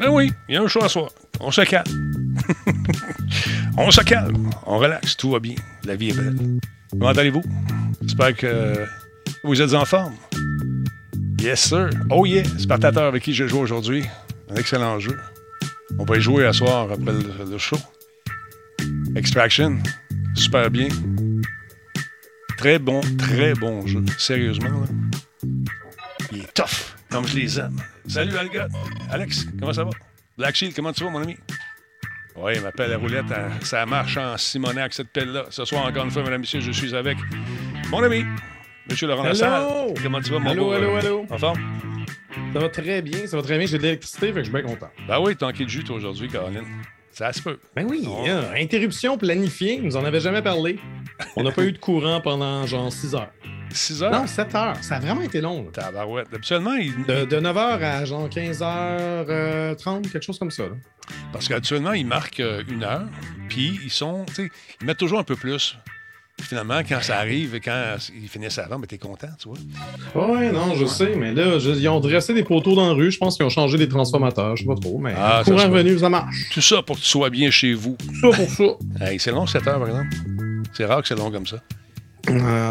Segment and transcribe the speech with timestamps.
[0.00, 1.10] Ben oui, il y a un choix à soir.
[1.40, 1.84] On se calme.
[3.76, 4.48] on se calme.
[4.64, 5.14] On relaxe.
[5.14, 5.56] Tout va bien.
[5.84, 6.58] La vie est belle.
[6.90, 7.42] Comment allez-vous?
[8.00, 8.86] J'espère que
[9.44, 10.14] vous êtes en forme.
[11.38, 11.90] Yes, sir.
[12.08, 12.44] Oh yeah.
[12.58, 14.04] Spartateur avec qui je joue aujourd'hui.
[14.48, 15.18] Un excellent jeu.
[15.98, 17.76] On va y jouer à soir après le, le show.
[19.14, 19.76] Extraction.
[20.34, 20.88] Super bien.
[22.56, 24.02] Très bon, très bon jeu.
[24.16, 24.86] Sérieusement, là.
[26.32, 27.76] Il est tough, comme je les aime.
[28.10, 28.74] Salut, Algot.
[29.10, 29.90] Alex, comment ça va?
[30.36, 31.36] Black Shield, comment tu vas, mon ami?
[32.36, 33.30] Oui, il m'appelle la roulette.
[33.30, 33.50] hein.
[33.62, 35.44] Ça marche en Simonac, cette pelle-là.
[35.50, 37.16] Ce soir, encore une fois, mesdames et messieurs, je suis avec
[37.90, 38.24] mon ami,
[38.88, 39.22] Monsieur Laurent!
[39.22, 39.94] Lassalle.
[40.02, 41.26] Comment tu vas, mon Allô, beau, allô, allô.
[41.30, 41.60] En forme?
[42.52, 43.66] Ça va très bien, ça va très bien.
[43.66, 44.90] J'ai de l'électricité, fait que je suis bien content.
[45.06, 46.64] Ben oui, tanké de jus, toi, aujourd'hui, Caroline.
[47.12, 47.58] Ça se peut.
[47.76, 50.78] Ben oui, hein, interruption planifiée, nous en avait jamais parlé.
[51.36, 53.30] On n'a pas eu de courant pendant genre 6 heures.
[53.72, 54.12] 6 heures?
[54.12, 54.76] Non, 7 heures.
[54.82, 55.64] Ça a vraiment été long.
[55.64, 55.70] là.
[55.72, 56.28] Tabarouette.
[56.34, 56.92] Habituellement, il...
[57.04, 60.64] De, 9h à genre 15h30, quelque chose comme ça.
[60.64, 60.74] là.
[61.32, 63.06] parce qu'habituellement, ils marquent euh, une heure,
[63.48, 64.48] puis ils sont, tu sais,
[64.80, 65.76] ils mettent toujours un peu plus.
[66.36, 70.26] Puis Finalement, quand ça arrive et quand ils finissent avant, ben t'es content, tu vois.
[70.26, 73.10] Ouais, non, je sais, mais là, je- ils ont dressé des poteaux dans la rue.
[73.10, 74.56] Je pense qu'ils ont changé des transformateurs.
[74.56, 76.48] Je sais pas trop, mais Ah, ça courant se revenu, ça marche.
[76.54, 77.98] Tout ça pour que tu sois bien chez vous.
[78.22, 78.64] Ça pour ça.
[79.06, 80.16] Hey, c'est long, 7 heures, par exemple.
[80.72, 81.58] C'est rare que c'est long comme ça.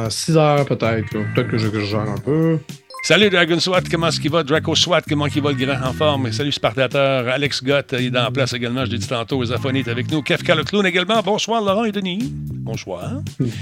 [0.09, 1.14] 6 heures peut-être.
[1.14, 1.22] là.
[1.36, 2.59] Peut-être que je que je gère un peu.
[3.02, 4.44] Salut Dragon SWAT, comment est-ce qu'il va?
[4.44, 6.31] Draco SWAT, comment il va le grand en forme?
[6.33, 9.80] Salut Spartateur, Alex Gott, il est dans la place également, je l'ai dit tantôt, Zafoni
[9.80, 10.22] est avec nous.
[10.22, 11.22] Kefka le clown également.
[11.22, 12.31] Bonsoir Laurent et Denis.
[12.33, 13.14] Bonsoir.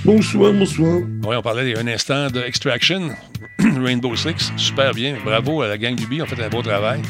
[0.03, 1.01] Bonsoir, bonsoir.
[1.23, 3.09] Oui, on parlait il y a un instant de Extraction,
[3.59, 5.15] Rainbow Six, super bien.
[5.23, 7.01] Bravo à la gang du B, on fait un beau travail.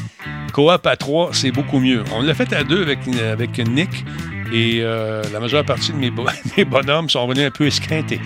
[0.52, 2.04] Coop à 3, c'est beaucoup mieux.
[2.14, 4.04] On l'a fait à deux avec, avec Nick
[4.52, 8.20] et euh, la majeure partie de mes, bo- mes bonhommes sont venus un peu esquintés.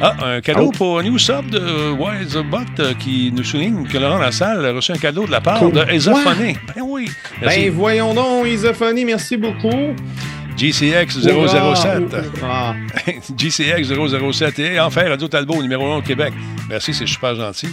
[0.00, 0.76] Ah, un cadeau Oh.
[0.76, 4.90] pour New Sub de Wise Bot euh, qui nous souligne que Laurent Lassalle a reçu
[4.92, 5.72] un cadeau de la part Cool.
[5.72, 6.56] de Ezaphoné.
[6.74, 7.08] Ben oui.
[7.40, 7.60] Merci.
[7.60, 9.94] Ben voyons donc, Isophonie, merci beaucoup.
[10.56, 12.14] GCX 007.
[12.44, 12.74] Ah,
[13.36, 13.92] GCX
[14.32, 16.32] 007 et enfin Radio Talbot, numéro 1 au Québec.
[16.68, 17.68] Merci, c'est super gentil.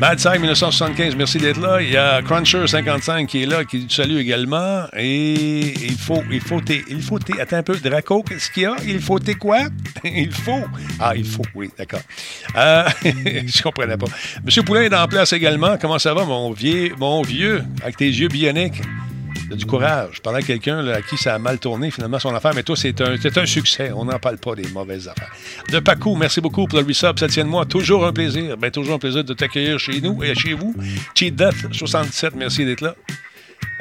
[0.00, 1.82] Mad Side 1975, merci d'être là.
[1.82, 4.84] Il y a Cruncher 55 qui est là, qui te salue également.
[4.96, 8.76] Et il faut, il faut, il faut, attends un peu, Draco, qu'est-ce qu'il y a?
[8.86, 9.58] Il faut, t'es quoi?
[10.04, 10.62] Il faut.
[11.00, 12.00] Ah, il faut, oui, d'accord.
[12.56, 14.06] Euh, je comprenais pas.
[14.44, 15.76] Monsieur Poulain est en place également.
[15.76, 18.80] Comment ça va, mon vieux, mon vieux, avec tes yeux bioniques?
[19.50, 20.16] Du courage.
[20.16, 22.76] Je parlais à quelqu'un à qui ça a mal tourné, finalement, son affaire, mais toi,
[22.76, 23.90] c'est un, un succès.
[23.94, 25.32] On n'en parle pas des mauvaises affaires.
[25.70, 27.18] De Paco, merci beaucoup pour le resub.
[27.18, 27.64] Ça tient de moi.
[27.64, 28.56] Toujours un plaisir.
[28.56, 30.74] Ben, toujours un plaisir de t'accueillir chez nous et chez vous.
[31.14, 32.94] Cheat Death 77, merci d'être là.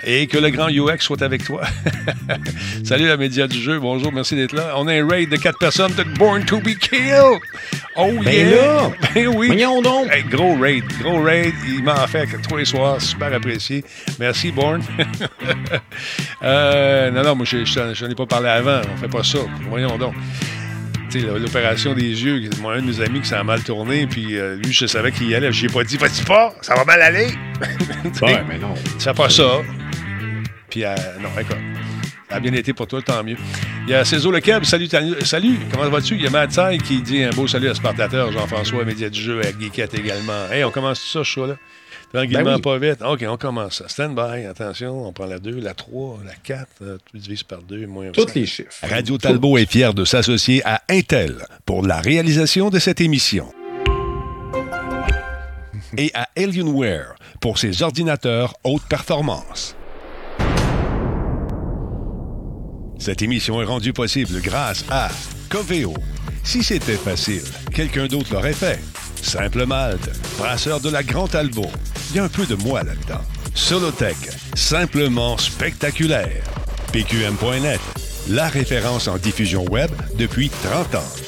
[0.04, 1.64] Et que le grand UX soit avec toi.
[2.84, 3.80] Salut la média du jeu.
[3.80, 4.74] Bonjour, merci d'être là.
[4.78, 7.40] On a un raid de quatre personnes de Born to be Killed.
[7.96, 8.56] Oh Ben yeah!
[8.56, 8.92] là!
[9.16, 9.48] Ben oui!
[9.48, 10.08] voyons donc.
[10.12, 11.54] Hey, gros raid, gros raid.
[11.68, 13.84] Il m'en fait les soirs, super apprécié.
[14.20, 14.82] Merci, Born.
[16.44, 18.82] Euh, non, non, moi, je je n'en ai pas parlé avant.
[18.94, 19.40] On fait pas ça.
[19.70, 20.14] Voyons donc.
[21.16, 24.74] L'opération des yeux, moi, un de mes amis qui s'est mal tourné, puis euh, lui,
[24.74, 25.52] je savais qu'il y allait.
[25.52, 27.28] Je lui ai pas dit, vas-y pas, ça va mal aller.
[28.22, 28.74] Ouais, mais non.
[28.76, 29.62] tu fais pas ça.
[30.70, 31.58] Puis, euh, non, écoute.
[32.30, 33.38] Ça a bien été pour toi, tant mieux.
[33.88, 34.88] Il y a Cézo Le Keb, salut,
[35.24, 36.16] salut, comment vas-tu?
[36.16, 39.20] Il y a Matt Sai qui dit un beau salut à Spartateur, Jean-François, média du
[39.22, 40.52] jeu, à Geekette également.
[40.52, 41.56] Hey, on commence tout ça, ce show-là?
[42.14, 42.62] Tranquillement, Ben oui.
[42.62, 43.02] pas vite.
[43.02, 43.84] OK, on commence.
[43.88, 47.62] Stand by, attention, on prend la 2, la 3, la 4, euh, tu divises par
[47.62, 48.72] 2, moins Tous les chiffres.
[48.82, 53.52] Radio Talbot est fier de s'associer à Intel pour la réalisation de cette émission.
[55.98, 59.76] Et à Alienware pour ses ordinateurs haute performance.
[63.00, 65.10] Cette émission est rendue possible grâce à
[65.50, 65.94] Coveo.
[66.44, 68.80] Si c'était facile, quelqu'un d'autre l'aurait fait.
[69.22, 71.72] Simple Malte, brasseur de la Grand Talbot.
[72.10, 73.22] Il y a un peu de moi là-dedans.
[73.54, 74.18] Solotech,
[74.56, 76.44] simplement spectaculaire.
[76.94, 77.82] PQM.net,
[78.30, 81.27] la référence en diffusion web depuis 30 ans.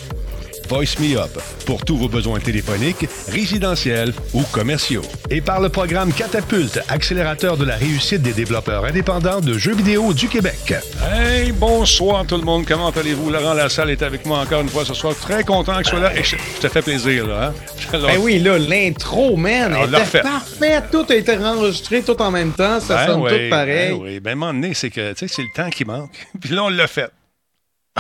[0.70, 1.32] Voice Me Up
[1.66, 5.02] pour tous vos besoins téléphoniques, résidentiels ou commerciaux.
[5.32, 10.14] Et par le programme Catapulte, accélérateur de la réussite des développeurs indépendants de jeux vidéo
[10.14, 10.74] du Québec.
[11.12, 12.66] Hey, bonsoir tout le monde.
[12.68, 13.32] Comment allez-vous?
[13.32, 15.16] Laurent Lassalle est avec moi encore une fois ce soir.
[15.16, 16.16] Très content que tu sois là.
[16.16, 17.48] Et je, je te fais plaisir, là.
[17.48, 17.54] Hein?
[17.94, 20.22] Alors, Ben oui, là, l'intro, man, l'a était refait.
[20.22, 20.84] parfaite.
[20.92, 22.80] Tout a été enregistré tout en même temps.
[22.80, 23.90] Ça ben sonne oui, tout pareil.
[23.94, 25.84] Ben oui, ben à un moment donné, c'est que, tu sais, c'est le temps qui
[25.86, 26.12] manque.
[26.40, 27.10] Puis là, on l'a fait.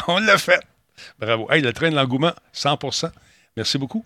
[0.07, 0.59] On l'a fait.
[1.19, 1.47] Bravo.
[1.51, 3.09] Hey, le train de l'engouement, 100%
[3.59, 4.05] Merci beaucoup.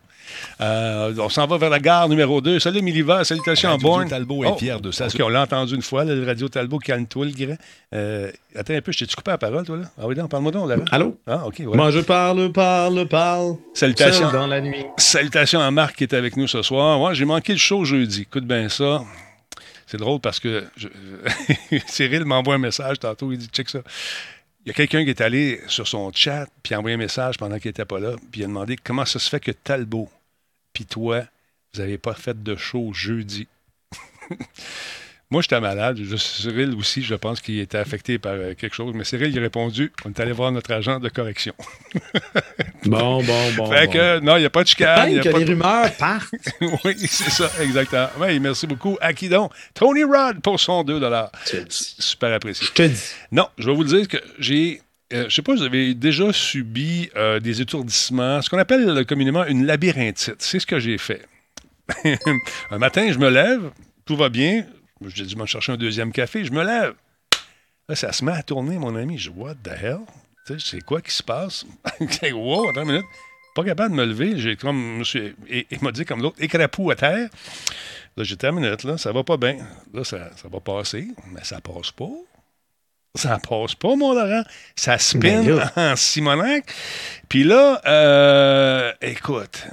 [0.61, 2.57] Euh, on s'en va vers la gare numéro 2.
[2.57, 3.23] Salut, Miliva.
[3.23, 4.09] Salutations en Radio borne.
[4.09, 5.05] Talbot est fier de ça.
[5.05, 7.57] OK, on l'a entendu une fois, là, le Radio Talbot, calme-toi, le grand.
[7.93, 9.83] Euh, attends un peu, je t'ai-tu coupé la parole, toi, là?
[9.95, 10.77] Ah oui, non, parle-moi donc, là.
[10.91, 11.19] Allô?
[11.27, 11.77] Ah, OK, ouais.
[11.77, 13.57] Moi, je parle, parle, parle.
[13.75, 14.31] Salutations.
[14.31, 14.85] Seul dans la nuit.
[14.97, 16.99] Salutations à Marc qui est avec nous ce soir.
[16.99, 18.21] Ouais, j'ai manqué le show jeudi.
[18.21, 19.03] Écoute bien ça.
[19.85, 20.63] C'est drôle parce que
[21.85, 23.79] Cyril m'envoie un message tantôt, il dit check ça.
[24.65, 27.37] Il y a quelqu'un qui est allé sur son chat, puis a envoyé un message
[27.37, 30.09] pendant qu'il n'était pas là, puis il a demandé comment ça se fait que Talbot,
[30.71, 31.23] puis toi,
[31.73, 33.47] vous n'avez pas fait de show jeudi?
[35.33, 35.97] Moi, j'étais malade.
[36.15, 38.93] Cyril aussi, je pense qu'il était affecté par euh, quelque chose.
[38.93, 41.55] Mais Cyril, il a répondu on est allé voir notre agent de correction.
[42.85, 43.71] bon, bon, bon.
[43.71, 45.11] Fait que, non, il n'y a pas de chicane.
[45.11, 46.35] Il que les rumeurs partent.
[46.61, 48.09] oui, c'est ça, exactement.
[48.19, 48.95] Oui, merci beaucoup.
[49.01, 49.51] À qui donc?
[49.73, 51.01] Tony Rod pour son 2
[51.67, 52.67] Super apprécié.
[52.67, 53.01] Je te dis.
[53.31, 54.81] Non, je vais vous le dire que j'ai
[55.13, 59.03] euh, je ne sais pas, vous avez déjà subi euh, des étourdissements, ce qu'on appelle
[59.07, 60.43] communément une labyrinthite.
[60.43, 61.25] C'est ce que j'ai fait.
[62.69, 63.71] un matin, je me lève,
[64.05, 64.65] tout va bien,
[65.09, 66.45] j'ai dû me chercher un deuxième café.
[66.45, 66.93] Je me lève.
[67.89, 69.17] Là, ça se met à tourner, mon ami.
[69.17, 69.99] Je dis, what the hell?
[70.59, 71.65] C'est quoi qui se passe?
[72.33, 73.05] wow, attends une minute.
[73.55, 74.37] Pas capable de me lever.
[74.37, 74.57] J'ai
[75.49, 77.29] il m'a dit comme l'autre, écrapou à terre.
[78.17, 79.57] Là, j'ai minute, là, ça va pas bien.
[79.93, 82.09] Là, ça, ça va passer, mais ça passe pas.
[83.15, 84.41] Ça passe pas, mon Laurent.
[84.75, 86.65] Ça spin ben en Simonac.
[87.29, 89.67] Puis là, euh, écoute.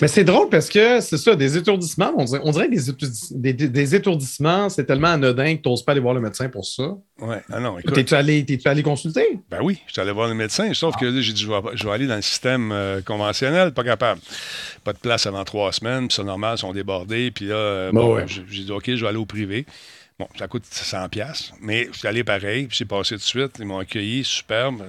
[0.00, 2.12] Mais c'est drôle parce que c'est ça, des étourdissements.
[2.16, 6.00] On dirait, on dirait des, des, étourdissements, c'est tellement anodin que tu n'oses pas aller
[6.00, 6.82] voir le médecin pour ça.
[7.20, 7.94] Oui, ah non, écoute.
[7.94, 9.38] T'es-tu allé, allé, consulter?
[9.48, 12.08] Ben oui, je suis allé voir le médecin, sauf que j'ai dit, je vais, aller
[12.08, 14.20] dans le système euh, conventionnel, pas capable.
[14.82, 17.30] Pas de place avant trois semaines, puis c'est normal, ils sont débordés.
[17.30, 19.64] Puis là, euh, ben bon, j'ai dit, OK, je vais aller au privé.
[20.38, 23.56] Ça coûte 100 pièces, mais je suis allé pareil, puis c'est passé tout de suite.
[23.58, 24.82] Ils m'ont accueilli, superbe.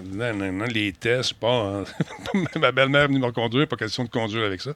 [0.67, 1.83] les tests, pas.
[2.55, 4.71] ma belle-mère venue me conduire, pas question de conduire avec ça.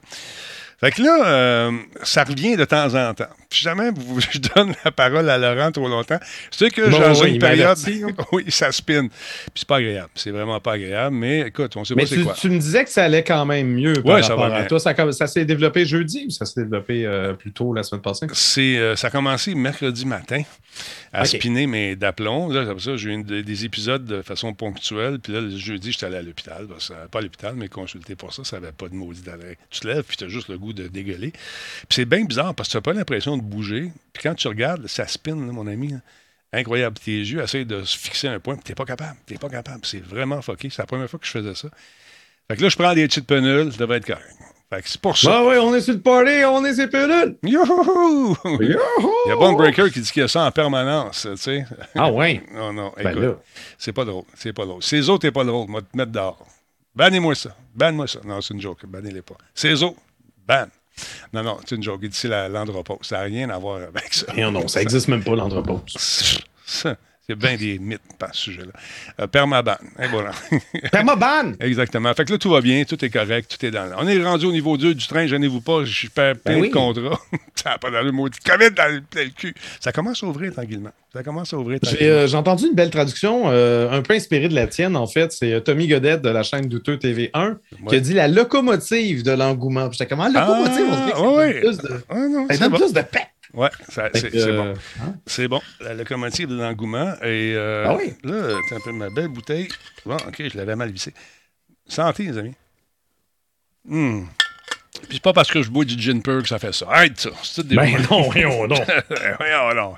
[0.80, 1.72] Fait que là, euh,
[2.04, 3.28] ça revient de temps en temps.
[3.50, 3.90] Puis jamais
[4.32, 6.20] je donne la parole à Laurent trop longtemps.
[6.50, 7.76] C'est que j'ai dans une période.
[8.32, 9.08] oui, ça spin.
[9.08, 10.10] Puis c'est pas agréable.
[10.14, 11.16] C'est vraiment pas agréable.
[11.16, 12.34] Mais écoute, on sait pas c'est quoi.
[12.34, 13.94] Tu me disais que ça allait quand même mieux.
[14.04, 14.64] Oui, ça va bien.
[14.66, 18.02] Toi, ça, ça s'est développé jeudi ou ça s'est développé euh, plus tôt la semaine
[18.02, 18.26] passée?
[18.32, 20.42] C'est, euh, ça a commencé mercredi matin
[21.12, 22.50] à spinner mes d'aplomb.
[22.50, 25.18] Là, comme ça, j'ai eu des épisodes de façon ponctuelle.
[25.18, 26.66] Puis là, le jeudi, j'étais allé à l'hôpital.
[27.10, 28.44] pas à l'hôpital, mais consulté pour ça.
[28.44, 29.56] Ça n'avait pas de maudit d'arrêt.
[29.70, 31.30] Tu te lèves, puis tu as juste le goût de dégueuler.
[31.30, 33.92] Puis c'est bien bizarre parce que tu n'as pas l'impression de bouger.
[34.12, 35.94] Puis quand tu regardes, ça spin, mon ami.
[36.52, 36.98] Incroyable.
[36.98, 39.16] Tes yeux essayent de se fixer un point, puis t'es pas capable.
[39.26, 39.80] T'es pas capable.
[39.84, 40.70] C'est vraiment fucké.
[40.70, 41.68] C'est la première fois que je faisais ça.
[42.50, 44.34] Fait que là, je prends des petites penules, ça devrait être correct.
[44.70, 45.38] Fait que c'est pour ça.
[45.38, 47.36] Ah oui, on est sur le party, on est sur penules.
[47.42, 48.36] Youhou!
[48.60, 48.76] Il
[49.26, 51.66] y a Bon Breaker qui dit qu'il y a ça en permanence, tu sais.
[51.94, 52.40] Ah oui?
[52.54, 53.38] non, non, ben écoute.
[53.78, 54.24] c'est pas drôle.
[54.34, 54.82] C'est pas drôle.
[54.82, 55.68] Ces autres, t'es pas drôle.
[55.68, 56.46] Moi, te mettre dehors.
[56.94, 57.56] Bannez-moi ça.
[57.74, 58.20] Banne-moi ça.
[58.24, 58.84] Non, c'est une joke.
[58.86, 59.36] Bannez-les pas.
[59.54, 60.00] Ces autres,
[60.48, 60.66] ban.
[61.32, 62.00] Non, non, c'est une joke.
[62.02, 62.98] Il dit l'andropause.
[63.02, 64.32] Ça n'a rien à voir avec ça.
[64.36, 66.42] Non, non, ça n'existe même pas, l'andropause.
[67.30, 68.72] Il y a bien des mythes par ce sujet-là.
[69.20, 69.76] Euh, permaban.
[70.10, 70.30] Voilà.
[70.90, 71.52] permaban!
[71.60, 72.14] Exactement.
[72.14, 74.46] Fait que là, tout va bien, tout est correct, tout est dans On est rendu
[74.46, 77.20] au niveau 2 du train, gênez-vous pas, je suis plein ben de contrats.
[77.54, 79.54] ça n'a pas dans le maudit COVID dans le, dans le, cul.
[79.78, 80.88] Ça commence à ouvrir tranquillement.
[81.12, 82.00] Ça commence à ouvrir tranquillement.
[82.00, 85.30] J'ai euh, entendu une belle traduction, euh, un peu inspirée de la tienne, en fait.
[85.30, 87.56] C'est Tommy Godette de la chaîne Douteux TV1
[87.90, 89.92] qui a dit la locomotive de l'engouement.
[89.92, 91.60] J'étais comme, ah, locomotive, on dirait que ah, oui.
[91.60, 93.28] plus de, ah, non, ça donne plus de paix.
[93.54, 94.74] Oui, c'est bon.
[95.00, 95.14] Hein?
[95.26, 95.60] C'est bon.
[95.80, 97.14] La locomotive de l'engouement.
[97.22, 98.14] Et euh, ah oui?
[98.22, 99.68] là, un peu ma belle bouteille.
[100.04, 101.14] Bon, OK, je l'avais mal vissée.
[101.86, 102.54] Santé, les amis.
[103.90, 104.28] Hum.
[105.02, 106.86] Puis c'est pas parce que je bois du gin pur que ça fait ça.
[106.90, 107.30] Arrête ça.
[107.42, 108.76] C'est des ben non, voyons non.
[109.38, 109.94] voyons non.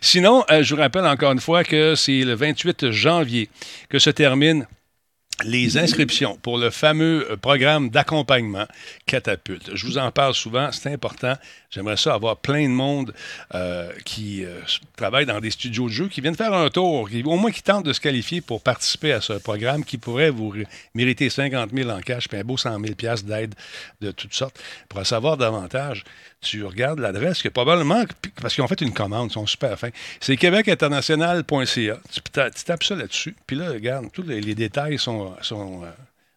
[0.00, 3.48] Sinon, euh, je vous rappelle encore une fois que c'est le 28 janvier
[3.88, 4.66] que se termine
[5.42, 8.66] les inscriptions pour le fameux euh, programme d'accompagnement
[9.06, 9.74] Catapulte.
[9.74, 11.34] Je vous en parle souvent, c'est important.
[11.70, 13.12] J'aimerais ça avoir plein de monde
[13.54, 14.60] euh, qui euh,
[14.96, 17.62] travaille dans des studios de jeux, qui viennent faire un tour, qui, au moins qui
[17.62, 20.54] tentent de se qualifier pour participer à ce programme qui pourrait vous
[20.94, 23.54] mériter 50 000 en cash puis un beau 100 000 d'aide
[24.00, 24.62] de toutes sortes.
[24.88, 26.04] Pour en savoir davantage,
[26.44, 28.04] tu regardes l'adresse, que probablement,
[28.40, 29.90] parce qu'ils ont fait une commande, ils sont super fins.
[30.20, 31.98] C'est québecinternational.ca.
[32.12, 32.20] Tu,
[32.64, 35.90] tapes ça là-dessus, puis là, regarde, tous les, détails sont, sont euh,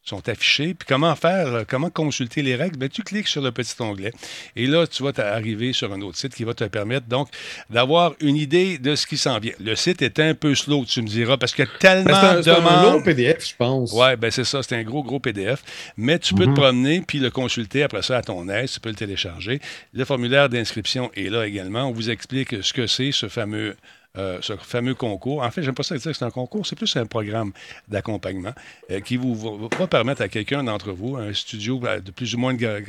[0.07, 0.73] sont affichés.
[0.73, 2.77] Puis comment faire, euh, comment consulter les règles?
[2.77, 4.13] Bien, tu cliques sur le petit onglet
[4.55, 7.29] et là, tu vas arriver sur un autre site qui va te permettre donc
[7.69, 9.53] d'avoir une idée de ce qui s'en vient.
[9.59, 12.41] Le site est un peu slow, tu me diras, parce qu'il y a tellement de
[12.41, 12.43] demandes.
[12.43, 13.91] C'est un long PDF, je pense.
[13.93, 15.63] Oui, ben c'est ça, c'est un gros, gros PDF.
[15.97, 16.55] Mais tu peux te mhm.
[16.55, 19.59] promener puis le consulter après ça à ton aise, tu peux le télécharger.
[19.93, 21.85] Le formulaire d'inscription est là également.
[21.85, 23.75] On vous explique ce que c'est, ce fameux
[24.17, 25.43] euh, ce fameux concours.
[25.43, 27.51] En fait, j'aime pas ça dire que c'est un concours, c'est plus un programme
[27.87, 28.53] d'accompagnement
[28.89, 32.39] euh, qui vous va, permettre à quelqu'un d'entre vous, un studio euh, de plus ou
[32.39, 32.83] moins de.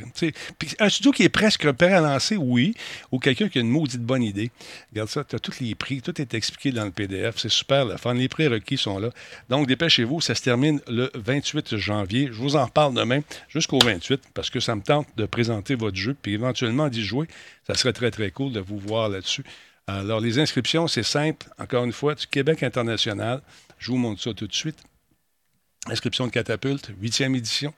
[0.79, 2.73] Un studio qui est presque prêt à lancer, oui,
[3.11, 4.51] ou quelqu'un qui a une maudite bonne idée.
[4.91, 7.85] Regarde ça, tu as tous les prix, tout est expliqué dans le PDF, c'est super.
[8.13, 9.09] Les prix requis sont là.
[9.49, 12.27] Donc, dépêchez-vous, ça se termine le 28 janvier.
[12.31, 13.19] Je vous en reparle demain
[13.49, 17.27] jusqu'au 28 parce que ça me tente de présenter votre jeu, puis éventuellement d'y jouer.
[17.67, 19.43] Ça serait très, très cool de vous voir là-dessus.
[19.97, 21.47] Alors, les inscriptions, c'est simple.
[21.57, 23.41] Encore une fois, du Québec international.
[23.79, 24.77] Je vous montre ça tout de suite.
[25.87, 27.73] Inscription de catapulte, huitième édition.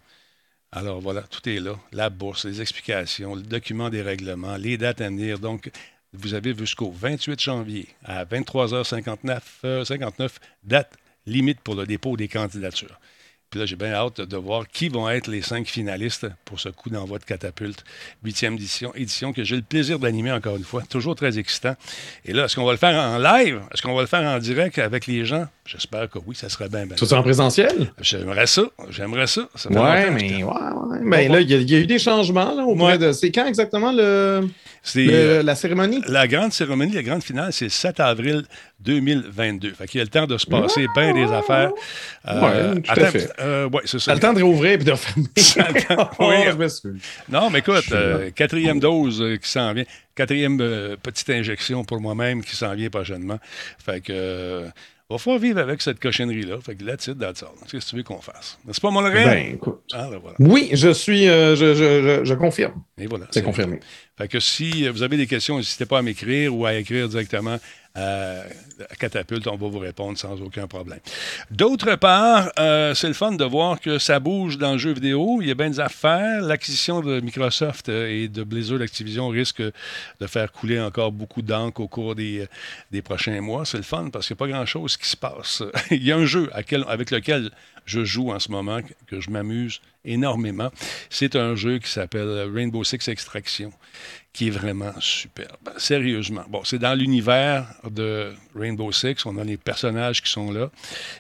[0.74, 1.80] Alors voilà, tout est là.
[1.94, 5.40] La bourse, les explications, le document des règlements, les dates à venir.
[5.40, 5.72] Donc,
[6.12, 12.28] vous avez jusqu'au 28 janvier à 23h59, 59, euh, date limite pour le dépôt des
[12.28, 13.00] candidatures.
[13.52, 16.70] Puis là, j'ai bien hâte de voir qui vont être les cinq finalistes pour ce
[16.70, 17.84] coup d'envoi de catapulte.
[18.24, 20.84] Huitième édition, édition que j'ai le plaisir d'animer encore une fois.
[20.90, 21.76] Toujours très excitant.
[22.24, 23.60] Et là, est-ce qu'on va le faire en live?
[23.74, 25.48] Est-ce qu'on va le faire en direct avec les gens?
[25.66, 26.86] J'espère que oui, ça serait bien.
[26.86, 26.96] bien.
[26.96, 27.92] Tout en présentiel?
[28.00, 28.64] J'aimerais ça.
[28.90, 29.50] J'aimerais ça.
[29.56, 31.00] ça ouais, mais, ouais, ouais.
[31.02, 33.12] mais là, il y, a eu des changements là, auprès de.
[33.12, 34.48] C'est quand exactement le.
[34.96, 36.02] Euh, la cérémonie?
[36.08, 38.44] La grande cérémonie, la grande finale, c'est le 7 avril
[38.80, 39.74] 2022.
[39.74, 41.72] Fait qu'il y a le temps de se passer bien des affaires.
[42.28, 43.32] Euh, oui, tout à fait.
[43.40, 44.14] Euh, ouais, c'est ça.
[44.14, 45.28] le temps de réouvrir et de refermer.
[46.20, 47.02] oui, je m'excuse.
[47.30, 47.94] Non, mais écoute,
[48.36, 49.86] quatrième dose qui s'en vient.
[50.16, 50.58] Quatrième
[51.02, 53.40] petite injection pour moi-même qui s'en vient prochainement.
[53.80, 54.66] Fait que
[55.12, 56.60] va falloir vivre avec cette cochonnerie-là.
[56.62, 58.58] Fait que là, that's that's Qu'est-ce que tu veux qu'on fasse?
[58.72, 59.14] C'est pas mon rêve?
[59.14, 59.82] Ben, écoute.
[59.94, 60.36] Ah, ben, voilà.
[60.40, 62.84] Oui, je suis, euh, je, je, je, confirme.
[62.98, 63.28] Et voilà.
[63.32, 63.80] C'est confirmé.
[64.30, 67.58] Que si vous avez des questions, n'hésitez pas à m'écrire ou à écrire directement
[67.96, 68.44] à
[69.00, 71.00] Catapulte, on va vous répondre sans aucun problème.
[71.50, 75.40] D'autre part, euh, c'est le fun de voir que ça bouge dans le jeu vidéo.
[75.42, 76.42] Il y a bien des affaires.
[76.42, 81.82] L'acquisition de Microsoft euh, et de Blizzard Activision risque de faire couler encore beaucoup d'encre
[81.82, 82.48] au cours des,
[82.92, 83.66] des prochains mois.
[83.66, 85.64] C'est le fun parce qu'il n'y a pas grand-chose qui se passe.
[85.92, 87.52] Il y a un jeu avec lequel
[87.86, 90.72] je joue en ce moment, que je m'amuse énormément.
[91.10, 93.72] C'est un jeu qui s'appelle Rainbow Six Extraction
[94.34, 95.58] qui est vraiment superbe.
[95.78, 96.44] Sérieusement.
[96.48, 99.26] Bon, c'est dans l'univers de Rainbow Six.
[99.26, 100.70] On a les personnages qui sont là.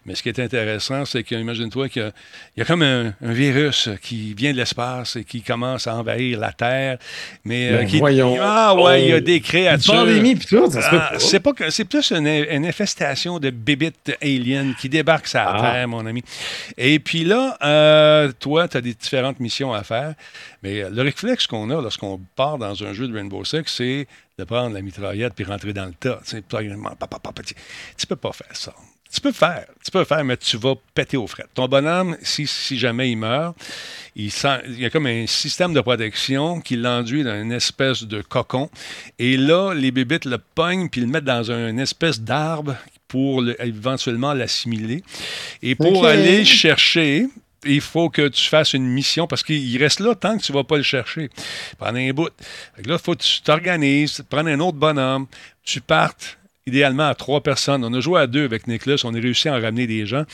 [0.05, 2.13] Mais ce qui est intéressant, c'est qu'imagine-toi qu'il
[2.55, 6.53] y, a comme un, virus qui vient de l'espace et qui commence à envahir la
[6.53, 6.99] Terre.
[7.43, 8.37] Mais euh, ben, voyons.
[8.39, 9.93] Ah ouais, il y a des créatures.
[9.93, 12.27] Pandémie, puis tout, ça se ah, C'est pas que c'est plus une,
[12.65, 15.71] infestation de bébites aliens qui débarquent sur la ah.
[15.73, 16.23] Terre, mon ami.
[16.77, 20.15] Et puis là, euh, toi, tu as des différentes missions à faire.
[20.63, 24.43] Mais le réflexe qu'on a lorsqu'on part dans un jeu de Rainbow Six, c'est de
[24.43, 26.19] prendre la mitraillette puis rentrer dans le tas.
[26.25, 26.41] Tu ne
[28.07, 28.73] peux pas faire ça.
[29.13, 31.43] Tu peux faire, tu peux faire, mais tu vas péter aux frais.
[31.53, 33.57] Ton bonhomme, si, si jamais il meurt,
[34.15, 38.03] il, sent, il y a comme un système de protection qui l'enduit dans une espèce
[38.03, 38.69] de cocon.
[39.19, 42.77] Et là, les bébites le pognent puis le mettent dans une espèce d'arbre
[43.09, 45.03] pour éventuellement l'assimiler.
[45.61, 47.27] Et pour aller chercher,
[47.65, 50.57] il faut que tu fasses une mission parce qu'il reste là tant que tu ne
[50.57, 51.29] vas pas le chercher
[51.77, 52.29] pendant un bout.
[52.85, 55.27] là, il faut que tu t'organises, prendre un autre bonhomme,
[55.63, 56.37] tu partes
[56.67, 57.83] idéalement à trois personnes.
[57.83, 60.25] On a joué à deux avec Nicolas, on a réussi à en ramener des gens.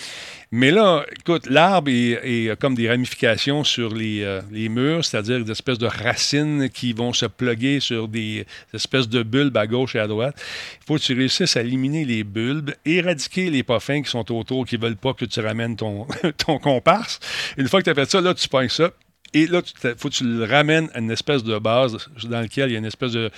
[0.51, 5.51] Mais là, écoute, l'arbre est, comme des ramifications sur les, euh, les murs, c'est-à-dire des
[5.51, 9.99] espèces de racines qui vont se pluguer sur des, espèces de bulbes à gauche et
[9.99, 10.35] à droite.
[10.81, 14.65] Il faut que tu réussisses à éliminer les bulbes, éradiquer les poffins qui sont autour,
[14.65, 16.07] qui ne veulent pas que tu ramènes ton,
[16.37, 17.19] ton comparse.
[17.57, 18.91] Une fois que tu as fait ça, là, tu pognes ça,
[19.33, 22.69] et là, il faut que tu le ramènes à une espèce de base dans laquelle
[22.69, 23.31] il y a une espèce de,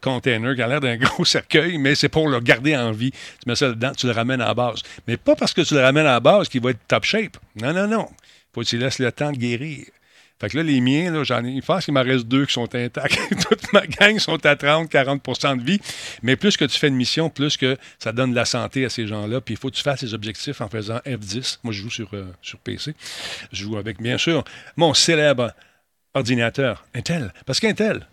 [0.00, 3.10] container qui a l'air d'un gros cercueil, mais c'est pour le garder en vie.
[3.10, 4.82] Tu mets ça dedans, tu le ramènes à la base.
[5.06, 7.36] Mais pas parce que tu le ramènes à la base qu'il va être top shape.
[7.60, 8.08] Non, non, non.
[8.10, 9.86] Il faut que tu laisses le temps de guérir.
[10.42, 12.52] Fait que là, les miens, là, j'en ai, je pense qu'il m'en reste deux qui
[12.52, 13.16] sont intacts.
[13.48, 15.80] Toute ma gang sont à 30-40% de vie.
[16.24, 18.88] Mais plus que tu fais une mission, plus que ça donne de la santé à
[18.88, 19.40] ces gens-là.
[19.40, 21.58] Puis il faut que tu fasses les objectifs en faisant F10.
[21.62, 22.96] Moi, je joue sur, euh, sur PC.
[23.52, 24.42] Je joue avec, bien sûr,
[24.74, 25.52] mon célèbre
[26.12, 27.32] ordinateur Intel.
[27.46, 28.04] Parce qu'Intel,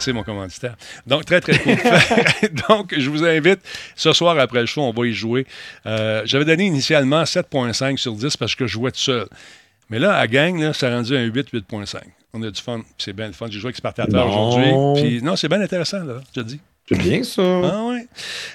[0.00, 0.74] c'est mon commanditaire.
[1.06, 1.76] Donc, très, très cool.
[2.68, 3.60] Donc, je vous invite,
[3.94, 5.46] ce soir après le show, on va y jouer.
[5.86, 9.28] Euh, j'avais donné initialement 7.5 sur 10 parce que je jouais tout seul.
[9.90, 11.98] Mais là, à gang, là, ça a rendu un 8, 8.5.
[12.32, 12.80] On a du fun.
[12.98, 13.46] C'est bien le fun.
[13.48, 14.72] J'ai joué avec Spartateur aujourd'hui.
[15.02, 16.60] Puis non, c'est bien intéressant, là, je te dis.
[16.88, 17.42] C'est bien ça.
[17.42, 18.00] Ah oui.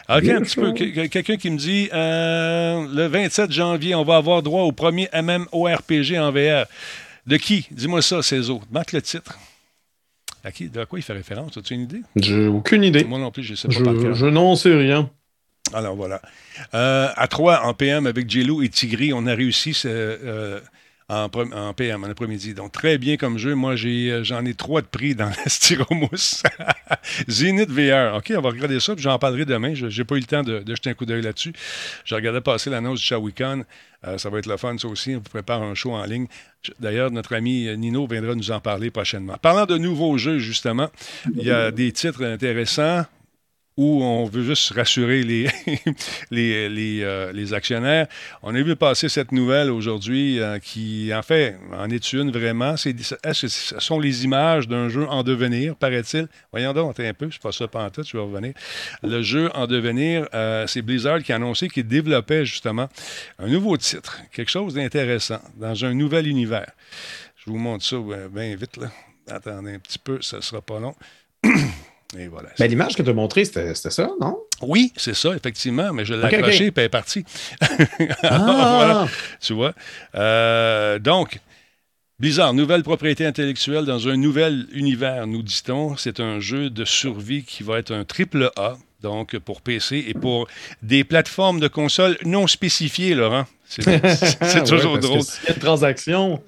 [0.10, 0.72] OK, un petit peu.
[1.08, 6.18] Quelqu'un qui me dit euh, le 27 janvier, on va avoir droit au premier MMORPG
[6.20, 6.66] en VR.
[7.26, 7.68] De qui?
[7.72, 8.62] Dis-moi ça, Cézo.
[8.72, 9.38] Marque le titre.
[10.44, 10.70] À qui?
[10.70, 11.58] De quoi il fait référence?
[11.58, 12.02] As-tu une idée?
[12.18, 13.04] J'ai aucune idée.
[13.04, 13.94] Moi non plus, je ne sais pas.
[13.94, 15.10] Je, je n'en sais rien.
[15.74, 16.22] Alors voilà.
[16.74, 20.60] Euh, à 3 en PM avec Jello et Tigri, on a réussi ce, euh,
[21.10, 22.54] en, en PM, en après-midi.
[22.54, 23.56] Donc, très bien comme jeu.
[23.56, 26.44] Moi, euh, j'en ai, trois de prix dans la styromousse.
[27.28, 28.16] Zenith VR.
[28.16, 29.74] OK, on va regarder ça, puis j'en parlerai demain.
[29.74, 31.54] Je n'ai pas eu le temps de, jeter un coup d'œil là-dessus.
[32.06, 33.66] J'ai regardé passer l'annonce du Shawicon.
[34.08, 35.12] Euh, ça va être le fun, ça aussi.
[35.12, 36.28] On vous prépare un show en ligne.
[36.80, 39.36] D'ailleurs, notre ami euh, Nino viendra nous en parler prochainement.
[39.42, 40.90] Parlant de nouveaux jeux, justement,
[41.36, 43.06] il y a des titres intéressants
[43.80, 45.48] où on veut juste rassurer les,
[46.32, 48.08] les, euh, les, actionnaires.
[48.44, 52.76] On a vu passer cette nouvelle aujourd'hui euh, qui, en fait, en est une vraiment.
[52.76, 56.28] C'est, ce sont les images d'un jeu en devenir, paraît-il?
[56.52, 58.54] Voyons donc, un peu, je pas ça pantoute, tu vas revenir.
[59.02, 62.90] Le jeu en devenir, euh, c'est Blizzard qui a annoncé qu'il développait justement
[63.40, 66.70] un nouveau titre, quelque chose d'intéressant, dans un nouvel univers.
[67.38, 67.96] Je vous montre ça
[68.30, 68.92] bien vite, là.
[69.32, 70.96] Attendez un petit peu, ça ne sera pas long.
[72.58, 74.40] Ben, l'image que tu as montrée, c'était ça, non?
[74.62, 77.24] Oui, c'est ça, effectivement, mais je l'ai accroché et elle est partie.
[78.24, 79.08] ah.
[79.40, 79.74] tu vois.
[80.16, 81.40] Euh, donc,
[82.20, 85.96] Blizzard, nouvelle propriété intellectuelle dans un nouvel univers, nous dit-on.
[85.98, 90.14] C'est un jeu de survie qui va être un triple A, donc pour PC et
[90.14, 90.48] pour
[90.82, 93.46] des plateformes de consoles non spécifiées, Laurent.
[93.68, 95.22] C'est toujours drôle.
[95.22, 96.44] C'est une transaction.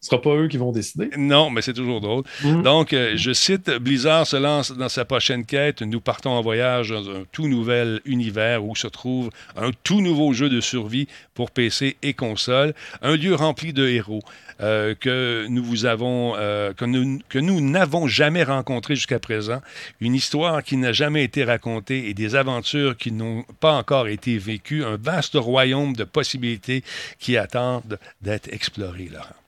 [0.00, 1.10] Ce sera pas eux qui vont décider.
[1.16, 2.22] Non, mais c'est toujours drôle.
[2.44, 2.62] Mhm.
[2.62, 5.82] Donc, euh, je cite, Blizzard se lance dans sa prochaine quête.
[5.82, 10.32] Nous partons en voyage dans un tout nouvel univers où se trouve un tout nouveau
[10.32, 12.74] jeu de survie pour PC et console.
[13.02, 14.22] Un lieu rempli de héros.
[14.62, 19.60] Euh, que nous vous avons, euh, que nous que nous n'avons jamais rencontré jusqu'à présent,
[20.00, 24.38] une histoire qui n'a jamais été racontée et des aventures qui n'ont pas encore été
[24.38, 26.84] vécues, un vaste royaume de possibilités
[27.18, 29.45] qui attendent d'être exploré, Laurent.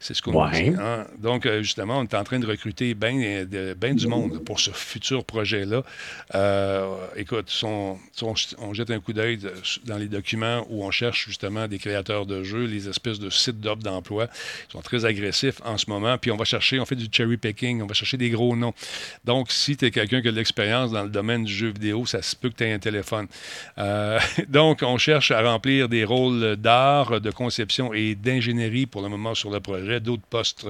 [0.00, 0.68] C'est ce qu'on dit.
[0.78, 1.06] Hein.
[1.18, 3.44] Donc, euh, justement, on est en train de recruter bien
[3.76, 5.82] ben du monde pour ce futur projet-là.
[6.34, 7.98] Euh, écoute, on,
[8.72, 9.38] jette un coup d'œil
[9.84, 13.60] dans les documents où on cherche justement des créateurs de jeux, les espèces de sites
[13.60, 14.28] d'offres d'emploi.
[14.68, 16.16] Ils sont très agressifs en ce moment.
[16.18, 18.74] Puis on va chercher, on fait du cherry picking, on va chercher des gros noms.
[19.24, 22.06] Donc, si tu es quelqu'un qui a de l'expérience dans le domaine du jeu vidéo,
[22.06, 23.26] ça se peut que tu aies un téléphone.
[23.78, 24.18] Euh,
[24.48, 29.34] donc, on cherche à remplir des rôles d'art, de conception et d'ingénierie pour le moment
[29.42, 30.00] sur le projet.
[30.00, 30.66] D'autres postes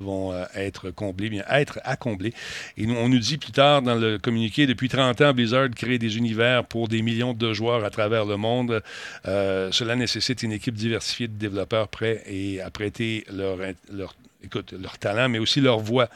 [0.00, 2.32] vont euh, être comblés, bien être combler.
[2.78, 6.16] Et on nous dit plus tard dans le communiqué, depuis 30 ans, Blizzard crée des
[6.16, 8.82] univers pour des millions de joueurs à travers le monde.
[9.26, 13.58] Euh, cela nécessite une équipe diversifiée de développeurs prêts et à prêter leur,
[13.92, 16.08] leur, écoute, leur talent, mais aussi leur voix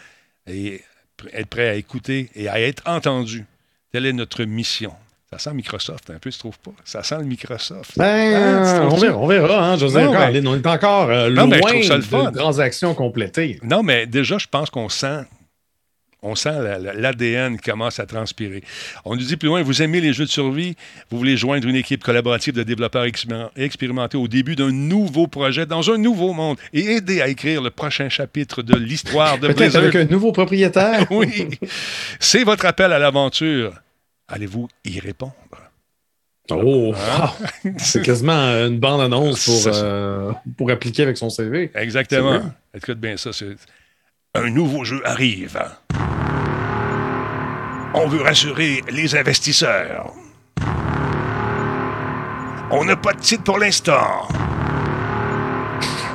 [0.46, 0.80] et
[1.32, 3.44] être prêt à écouter et à être entendu.
[3.92, 4.94] Telle est notre mission.
[5.30, 6.70] Ça sent Microsoft un peu, tu trouves pas?
[6.84, 7.98] Ça sent le Microsoft.
[7.98, 10.06] Ben, hein, on, verra, on verra, hein, José.
[10.06, 13.58] on est encore euh, loin de transactions complétées.
[13.62, 15.24] Non, mais déjà, je pense qu'on sent
[16.22, 16.50] on sent
[16.96, 18.62] l'ADN qui commence à transpirer.
[19.04, 20.74] On nous dit plus loin, vous aimez les jeux de survie,
[21.10, 23.04] vous voulez joindre une équipe collaborative de développeurs
[23.56, 27.70] expérimentés au début d'un nouveau projet dans un nouveau monde et aider à écrire le
[27.70, 29.82] prochain chapitre de l'histoire de Blizzard?
[29.82, 31.06] avec un nouveau propriétaire.
[31.10, 31.48] oui.
[32.18, 33.74] C'est votre appel à l'aventure.
[34.28, 35.32] Allez-vous y répondre?
[36.50, 37.30] Oh, hein?
[37.78, 41.70] c'est quasiment une bande-annonce pour, euh, pour appliquer avec son CV.
[41.74, 42.40] Exactement.
[42.74, 43.30] Écoute bien ça.
[44.34, 45.58] Un nouveau jeu arrive.
[47.94, 50.12] On veut rassurer les investisseurs.
[52.70, 54.28] On n'a pas de titre pour l'instant.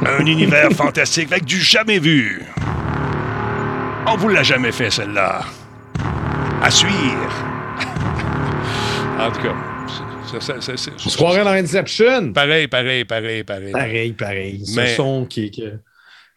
[0.06, 2.43] Un univers fantastique avec du jamais vu.
[4.06, 5.41] On vous l'a jamais fait, celle-là.
[6.62, 7.53] À suivre.
[9.19, 9.56] En tout cas,
[10.39, 10.54] ça,
[11.06, 12.34] On se croirait dans Inception.
[12.34, 13.71] Pareil, pareil, pareil, pareil.
[13.71, 14.65] Pareil, pareil.
[14.65, 15.63] Ce son qui, qui,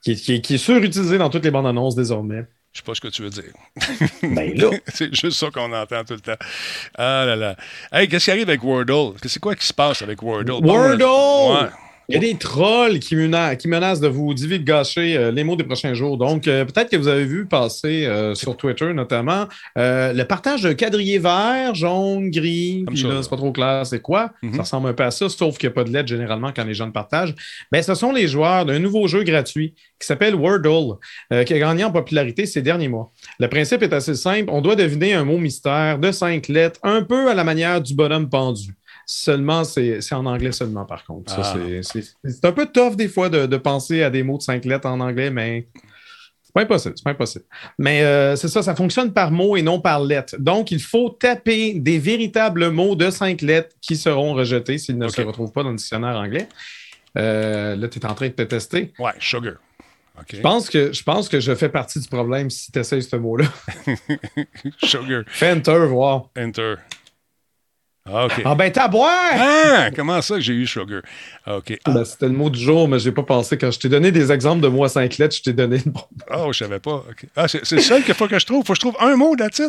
[0.02, 2.44] qui, qui, est surutilisé dans toutes les bandes annonces désormais.
[2.72, 3.52] Je sais pas ce que tu veux dire.
[4.22, 4.70] Ben là.
[4.88, 6.36] c'est juste ça qu'on entend tout le temps.
[6.98, 7.56] Ah là là.
[7.90, 9.16] Hey, qu'est-ce qui arrive avec Wordle?
[9.24, 10.62] C'est quoi qui se passe avec Wordle?
[10.62, 11.02] Wordle!
[11.02, 11.70] Ouais.
[12.08, 15.94] Il y a des trolls qui, menacent de vous divulgacher euh, les mots des prochains
[15.94, 16.16] jours.
[16.16, 20.72] Donc, euh, peut-être que vous avez vu passer euh, sur Twitter notamment le partage de
[20.72, 24.30] quadrillés verts, jaune, gris, puis là, c'est pas trop clair c'est quoi.
[24.42, 24.54] Mhm.
[24.54, 26.64] Ça ressemble un peu à ça, sauf qu'il n'y a pas de lettres généralement quand
[26.64, 27.34] les gens partagent.
[27.72, 30.98] Ben, ce sont les joueurs d'un nouveau jeu gratuit qui s'appelle Wordle,
[31.30, 33.12] qui a gagné en popularité ces derniers mois.
[33.38, 34.50] Le principe est assez simple.
[34.50, 37.94] On doit deviner un mot mystère de cinq lettres, un peu à la manière du
[37.94, 38.74] bonhomme pendu.
[39.08, 41.32] Seulement, c'est en anglais seulement, par contre.
[41.38, 41.54] Ah.
[41.84, 44.98] C'est un peu tough des fois de, penser à des mots de cinq lettres en
[44.98, 45.68] anglais, mais
[46.42, 46.94] c'est pas impossible.
[46.96, 47.44] C'est pas impossible.
[47.78, 50.34] Mais euh, c'est ça, ça fonctionne par mots et non par lettres.
[50.40, 55.06] Donc, il faut taper des véritables mots de cinq lettres qui seront rejetés s'ils ne
[55.06, 56.48] se retrouvent pas dans le dictionnaire anglais.
[57.16, 58.92] Euh, là, tu es en train de te tester.
[58.98, 59.54] Ouais, sugar.
[60.32, 63.14] Je, pense que, je pense que je fais partie du problème si tu essayes ce
[63.14, 63.46] mot-là.
[64.82, 65.22] sugar.
[65.28, 66.28] Fais Enter, voir.
[66.36, 66.74] Enter.
[68.08, 68.42] Ah, OK.
[68.44, 69.10] Ah ben, t'as à boire!
[69.34, 71.02] Ah, comment ça que j'ai eu sugar?
[71.44, 71.76] Ah, OK.
[71.84, 73.58] Ah, Ben, C'était le mot du jour, mais j'ai pas pensé.
[73.58, 75.90] Quand je t'ai donné des exemples de mots à 5 lettres, je t'ai donné le
[75.90, 76.00] bon.
[76.36, 76.96] oh, je savais pas.
[77.10, 77.26] OK.
[77.34, 78.64] Ah, c'est c'est le seul qu'il faut que je trouve.
[78.64, 79.68] Faut que je trouve un mot là-dessus.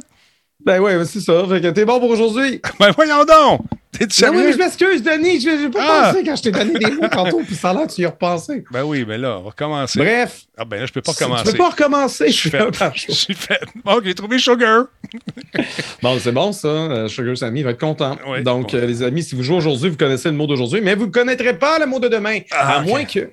[0.66, 1.46] Ben ouais, c'est ça.
[1.48, 2.62] Fait que t'es bon pour aujourd'hui.
[2.80, 3.62] Ben voyons donc!
[3.92, 4.54] T'es-tu Ben oui, mais sérieux?
[4.54, 5.40] je m'excuse, Denis.
[5.40, 6.12] J'ai j'ai pas Ah.
[6.12, 8.06] pensé quand je t'ai donné des mots tantôt, puis ça a l'air que tu y
[8.06, 8.64] as repensé.
[8.72, 9.98] Ben oui, mais là, on va recommencer.
[10.00, 11.52] Bref, Ah ben là, je peux pas recommencer.
[11.52, 12.28] peux pas recommencer.
[12.28, 12.92] Je Je suis fait.
[12.96, 13.60] Je suis fait.
[13.84, 14.86] Bon, j'ai trouvé sugar.
[16.04, 16.68] Bon, c'est bon, ça.
[16.68, 18.18] Euh, Sugar Sammy va être content.
[18.44, 18.78] Donc, bon.
[18.78, 21.12] euh, les amis, si vous jouez aujourd'hui, vous connaissez le mot d'aujourd'hui, mais vous ne
[21.12, 22.40] connaîtrez pas le mot de demain.
[22.52, 23.30] Ah, à moins que,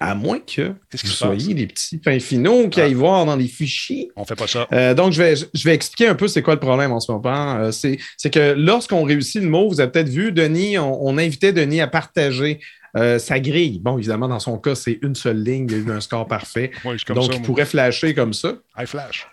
[0.00, 2.84] À moins que Qu'est-ce vous soyez des petits fins finaux qui Ah.
[2.84, 4.10] aillent voir dans les fichiers.
[4.16, 4.66] On fait pas ça.
[4.72, 7.10] Euh, donc, je vais, je vais expliquer un peu c'est quoi le problème en ce
[7.10, 7.56] moment.
[7.56, 11.16] Euh, c'est c'est que lorsqu'on réussit le mot, vous avez peut-être vu, Denis, on, on
[11.18, 12.60] invitait Denis à partager
[12.96, 13.80] euh, sa grille.
[13.82, 16.26] Bon, évidemment, dans son cas, c'est une seule ligne, il y a eu un score
[16.28, 16.70] parfait.
[17.06, 17.32] Comme donc, ça.
[17.32, 17.46] il moi.
[17.46, 18.54] pourrait flasher comme ça.
[18.78, 19.26] High flash.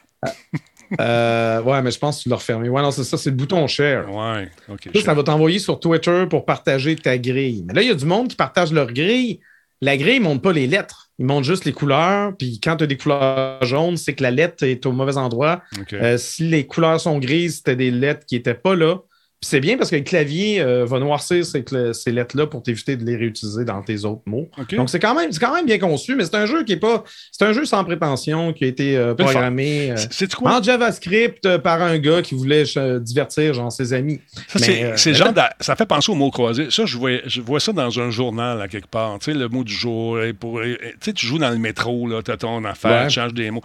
[1.00, 2.68] Euh, ouais, mais je pense que tu l'as refermé.
[2.68, 4.14] Ouais, non, c'est ça, c'est le bouton share.
[4.14, 4.50] Ouais.
[4.70, 4.90] OK.
[4.96, 7.64] Ça, ça va t'envoyer sur Twitter pour partager ta grille.
[7.66, 9.40] Mais là, il y a du monde qui partage leur grille.
[9.82, 11.10] La grille ne montre pas les lettres.
[11.18, 12.36] Il montre juste les couleurs.
[12.38, 15.62] Puis quand tu as des couleurs jaunes, c'est que la lettre est au mauvais endroit.
[15.94, 18.98] Euh, si les couleurs sont grises, c'était des lettres qui n'étaient pas là.
[19.44, 21.64] C'est bien parce que le clavier euh, va noircir ces,
[22.12, 24.48] lettres-là pour t'éviter de les réutiliser dans tes autres mots.
[24.74, 27.04] Donc c'est quand même, quand même bien conçu, mais c'est un jeu qui est pas.
[27.32, 29.92] C'est un jeu sans prétention qui a été euh, programmé.
[29.92, 30.60] euh, quoi?
[30.60, 32.66] en JavaScript par un gars qui voulait
[33.00, 34.22] divertir genre ses amis.
[34.48, 36.70] Ça, Mais, genre ça fait penser au mot croisé.
[36.70, 39.18] Ça, je vois, je vois ça dans un journal, à quelque part.
[39.18, 40.20] Tu sais, le mot du jour.
[40.40, 43.08] pour- Tu sais, tu joues dans le métro, là, tu as ton affaire, Ouais.
[43.08, 43.64] tu changes des mots.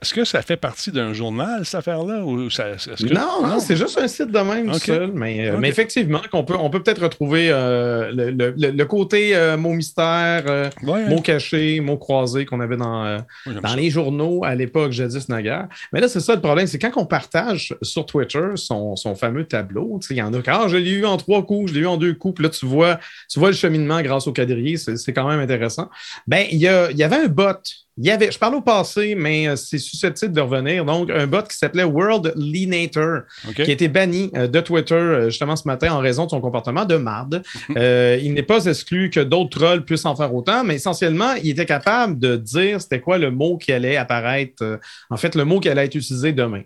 [0.00, 2.24] Est-ce que ça fait partie d'un journal, cette affaire-là?
[2.24, 4.84] Ou ça, est-ce que- Non, non, c'est juste un site de même Ok.
[4.86, 5.12] seul.
[5.12, 8.84] Mais, euh, mais effectivement, qu'on peut, on peut peut-être retrouver euh, le, le- le- le
[8.86, 13.18] côté euh, mot mystère, euh, Ouais, mot caché, mot croisé qu'on avait dans,
[13.62, 15.68] dans les journaux à l'époque, jadis naguère.
[15.92, 19.44] Mais là, c'est ça le problème, c'est quand on partage sur Twitter son, son fameux
[19.44, 21.80] tableau, il y en a qui, ah, je l'ai eu en trois coups, je l'ai
[21.80, 22.98] eu en deux coups, puis là, tu vois,
[23.30, 25.88] tu vois le cheminement grâce au quadrillé, c'est quand même intéressant.
[26.26, 27.52] Ben, il y, y avait un bot.
[28.00, 30.84] Il y avait, je parle au passé, mais euh, c'est susceptible de revenir.
[30.84, 33.22] Donc, un bot qui s'appelait World Leanator,
[33.54, 36.40] qui a été banni euh, de Twitter euh, justement ce matin en raison de son
[36.40, 37.42] comportement de marde.
[37.76, 41.50] Euh, il n'est pas exclu que d'autres trolls puissent en faire autant, mais essentiellement, il
[41.50, 44.78] était capable de dire c'était quoi le mot qui allait apparaître,
[45.10, 46.62] en fait, le mot qui allait être utilisé demain.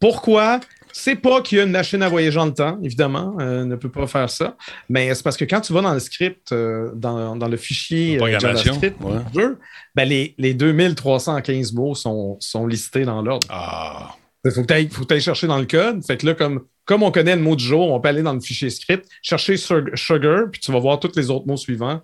[0.00, 0.60] Pourquoi?
[0.96, 3.74] C'est pas qu'il y a une machine à voyager dans le temps, évidemment, euh, ne
[3.74, 4.56] peut pas faire ça.
[4.88, 8.16] Mais c'est parce que quand tu vas dans le script, euh, dans, dans le fichier
[8.16, 9.18] La euh, JavaScript ouais.
[9.32, 9.58] du jeu,
[9.96, 13.44] ben les, les 2315 mots sont, sont listés dans l'ordre.
[13.50, 14.14] Ah.
[14.44, 14.66] Il faut que
[15.08, 16.04] tu ailles, chercher dans le code.
[16.06, 18.34] Fait que là, comme, comme on connaît le mot du jour, on peut aller dans
[18.34, 22.02] le fichier script, chercher sugar, puis tu vas voir tous les autres mots suivants.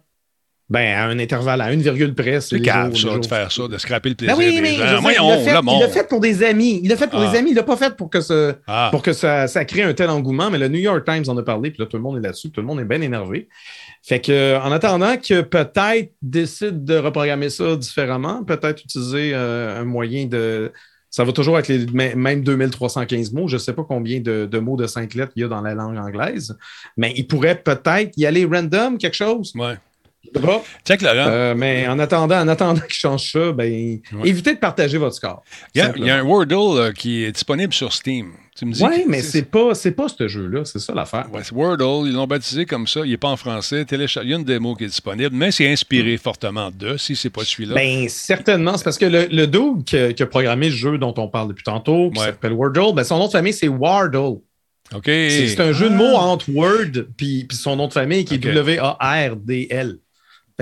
[0.70, 2.40] Ben, à un intervalle, à une virgule près.
[2.40, 5.00] C'est jours- ça, de faire ça, de scraper le plaisir Ben oui, des mais gens.
[5.00, 5.80] Voyons, il l'a fait, le il monde.
[5.82, 6.80] l'a fait pour des amis.
[6.84, 7.28] Il l'a fait pour Ah.
[7.30, 7.50] des amis.
[7.50, 8.88] Il l'a pas fait pour que, ce, Ah.
[8.92, 10.48] pour que ça, ça crée un tel engouement.
[10.48, 12.50] Mais le New York Times en a parlé, puis là, tout le monde est là-dessus.
[12.50, 13.48] Tout le monde est bien énervé.
[14.04, 19.80] Fait que, euh, en attendant que peut-être décide de reprogrammer ça différemment, peut-être utiliser euh,
[19.80, 20.70] un moyen de.
[21.12, 23.48] Ça va toujours être les mê- même 2315 mots.
[23.48, 25.60] Je ne sais pas combien de, de mots de cinq lettres il y a dans
[25.60, 26.56] la langue anglaise,
[26.96, 29.52] mais il pourrait peut-être y aller random, quelque chose.
[29.56, 29.74] Ouais.
[30.34, 30.62] Pas?
[30.86, 31.26] Check, Laurent.
[31.28, 35.42] Euh, mais en attendant, en attendant qu'il change ça, ben, évitez de partager votre score.
[35.74, 38.32] Il y, a, il y a un Wordle euh, qui est disponible sur Steam.
[38.56, 41.26] Tu me dis Oui, mais c'est pas, c'est pas ce jeu-là, c'est ça l'affaire.
[41.32, 43.00] Ouais, c'est Wordle, ils l'ont baptisé comme ça.
[43.04, 43.82] Il n'est pas en français.
[43.84, 47.16] Télécha- Il y a une démo qui est disponible, mais c'est inspiré fortement de, si
[47.16, 47.74] c'est pas celui-là.
[47.74, 48.76] Ben, certainement.
[48.76, 51.28] C'est parce que le, le dude qui a, qui a programmé le jeu dont on
[51.28, 52.26] parle depuis tantôt, qui Ouais.
[52.26, 54.38] s'appelle Wordle, ben, son nom de famille, c'est Wardle.
[54.94, 55.04] OK.
[55.06, 58.38] C'est un jeu de mots entre Word puis puis son nom de famille qui est.
[58.38, 59.98] W-A-R-D-L.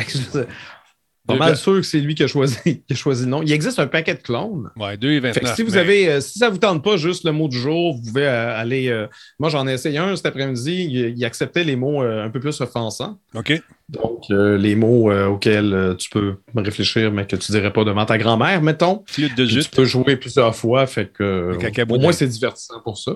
[0.07, 3.31] Je suis pas mal sûr que c'est lui qui a, choisi, qui a choisi le
[3.31, 3.43] nom.
[3.43, 4.71] Il existe un paquet de clones.
[4.77, 5.35] Ouais, 2 et 29.
[5.35, 7.49] Fait que si vous mais- avez, euh, si ça vous tente pas juste le mot
[7.49, 8.89] du jour, vous pouvez euh, aller.
[8.89, 9.07] euh,
[9.39, 10.89] moi, j'en ai essayé un cet après-midi.
[10.91, 13.19] Il, il acceptait les mots euh, un peu plus offensants.
[13.35, 13.61] OK.
[13.91, 17.85] Donc, euh, les mots euh, auxquels euh, tu peux réfléchir, mais que tu dirais pas
[17.85, 19.03] devant ta grand-mère, mettons.
[19.07, 22.97] Flûte de Tu peux jouer plusieurs fois, fait que euh, au moins c'est divertissant pour
[22.97, 23.13] ça.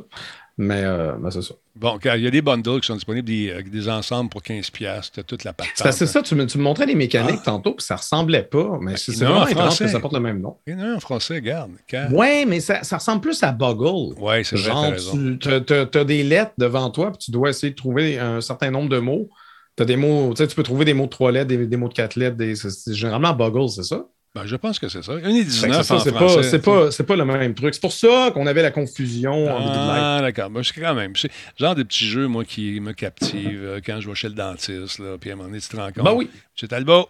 [0.58, 1.54] Mais, euh, mais c'est ça.
[1.74, 4.42] Bon, car il y a des bundles qui sont disponibles, des, euh, des ensembles pour
[4.42, 4.70] 15$.
[4.70, 5.72] piastres, T'as toute la patente.
[5.76, 7.46] C'est que c'est ça, tu me, tu me montrais les mécaniques Ah.
[7.46, 8.78] tantôt, puis ça ressemblait pas.
[8.80, 9.84] Mais c'est y c'est vraiment en étrange français.
[9.86, 10.58] que ça porte le même nom.
[10.66, 11.70] Il y en a un en français, regarde.
[11.90, 12.08] Quand...
[12.12, 14.14] Ouais, mais ça, ça ressemble plus à Boggle.
[14.20, 14.96] Ouais, c'est vrai,
[15.40, 18.90] tu as, des lettres devant toi, puis tu dois essayer de trouver un certain nombre
[18.90, 19.30] de mots.
[19.76, 21.76] Tu as des mots, tu tu peux trouver des mots de trois lettres, des, des
[21.78, 22.36] mots de quatre lettres.
[22.36, 22.54] des-
[22.88, 24.04] généralement Boggle, c'est ça?
[24.34, 25.12] Ben, je pense que c'est ça.
[25.18, 26.36] Il y en a Fait que 19 c'est ça, en c'est français.
[26.36, 27.74] pas, c'est pas, c'est pas le même truc.
[27.74, 29.58] C'est pour ça qu'on avait la confusion en.
[29.60, 30.48] Ah, d'accord.
[30.48, 31.14] Ben, c'est quand même.
[31.16, 34.34] C'est genre des petits jeux, moi, qui me captivent euh, quand je vais chez le
[34.34, 34.98] dentiste.
[35.00, 36.04] Là, puis à un moment donné, tu te rends compte.
[36.04, 36.30] Ben oui.
[36.54, 37.08] Monsieur Talbot.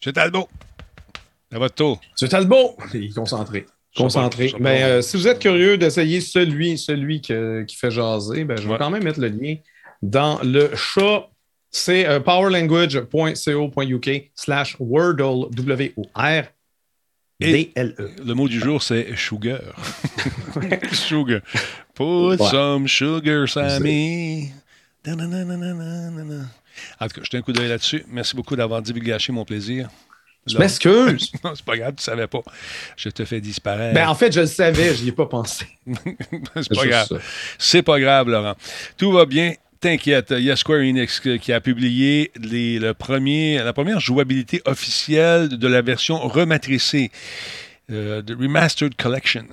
[0.00, 0.48] Monsieur Talbot.
[1.54, 2.00] À votre tour.
[2.16, 2.76] C'est Talbot!
[2.94, 3.66] Il est concentré.
[3.94, 4.52] concentré.
[4.58, 8.90] Mais si vous êtes curieux d'essayer celui, celui qui fait jaser, ben, je vais quand
[8.90, 9.56] même mettre le lien
[10.00, 11.28] dans le chat.
[11.72, 16.44] C'est powerlanguage.co.uk slash Wordle, W-O-R.
[17.40, 18.10] D-L-E.
[18.24, 19.60] Le mot du jour, c'est sugar.
[20.92, 21.40] sugar.
[21.94, 24.52] Put some sugar, Sammy.
[25.06, 25.16] En
[27.08, 28.04] tout cas, jetez un coup d'œil là-dessus.
[28.08, 29.88] Merci beaucoup d'avoir divulgaché mon plaisir.
[30.46, 31.32] Je m'excuse.
[31.44, 32.42] non, c'est pas grave, tu savais pas.
[32.96, 33.94] Je te fais disparaître.
[33.94, 35.66] Ben, en fait, je le savais, je n'y ai pas pensé.
[35.86, 37.22] c'est pas grave.
[37.58, 38.56] C'est pas grave, Laurent.
[38.96, 39.54] Tout va bien.
[39.82, 45.82] T'inquiète, il y a Square Enix qui a publié la première jouabilité officielle de la
[45.82, 47.10] version rematricée.
[47.90, 49.44] Euh, de Remastered Collection.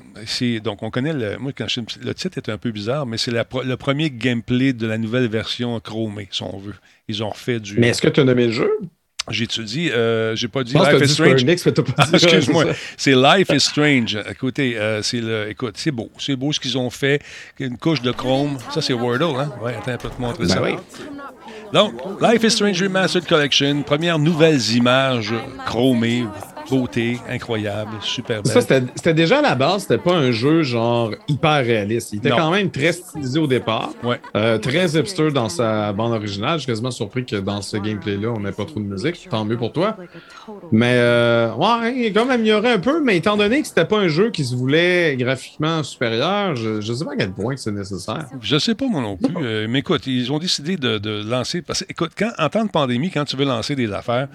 [0.63, 1.39] Donc, on connaît le.
[1.39, 4.99] Moi, quand le titre est un peu bizarre, mais c'est le premier gameplay de la
[4.99, 6.75] nouvelle version chromée, si on veut.
[7.07, 7.79] Ils ont refait du.
[7.79, 8.71] Mais est-ce que tu as nommé le jeu?
[9.29, 11.43] J'ai dit, euh, j'ai pas dit Life is Strange.
[12.13, 12.65] Excuse-moi,
[12.97, 14.17] c'est Life is Strange.
[14.29, 17.21] Écoutez, euh, c'est le, écoute, c'est beau, c'est beau ce qu'ils ont fait.
[17.59, 19.51] Une couche de chrome, ça c'est Wordle, hein?
[19.61, 20.61] Ouais, attends, un peu te montrer ben ça.
[21.73, 25.33] Donc, Life is Strange Remastered Collection, première nouvelles images
[25.65, 26.25] chromées,
[26.69, 28.51] beauté, incroyable, super belle.
[28.51, 32.13] Ça, c'était déjà à la base, c'était pas un jeu genre hyper réaliste.
[32.13, 33.91] Il était quand même très stylisé au départ.
[34.03, 34.19] Ouais.
[34.35, 36.55] Euh, très hipster dans sa bande originale.
[36.55, 39.27] Je suis quasiment surpris que dans ce gameplay-là, on n'ait pas trop de musique.
[39.29, 39.97] Tant mieux pour toi.
[40.71, 43.85] Mais euh, ouais, il est quand même amélioré un peu, mais étant donné que c'était
[43.85, 47.55] pas un jeu qui se voulait graphiquement supérieur, je, ne sais pas à quel point
[47.57, 48.27] c'est nécessaire.
[48.41, 49.35] Je sais pas moi non plus.
[49.41, 51.61] Euh, mais écoute, ils ont décidé de, lancer.
[51.61, 54.27] Parce que, écoute, quand, en temps de pandémie, quand tu veux lancer des affaires,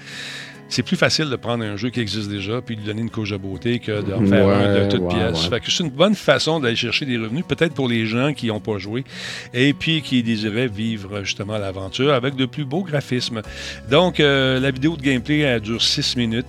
[0.68, 3.10] c'est plus facile de prendre un jeu qui existe déjà puis de lui donner une
[3.10, 5.46] couche de beauté que d'en faire un de toute pièce.
[5.46, 8.48] Fait que c'est une bonne façon d'aller chercher des revenus, peut-être pour les gens qui
[8.48, 9.04] n'ont pas joué
[9.52, 13.42] et puis qui désiraient vivre justement l'aventure avec de plus beaux graphismes.
[13.90, 16.46] Donc, euh, la vidéo de gameplay elle dure 6 minutes,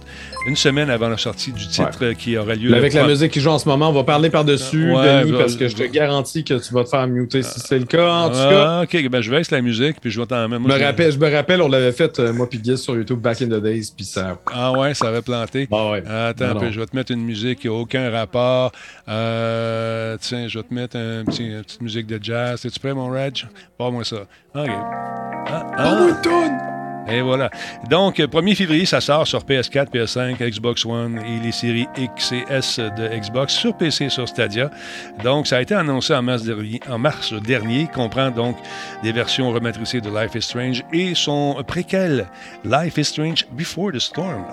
[0.47, 2.73] une semaine avant la sortie du titre qui aura lieu.
[2.73, 5.67] Avec la musique qui joue en ce moment, on va parler par-dessus, Denis, parce que
[5.67, 8.09] je te garantis que tu vas te faire muter si c'est le cas.
[8.09, 10.61] En tout cas, ah, ok, ben je baisse la musique puis je vais t'en mettre.
[10.63, 13.19] Je me rappelle, je me rappelle, on l'avait fait euh, moi puis Guy sur YouTube
[13.19, 14.04] back in the days puis
[14.53, 15.67] ah ouais, ça avait planté.
[15.71, 16.03] Ah ouais.
[16.07, 18.71] Attends un peu, je vais te mettre une musique qui n'a aucun rapport.
[19.07, 22.65] Euh, tiens, je vais te mettre un petit, une petite musique de jazz.
[22.65, 23.45] Es-tu prêt, mon Reg?
[23.77, 24.21] Pas moi ça.
[24.55, 24.69] OK.
[25.47, 26.74] Ah, ah.
[27.07, 27.49] Et voilà.
[27.89, 32.43] Donc, 1er février, ça sort sur PS4, PS5, Xbox One et les séries X et
[32.49, 34.71] S de Xbox sur PC sur Stadia.
[35.23, 36.43] Donc, ça a été annoncé en mars
[37.33, 37.83] dernier.
[37.95, 38.57] En comprend donc
[39.03, 42.27] des versions rematricées de Life is Strange et son préquel
[42.63, 44.45] Life is Strange Before the Storm.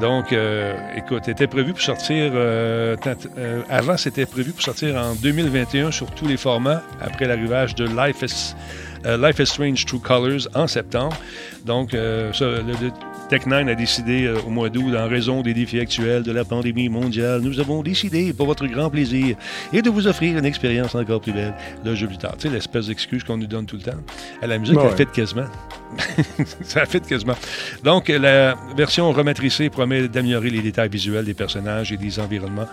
[0.00, 2.32] Donc, euh, écoute, était prévu pour sortir.
[2.34, 2.96] Euh,
[3.38, 7.84] euh, avant, c'était prévu pour sortir en 2021 sur tous les formats après l'arrivage de
[7.84, 11.16] Life is euh, Life is Strange True Colors en septembre.
[11.64, 12.90] Donc, euh, ça, le,
[13.30, 16.88] Tech9 a décidé euh, au mois d'août, en raison des défis actuels de la pandémie
[16.88, 19.36] mondiale, nous avons décidé, pour votre grand plaisir,
[19.72, 22.34] et de vous offrir une expérience encore plus belle, le jeu plus tard.
[22.36, 23.98] Tu sais, l'espèce d'excuse qu'on nous donne tout le temps.
[24.42, 25.46] la musique, a fait quasiment.
[26.62, 27.36] ça fait quasiment.
[27.84, 32.66] Donc, la version rematricée promet d'améliorer les détails visuels des personnages et des environnements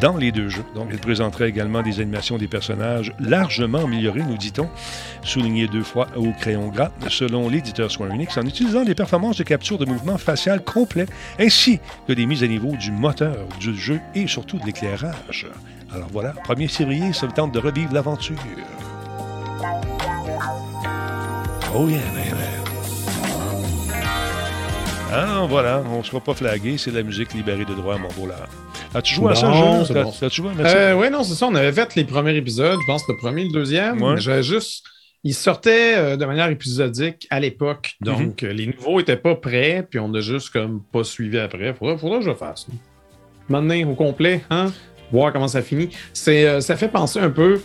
[0.00, 0.64] dans les deux jeux.
[0.74, 4.68] Donc, elle présenterait également des animations des personnages largement améliorées, nous dit-on,
[5.22, 9.44] soulignées deux fois au crayon gras, selon l'éditeur Square Enix, en utilisant des performances de
[9.44, 11.06] capture de mouvement facial complet,
[11.38, 15.46] ainsi que des mises à niveau du moteur du jeu et surtout de l'éclairage.
[15.94, 18.36] Alors voilà, 1er février, ça me tente de revivre l'aventure.
[21.74, 21.98] Oh yeah,
[25.14, 28.26] Ah, voilà, on ne sera pas flagué, c'est la musique libérée de droit, mon beau
[28.26, 28.46] là.
[28.94, 29.96] As-tu joué à ça, jeu?
[30.24, 30.76] As-tu joué à ça?
[30.76, 31.46] Euh, oui, non, c'est ça.
[31.48, 34.16] On avait fait les premiers épisodes, je pense le premier et le deuxième.
[34.18, 34.84] J'avais juste
[35.24, 37.96] il sortait euh, de manière épisodique à l'époque.
[38.00, 38.06] Mhm.
[38.06, 41.74] Donc, euh, les nouveaux n'étaient pas prêts, puis on n'a juste comme pas suivi après.
[41.74, 42.66] Faudra, faudra que je fasse.
[43.48, 44.72] Maintenant, au complet, hein?
[45.10, 45.90] Voir comment ça finit.
[46.12, 47.60] C'est, euh, ça fait penser un peu,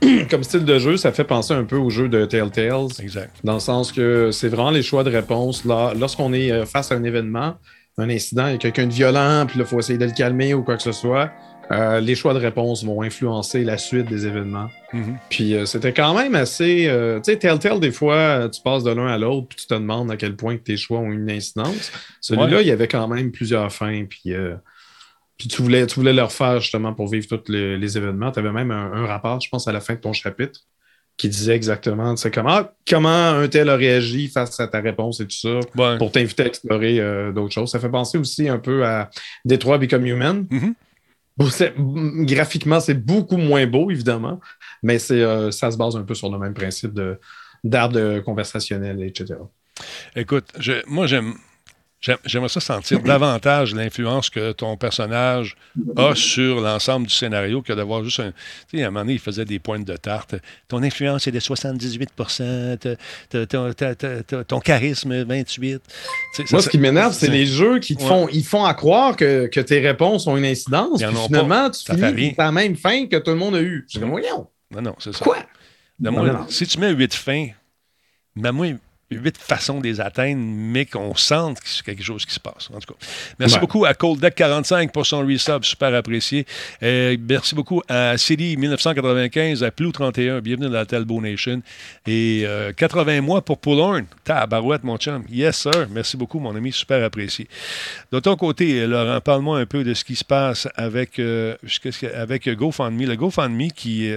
[0.30, 2.88] comme style de jeu, ça fait penser un peu au jeu de Telltales.
[3.00, 3.34] Exact.
[3.44, 5.64] Dans le sens que c'est vraiment les choix de réponse.
[5.64, 7.56] Lorsqu'on est face à un événement,
[7.98, 10.12] un incident, il y a quelqu'un de violent, puis là, il faut essayer de le
[10.12, 11.30] calmer ou quoi que ce soit.
[11.72, 14.68] Euh, les choix de réponse vont influencer la suite des événements.
[14.92, 15.16] Mhm.
[15.30, 16.86] Puis euh, c'était quand même assez.
[16.86, 19.74] Euh, tu sais, Telltale, des fois, tu passes de l'un à l'autre, puis tu te
[19.74, 21.92] demandes à quel point tes choix ont une incidence.
[22.20, 24.34] Celui-là, il y avait quand même plusieurs fins, puis.
[25.38, 28.30] puis tu voulais, tu voulais le refaire justement pour vivre tous les, événements.
[28.32, 30.60] Tu avais même un, rapport, je pense, à la fin de ton chapitre
[31.18, 35.36] qui disait exactement comment, comment un tel a réagi face à ta réponse et tout
[35.36, 35.60] ça
[35.98, 37.70] pour t'inviter à explorer d'autres choses.
[37.70, 39.10] Ça fait penser aussi un peu à
[39.44, 40.46] Detroit Become Human.
[40.50, 40.74] Mhm.
[42.24, 44.40] Graphiquement, c'est beaucoup moins beau, évidemment,
[44.82, 46.98] mais euh, ça se base un peu sur le même principe
[47.64, 49.34] d'arbre conversationnel, etc.
[50.16, 50.46] Écoute,
[50.86, 51.34] moi, j'aime
[52.24, 55.56] J'aimerais ça sentir davantage l'influence que ton personnage
[55.96, 58.32] a sur l'ensemble du scénario que d'avoir juste un.
[58.68, 60.34] Tu sais, à un moment donné, il faisait des pointes de tarte.
[60.66, 62.96] Ton influence est de 78%
[64.48, 65.78] ton, charisme, 28%
[66.50, 69.46] Moi, ce qui m'énerve, c'est les jeux qui te font, ils font à croire que,
[69.46, 71.00] que, tes réponses ont une incidence.
[71.00, 73.86] Puis finalement, tu finis la même fin que tout le monde a eu.
[73.88, 74.48] Je dis, voyons.
[74.72, 75.24] Non, non, c'est ça.
[75.24, 75.38] Quoi?
[76.48, 77.48] Si tu mets 8 fins,
[78.34, 78.74] mets-moi
[79.12, 82.68] huit façons de les atteindre, mais qu'on sente que c'est quelque chose qui se passe.
[82.74, 83.06] En tout cas,
[83.38, 86.46] merci beaucoup à Cold 45 pour son resub, super apprécié.
[86.82, 91.62] Euh, merci beaucoup à City 1995, à Plou 31, bienvenue dans la Talbot Nation.
[92.06, 92.46] Et
[92.76, 94.04] 80 euh, mois pour Pullhorn.
[94.24, 95.24] Tabarouette, mon chum.
[95.30, 95.88] Yes, sir.
[95.90, 97.48] Merci beaucoup, mon ami, super apprécié.
[98.10, 101.56] De ton côté, Laurent, parle-moi un peu de ce qui se passe avec, euh,
[102.14, 103.06] avec GoFundMe.
[103.06, 104.10] Le GoFundMe qui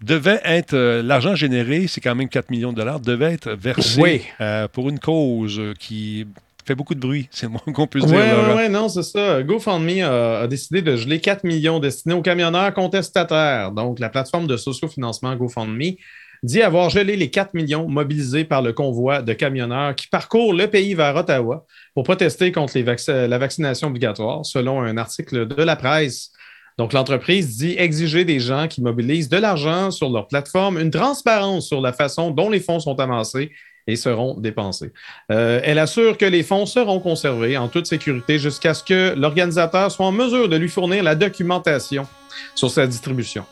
[0.00, 4.00] devait être, l'argent généré, c'est quand même 4 millions de dollars, devait être versé.
[4.00, 4.22] Oui.
[4.40, 6.26] Euh, pour une cause qui
[6.64, 8.16] fait beaucoup de bruit, c'est le moins qu'on puisse dire.
[8.16, 9.42] Oui, oui, non, c'est ça.
[9.42, 13.72] GoFundMe a, décidé de geler 4 millions destinés aux camionneurs contestataires.
[13.72, 15.96] Donc, la plateforme de sociofinancement GoFundMe
[16.42, 20.68] dit avoir gelé les 4 millions mobilisés par le convoi de camionneurs qui parcourent le
[20.68, 26.30] pays vers Ottawa pour protester contre la vaccination obligatoire, selon un article de la presse.
[26.78, 31.66] Donc, l'entreprise dit exiger des gens qui mobilisent de l'argent sur leur plateforme une transparence
[31.66, 33.50] sur la façon dont les fonds sont amassés
[33.90, 34.92] et seront dépensés.
[35.30, 39.90] Euh, elle assure que les fonds seront conservés en toute sécurité jusqu'à ce que l'organisateur
[39.90, 42.06] soit en mesure de lui fournir la documentation
[42.54, 43.44] sur sa distribution.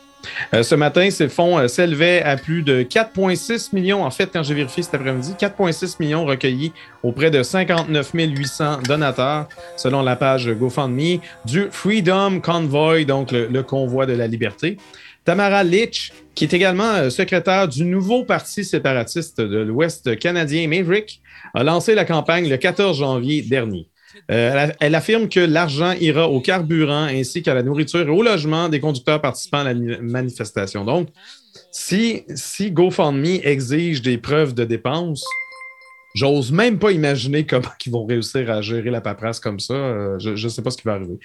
[0.53, 4.03] Euh, ce matin, ces fonds euh, s'élevaient à plus de 4,6 millions.
[4.03, 6.73] En fait, quand j'ai vérifié cet après-midi, 4,6 millions recueillis
[7.03, 9.47] auprès de 59 800 donateurs,
[9.77, 14.77] selon la page GoFundMe du Freedom Convoy, donc le convoi de la liberté.
[15.29, 21.21] Tamara Litch, qui est également euh, secrétaire du nouveau parti séparatiste de l'Ouest canadien Maverick,
[21.53, 23.87] a lancé la campagne le 14 janvier dernier.
[24.31, 28.69] Euh, elle, affirme que l'argent ira au carburant ainsi qu'à la nourriture et au logement
[28.69, 30.83] des conducteurs participant à la manifestation.
[30.83, 31.09] Donc,
[31.71, 35.23] si, si GoFundMe exige des preuves de dépenses,
[36.19, 39.73] J'ose même pas imaginer comment ils vont réussir à gérer la paperasse comme ça.
[39.73, 41.17] Euh, je ne sais pas ce qui va arriver.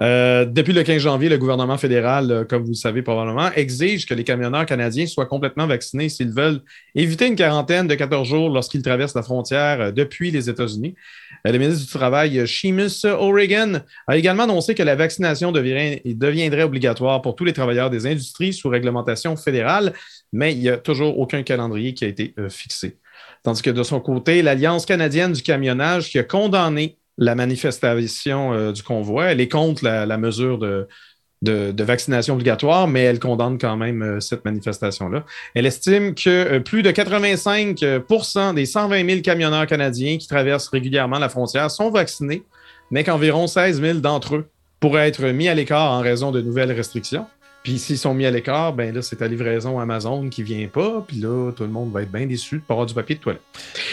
[0.00, 4.06] Euh, depuis le 15 janvier, le gouvernement fédéral, euh, comme vous le savez probablement, exige
[4.06, 6.62] que les camionneurs canadiens soient complètement vaccinés s'ils veulent
[6.96, 10.96] éviter une quarantaine de 14 jours lorsqu'ils traversent la frontière depuis les États-Unis.
[11.44, 17.36] le ministre du Travail, Seamus O'Regan, a également annoncé que la vaccination deviendrait obligatoire pour
[17.36, 19.92] tous les travailleurs des industries sous réglementation fédérale,
[20.32, 22.96] mais il n'y a toujours aucun calendrier qui a été fixé.
[23.42, 28.72] Tandis que de son côté, l'Alliance canadienne du camionnage qui a condamné la manifestation euh,
[28.72, 30.86] du convoi, elle est contre la, mesure de,
[31.82, 35.24] vaccination obligatoire, mais elle condamne quand même euh, cette manifestation-là.
[35.54, 41.18] Elle estime que euh, plus de 85% des 120 000 camionneurs canadiens qui traversent régulièrement
[41.18, 42.42] la frontière sont vaccinés,
[42.90, 44.48] mais qu'environ 16 000 d'entre eux
[44.80, 47.26] pourraient être mis à l'écart en raison de nouvelles restrictions.
[47.62, 51.04] Puis s'ils sont mis à l'écart, ben là, c'est ta livraison Amazon qui vient pas.
[51.06, 53.20] Puis là, tout le monde va être bien déçu de pas avoir du papier de
[53.20, 53.42] toilette.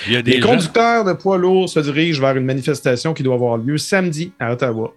[0.08, 4.32] Les conducteurs de poids lourds se dirigent vers une manifestation qui doit avoir lieu samedi
[4.40, 4.94] à Ottawa,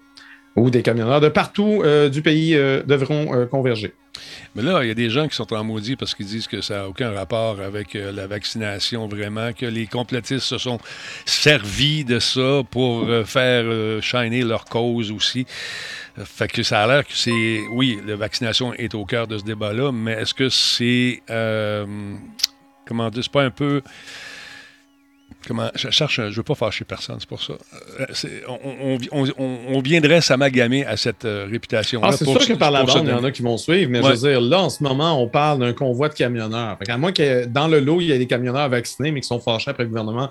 [0.54, 3.92] où des camionneurs de partout euh, du pays euh, devront euh, converger.
[4.54, 6.60] Mais là, il y a des gens qui sont en maudit parce qu'ils disent que
[6.60, 10.78] ça n'a aucun rapport avec la vaccination, vraiment, que les complétistes se sont
[11.24, 15.46] servis de ça pour faire shiner leur cause aussi.
[16.24, 17.60] Fait que ça a l'air que c'est.
[17.72, 21.22] Oui, la vaccination est au cœur de ce débat-là, mais est-ce que c'est.
[21.30, 21.86] Euh,
[22.86, 23.82] comment dire, c'est pas un peu.
[25.46, 27.54] Comment, je cherche, je veux pas fâcher personne, c'est pour ça.
[28.00, 28.40] Euh,
[29.38, 32.08] on, viendrait s'amalgamer à cette euh, réputation-là.
[32.10, 34.02] Ah, c'est sûr que par la bande, il y en a qui vont suivre, mais
[34.02, 36.76] je veux dire, là, en ce moment, on parle d'un convoi de camionneurs.
[36.78, 39.28] Fait à moins que dans le lot, il y ait des camionneurs vaccinés, mais qui
[39.28, 40.30] sont fâchés après le gouvernement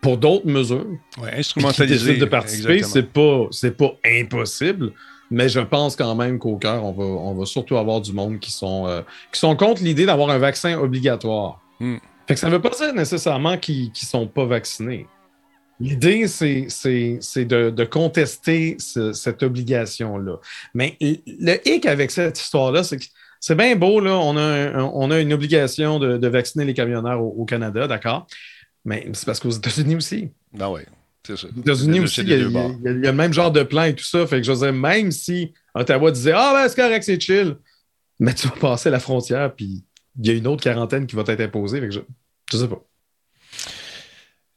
[0.00, 0.86] pour d'autres mesures.
[1.18, 2.16] Oui, instrumentalisés.
[2.16, 4.92] de participer, c'est pas, pas impossible.
[5.30, 8.40] Mais je pense quand même qu'au cœur, on va, on va surtout avoir du monde
[8.40, 11.60] qui sont, euh, qui sont contre l'idée d'avoir un vaccin obligatoire.
[11.78, 11.98] Hmm.
[12.30, 15.08] Fait que ça ne veut pas dire nécessairement qu'ils ne sont pas vaccinés.
[15.80, 20.36] L'idée, c'est de, de, contester cette obligation-là.
[20.72, 23.04] Mais le hic avec cette histoire-là, c'est que
[23.40, 27.20] c'est bien beau, là, on a, on a une obligation de, de vacciner les camionneurs
[27.20, 28.28] au, Canada, d'accord?
[28.84, 30.30] Mais c'est parce qu'aux États-Unis aussi.
[30.60, 30.82] Ah oui.
[31.28, 34.24] Aux États-Unis aussi, il y, a, le même genre de plan et tout ça.
[34.28, 37.56] Fait que je veux même si Ottawa disait Ah, ben, c'est correct, c'est chill,
[38.20, 39.82] mais tu vas passer la frontière, puis
[40.18, 41.80] il y a une autre quarantaine qui va t'être imposée.
[41.80, 42.00] Fait que je,
[42.50, 42.82] je sais pas.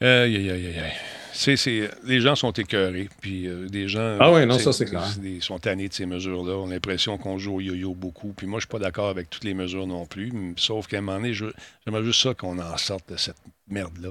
[0.01, 1.89] Aïe, aïe, aïe, aïe.
[2.03, 3.08] les gens sont écœurés.
[3.21, 4.17] Puis euh, des gens.
[4.19, 5.08] Ah oui, non, ça, c'est clair.
[5.23, 6.53] Ils sont tannés de ces mesures-là.
[6.56, 8.34] On a l'impression qu'on joue au yo-yo beaucoup.
[8.36, 10.34] Puis moi, je suis pas d'accord avec toutes les mesures non plus.
[10.57, 13.38] Sauf qu'à un moment donné, j'aimerais juste ça qu'on en sorte de cette
[13.68, 14.09] merde-là.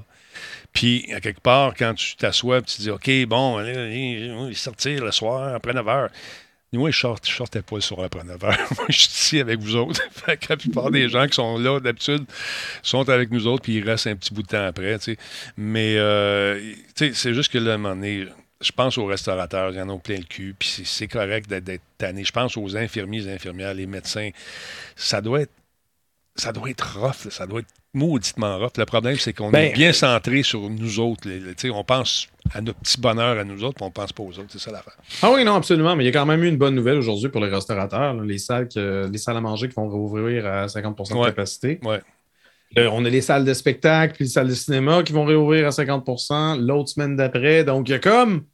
[0.72, 5.12] Puis, à quelque part, quand tu t'assois, tu te dis, OK, bon, allez, sortir le
[5.12, 6.08] soir après 9 h.
[6.72, 8.46] Moi, je ne sortais pas le soir après 9 h.
[8.46, 10.00] Moi, je suis ici avec vous autres.
[10.10, 12.24] fait que la plupart des gens qui sont là, d'habitude,
[12.82, 14.96] sont avec nous autres, puis ils restent un petit bout de temps après.
[15.58, 18.26] Mais, euh, c'est juste que là, à un moment donné,
[18.62, 22.24] je pense aux restaurateurs, ils en ont plein le cul, puis c'est correct d'être tanné.
[22.24, 24.30] Je pense aux infirmiers, les infirmières, les médecins.
[24.96, 25.52] Ça doit être
[26.34, 28.72] ça doit être rough, ça doit être mauditement rough.
[28.78, 31.28] Le problème, c'est qu'on est ben, bien centré sur nous autres.
[31.70, 34.48] on pense à notre petit bonheur à nous autres, puis on pense pas aux autres.
[34.50, 34.96] C'est ça l'affaire.
[35.22, 35.96] Ah oui, non, absolument.
[35.96, 38.14] Mais il y a quand même eu une bonne nouvelle aujourd'hui pour les restaurateurs.
[38.22, 41.80] Les, salles les salles à manger qui vont rouvrir à 50% de capacité.
[41.82, 42.00] Ouais.
[42.78, 45.66] Euh, on a les salles de spectacle puis les salles de cinéma qui vont réouvrir
[45.66, 47.64] à 50% l'autre semaine d'après.
[47.64, 48.44] Donc, il y a comme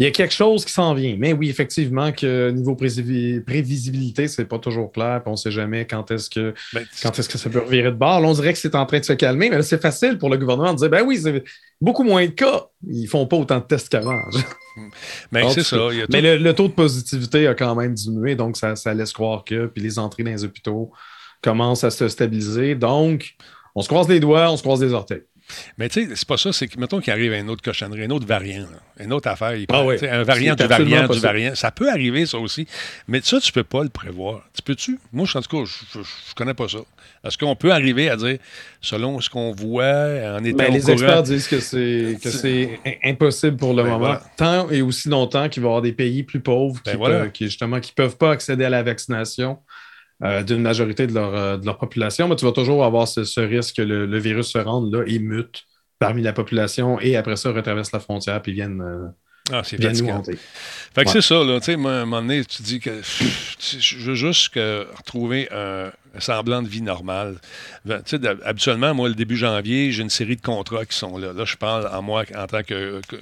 [0.00, 1.14] il y a quelque chose qui s'en vient.
[1.18, 5.20] Mais oui, effectivement, que niveau prévisibilité, c'est pas toujours clair.
[5.26, 7.96] On ne sait jamais quand est-ce que ben, quand est-ce que ça peut revirer de
[7.96, 8.22] bord.
[8.22, 10.72] on dirait que c'est en train de se calmer, mais c'est facile pour le gouvernement
[10.72, 11.44] de dire ben oui, c'est
[11.82, 12.68] beaucoup moins de cas.
[12.88, 14.18] Ils font pas autant de tests qu'avant.
[15.32, 15.76] Mais ben, c'est ça.
[16.10, 19.66] Mais le, taux de positivité a quand même diminué, donc ça, ça laisse croire que
[19.66, 20.92] puis les entrées dans les hôpitaux
[21.42, 22.74] commencent à se stabiliser.
[22.74, 23.34] Donc,
[23.74, 25.24] on se croise les doigts, on se croise les orteils.
[25.78, 28.10] Mais tu sais, c'est pas ça, c'est que, mettons qu'il arrive un autre cochonnerie, un
[28.10, 28.66] autre variant,
[28.98, 29.54] une autre affaire.
[29.54, 31.54] Il ah Un variant du variant du variant.
[31.54, 32.66] Ça peut arriver, ça aussi.
[33.08, 34.42] Mais ça, tu peux pas le prévoir.
[34.54, 34.98] Tu peux-tu?
[35.12, 36.78] Moi, en tout cas, je, je, connais pas ça.
[37.24, 38.38] Est-ce qu'on peut arriver à dire,
[38.80, 43.56] selon ce qu'on voit en étant ben, Les experts disent que c'est, que c'est impossible
[43.56, 44.16] pour le ben, moment.
[44.36, 47.32] Tant et aussi longtemps qu'il va y avoir des pays plus pauvres ben, qui, peuvent,
[47.32, 49.58] qui, justement, qui peuvent pas accéder à la vaccination.
[50.22, 53.40] Euh, d'une majorité de leur, euh, de leur, population, mais tu vas toujours avoir ce,
[53.40, 55.64] risque que le, virus se rende là et mute
[55.98, 58.82] parmi la population et après ça retraverse la frontière puis viennent.
[58.82, 59.06] Euh,
[59.50, 59.78] ah, c'est.
[59.80, 61.58] Fait que c'est ça, là.
[61.60, 65.90] Tu sais, à un moment donné, tu dis que je veux juste que, retrouver un,
[66.18, 67.36] semblant de vie normale.
[67.86, 71.16] Ben, tu sais, habituellement, moi, le début janvier, j'ai une série de contrats qui sont
[71.16, 71.32] là.
[71.32, 73.16] Là, je parle en moi en tant que que,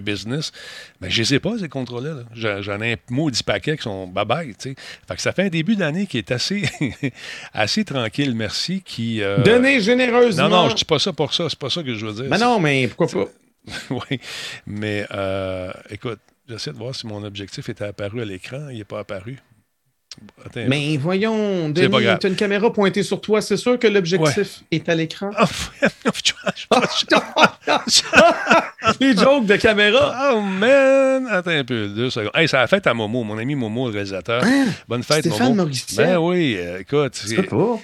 [0.00, 0.52] business.
[1.00, 2.24] Mais je ne les ai pas, ces contrats-là.
[2.34, 4.54] J'en ai un maudit paquet qui sont bye-bye.
[4.60, 4.74] Fait
[5.14, 6.62] que ça fait un début d'année qui est assez,
[7.52, 8.82] assez tranquille, merci.
[8.82, 9.38] Qui, euh...
[9.42, 10.48] Donnez généreusement.
[10.48, 11.48] Non, non, je dis pas ça pour ça.
[11.48, 12.30] C'est pas ça que je veux dire.
[12.30, 13.30] Mais non, mais pourquoi pas?
[13.90, 14.20] oui.
[14.66, 18.68] Mais euh, écoute, j'essaie de voir si mon objectif était apparu à l'écran.
[18.70, 19.38] Il n'est pas apparu
[20.68, 24.88] mais voyons, Denis, tu as une caméra pointée sur toi, c'est sûr que l'objectif est
[24.88, 25.30] à l'écran.
[29.00, 30.32] Les jokes de caméra.
[30.32, 31.26] Oh man!
[31.30, 32.32] Attends un peu, deux secondes.
[32.34, 34.42] Hey, ça a fait à Momo, mon ami Momo, le réalisateur.
[34.44, 34.66] Hein?
[34.88, 35.70] Bonne fête, Stéphane Momo.
[35.96, 37.14] Ben oui, euh, écoute.
[37.14, 37.78] C'est pas.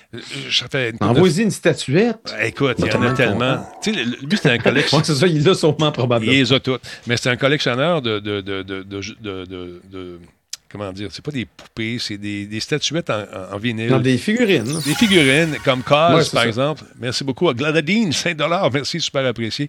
[1.01, 2.35] Envoie-y une statuette.
[2.43, 3.65] Écoute, il y en a tellement.
[3.83, 5.07] Tu sais, lui, c'est un collectionneur.
[5.07, 6.33] c'est ça, il l'a sûrement probablement.
[6.33, 6.83] Il les a toutes.
[7.07, 10.21] Mais c'est un collectionneur de, de, de, de
[10.69, 13.91] comment dire, c'est pas des poupées, c'est des, statuettes en, vinyle.
[13.91, 14.81] Non, des figurines.
[14.85, 16.85] Des figurines, comme Cause, par exemple.
[16.99, 18.37] Merci beaucoup à Gladadine, 5
[18.73, 19.69] merci, super apprécié.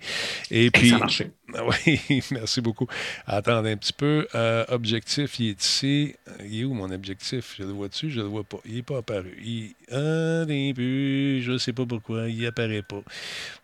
[0.51, 0.89] Et puis.
[0.89, 1.25] Ça
[1.65, 2.87] Oui, merci beaucoup.
[3.25, 4.27] Attendez un petit peu.
[4.35, 6.15] Euh, objectif, il est ici.
[6.45, 7.55] Il est où mon objectif?
[7.57, 8.57] Je le vois dessus, je le vois pas.
[8.65, 9.37] Il n'est pas apparu.
[9.43, 9.73] Il...
[9.91, 13.01] Un début, je ne sais pas pourquoi, il apparaît pas.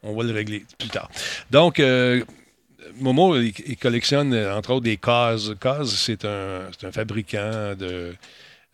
[0.02, 1.10] On va le régler plus tard.
[1.52, 2.24] Donc, euh,
[3.00, 5.52] Momo, il, collectionne entre autres des cases.
[5.60, 8.16] Case, c'est un, un, fabricant de,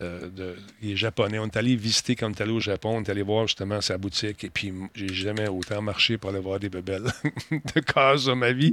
[0.02, 1.38] euh, de, il est japonais.
[1.38, 2.96] On est allé visiter quand on est allé au Japon.
[2.96, 4.44] On est allé voir justement sa boutique.
[4.44, 7.12] Et puis, j'ai jamais autant marché pour aller voir des bebelles
[7.50, 8.72] de cases dans ma vie.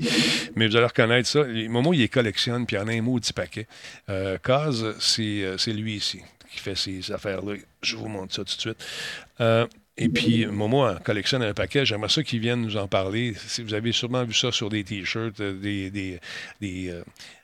[0.56, 1.44] Mais vous allez reconnaître ça.
[1.44, 2.66] Momo, il les collectionne.
[2.66, 3.68] Puis, il y en a un maudit paquet.
[4.10, 6.22] Euh, euh, c'est lui ici
[6.52, 7.56] qui fait ces affaires-là.
[7.82, 8.86] Je vous montre ça tout de suite.
[9.40, 9.68] Euh,
[10.02, 11.86] et puis, Momo collectionne un paquet.
[11.86, 13.36] J'aimerais ça qu'ils viennent nous en parler.
[13.62, 17.04] Vous avez sûrement vu ça sur des T-shirts, euh, des, des, euh,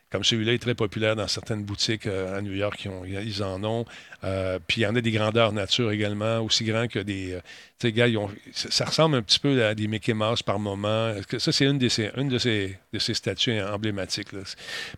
[0.09, 3.43] comme celui-là est très populaire dans certaines boutiques euh, à New York, ils, ont, ils
[3.43, 3.85] en ont.
[4.21, 7.37] Puis il y en a des grandeurs nature également, aussi grands que des,
[7.79, 8.07] sais, gars,
[8.53, 11.13] ça, ressemble un petit peu à des Mickey Mouse par moment.
[11.37, 14.29] Ça, c'est une, de ces, une de, ces, de ces statues emblématiques.
[14.29, 14.45] Puis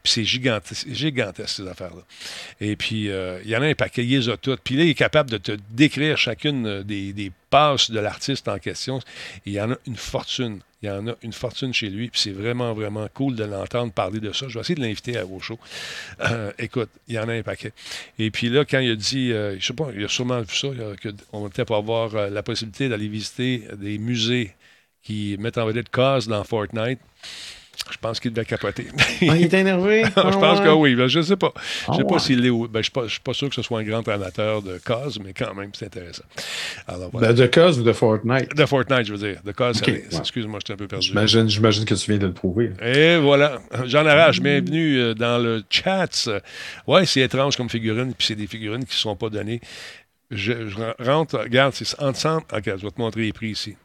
[0.04, 0.88] c'est gigantesque,
[1.48, 2.04] ces affaires-là.
[2.62, 4.62] Et puis, euh, il y en a un paquet, il les a toutes.
[4.62, 8.60] Puis là, il est capable de te décrire chacune des, des passes de l'artiste en
[8.60, 9.00] question.
[9.46, 10.60] il y en a une fortune.
[10.84, 13.92] Il y en a une fortune chez lui, puis c'est vraiment, vraiment cool de l'entendre
[13.92, 14.48] parler de ça.
[14.48, 15.24] Je vais essayer de l'inviter à.
[16.20, 17.74] Euh, écoute, il y en a un paquet.
[18.20, 20.56] Et puis là, quand il a dit, euh, je sais pas, il a sûrement vu
[20.56, 20.68] ça,
[21.32, 24.54] qu'on était pour avoir la possibilité d'aller visiter des musées
[25.04, 27.00] qui mettent en vedette cause dans Fortnite.
[27.92, 28.88] Je pense qu'il devait capoter.
[28.98, 30.04] Ah, il est énervé?
[30.08, 30.96] je pense que oui.
[31.08, 31.54] je ne sais pas.
[31.86, 32.50] Je ne sais Ah, pas s'il est.
[32.50, 35.34] Ben, je ne suis, pas sûr que ce soit un grand amateur de cause, mais
[35.34, 36.24] quand même, c'est intéressant.
[36.88, 37.28] Alors voilà.
[37.30, 38.56] Ben, de Cause ou de Fortnite?
[38.56, 39.42] de Fortnite, je veux dire.
[39.44, 40.06] De cause, Ok, ça- ouais.
[40.20, 41.08] excuse-moi, j'étais un peu perdu.
[41.08, 42.72] J'imagine, j'imagine que tu viens de le prouver.
[42.84, 43.60] Et voilà.
[43.86, 46.30] Jean Arrache, bienvenue euh, dans le chat.
[46.88, 49.62] Ouais, c'est étrange comme figurine, puis c'est des figurines qui ne sont pas données.
[50.30, 52.44] Je, je rentre, regarde, c'est ensemble.
[52.52, 53.78] Ok, je vais te montrer les prix ici.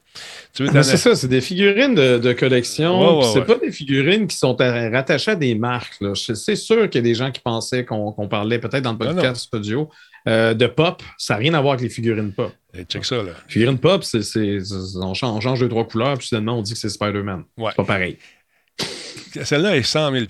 [0.56, 3.00] T'en c'est ça, c'est des figurines de, de collection.
[3.00, 3.44] Ouais, ouais, c'est ouais.
[3.46, 5.98] pas des figurines qui sont à- rattachées à des marques.
[6.14, 9.14] C'est sûr qu'il y a des gens qui pensaient qu'on parlait peut-être dans le Non,
[9.14, 9.88] podcast audio
[10.28, 11.02] euh, de pop.
[11.16, 12.52] Ça n'a rien à voir avec les figurines pop.
[12.74, 13.32] Eh, check ça, là.
[13.48, 14.20] Figurines pop, c'est,
[14.96, 17.44] on, change, on change deux, trois couleurs, puis soudainement, on dit que c'est Spider-Man.
[17.58, 18.18] C'est pas pareil.
[19.44, 20.24] Celle-là est 100 000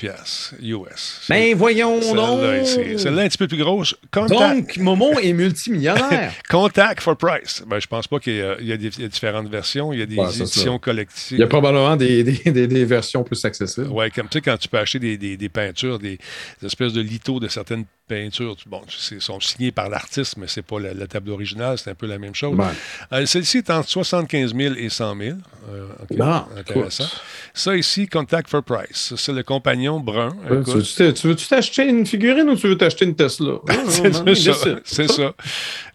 [0.60, 1.22] US.
[1.28, 2.66] Ben voyons donc!
[2.66, 3.94] Celle-là, est- un petit peu plus grosse.
[4.10, 6.32] Contact, Donc, Momo est multimillionnaire.
[6.48, 7.62] Contact for Price.
[7.66, 9.92] Ben, je pense pas qu'il y y a des, il y a différentes versions.
[9.92, 11.38] Il y a des Ouais, éditions collectives.
[11.38, 13.88] Il y a probablement des, des- des- des versions plus accessibles.
[13.90, 16.18] Oui, comme tu sais, quand tu peux acheter des, peintures, des,
[16.64, 20.78] espèces de lithos de certaines peintures, tu- bon, sont signés par l'artiste, mais c'est pas
[20.80, 22.56] la, la table originale, c'est un peu la même chose.
[22.56, 22.72] Ben,
[23.12, 25.36] Euh, Celle-ci est entre 75 000 et 100 000.
[25.72, 27.06] Euh, Bon, intéressant.
[27.54, 28.91] Ça ici, Contact for Price.
[28.94, 30.28] C'est le compagnon brun.
[30.50, 33.54] ouais, tu veux-tu t'e- tu t'acheter une figurine ou tu veux t'acheter une Tesla?
[34.84, 35.34] c'est ça.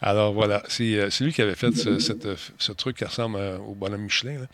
[0.01, 3.05] Alors voilà, c'est euh, c'est lui qui avait fait ce, cette, euh, ce truc qui
[3.05, 4.39] ressemble euh, au bonhomme Michelin.
[4.39, 4.47] là.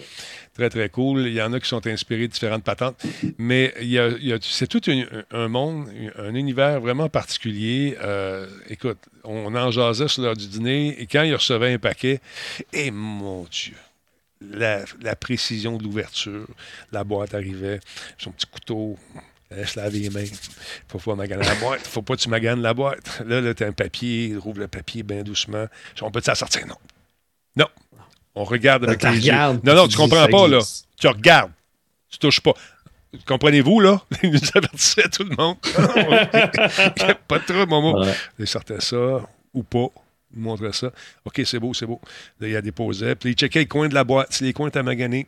[0.55, 1.21] Très, très cool.
[1.27, 3.01] Il y en a qui sont inspirés de différentes patentes.
[3.37, 5.87] Mais il y a- il y a- c'est tout une- un monde,
[6.17, 7.97] un univers vraiment particulier.
[8.03, 12.19] Euh, écoute, on en jasait sur l'heure du dîner et quand il recevait un paquet,
[12.71, 13.73] et mon Dieu,
[14.51, 16.47] la, la précision de l'ouverture,
[16.91, 17.79] la boîte arrivait,
[18.17, 18.97] son petit couteau,
[19.49, 20.25] elle se lave les mains.
[20.87, 21.85] Faut pas maganer la boîte.
[21.85, 23.21] Faut pas que tu maganes la boîte.
[23.25, 25.65] Là, là tu as un papier, il rouvre le papier bien doucement.
[26.01, 26.65] On peut ça sortir?
[26.67, 26.77] Non.
[27.55, 27.67] Non.
[28.35, 29.33] On regarde avec les yeux.
[29.33, 30.59] Non, non, tu comprends pas, là.
[30.97, 31.51] Tu regardes.
[32.09, 32.53] Tu touches pas.
[33.27, 34.01] Comprenez-vous, là?
[34.23, 35.57] Il nous avertissait tout le monde.
[37.27, 38.03] pas de trouble, Momo.
[38.03, 38.13] Ouais.
[38.39, 39.21] Il sortait ça,
[39.53, 39.87] ou pas.
[40.35, 40.91] Il montrait ça.
[41.25, 41.99] OK, c'est beau, c'est beau.
[42.39, 43.15] Là, il a déposé.
[43.15, 44.33] Puis il checkait les coins de la boîte.
[44.33, 45.27] Si les coins étaient maganés,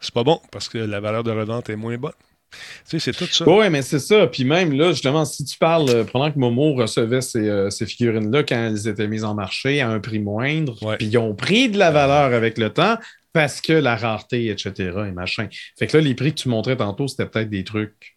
[0.00, 2.12] c'est pas bon parce que la valeur de revente est moins bonne.
[2.50, 3.46] Tu sais, c'est tout ça.
[3.48, 4.26] Oui, mais c'est ça.
[4.26, 7.84] Puis même là, justement, si tu parles, euh, pendant que Momo recevait ces, euh, ces
[7.84, 10.96] figurines-là quand elles étaient mises en marché à un prix moindre, Ouais.
[10.96, 12.96] puis ils ont pris de la valeur avec le temps
[13.34, 14.72] parce que la rareté, etc.
[15.08, 15.48] et machin.
[15.78, 18.16] Fait que là, les prix que tu montrais tantôt, c'était peut-être des trucs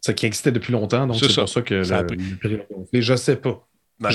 [0.00, 1.06] ça, qui existaient depuis longtemps.
[1.06, 3.00] Donc C'est pour ça que Ça le, le prix gonflé.
[3.00, 3.64] Je sais pas.
[4.02, 4.10] Ben,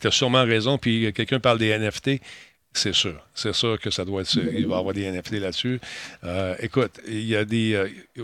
[0.00, 0.78] Tu as sûrement raison.
[0.78, 2.20] Puis euh, quelqu'un parle des NFT.
[2.74, 3.20] C'est sûr.
[3.34, 4.34] C'est sûr que ça doit être.
[4.34, 5.78] Il va y avoir des NFT là-dessus.
[6.24, 7.78] Euh, écoute, il y a des.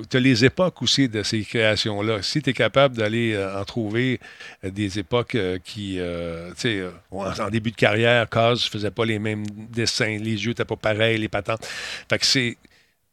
[0.08, 2.22] tu as les époques aussi de ces créations-là.
[2.22, 4.20] Si tu es capable d'aller euh, en trouver
[4.64, 5.96] euh, des époques euh, qui.
[5.98, 9.44] euh, tu sais, euh, en, en début de carrière, Cause ne faisait pas les mêmes
[9.70, 10.16] dessins.
[10.18, 11.66] Les yeux n'étaient pas pareils, les patentes.
[12.08, 12.56] Fait que c'est.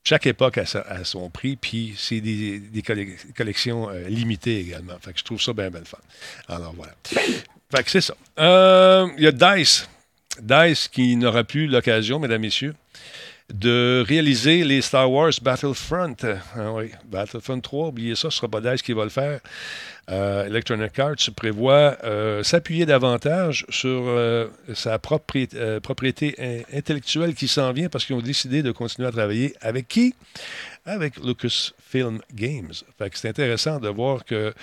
[0.07, 4.93] Chaque époque a, son prix, puis c'est des, des colle- collections euh, limitées également.
[5.01, 5.97] Fait que je trouve ça bien, bien fun.
[6.47, 6.93] Alors voilà.
[7.03, 8.15] Fait que c'est ça.
[8.39, 9.89] Euh, Il y a Dice.
[10.39, 12.75] Dice qui n'aura plus l'occasion, mesdames, messieurs,
[13.53, 16.15] de réaliser les Star Wars Battlefront.
[16.55, 19.39] Ah oui, Battlefront 3, oubliez ça, ce sera Dice qui va le faire.
[20.11, 27.47] Euh, Electronic Arts prévoit euh, s'appuyer davantage sur euh, sa propri- propriété in- intellectuelle qui
[27.47, 30.15] s'en vient parce qu'ils ont décidé de continuer à travailler avec qui?
[30.85, 32.71] Avec Lucasfilm Games.
[33.13, 34.53] C'est intéressant de voir que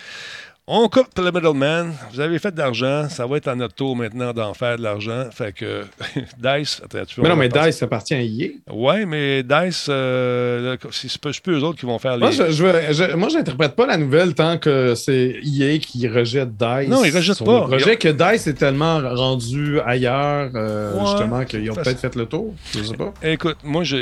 [0.69, 1.93] on coupe le middleman.
[2.13, 3.09] Vous avez fait de l'argent.
[3.09, 5.25] Ça va être à notre tour maintenant d'en faire de l'argent.
[5.33, 5.83] Fait que
[6.39, 6.81] Dice.
[6.85, 8.51] Attends, tu peux Mais non, mais Dice appartient à EA.
[8.73, 12.21] Ouais, mais Dice, euh, là, c'est pas eux autres qui vont faire les.
[12.21, 16.89] Moi, je, je, moi, j'interprète pas la nouvelle tant que c'est EA qui rejette Dice.
[16.89, 17.63] Non, ils rejettent pas.
[17.63, 21.07] le projet que Dice est tellement rendu ailleurs, euh, Ouais.
[21.07, 22.55] justement, qu'ils ont peut-être fait le tour.
[22.73, 23.13] Je sais pas.
[23.25, 23.97] Écoute, moi, je-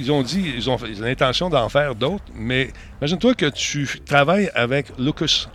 [0.00, 2.70] ils ont dit, ils ont, ils ont l'intention d'en faire d'autres, mais
[3.02, 5.46] imagine-toi que tu travailles avec Lucas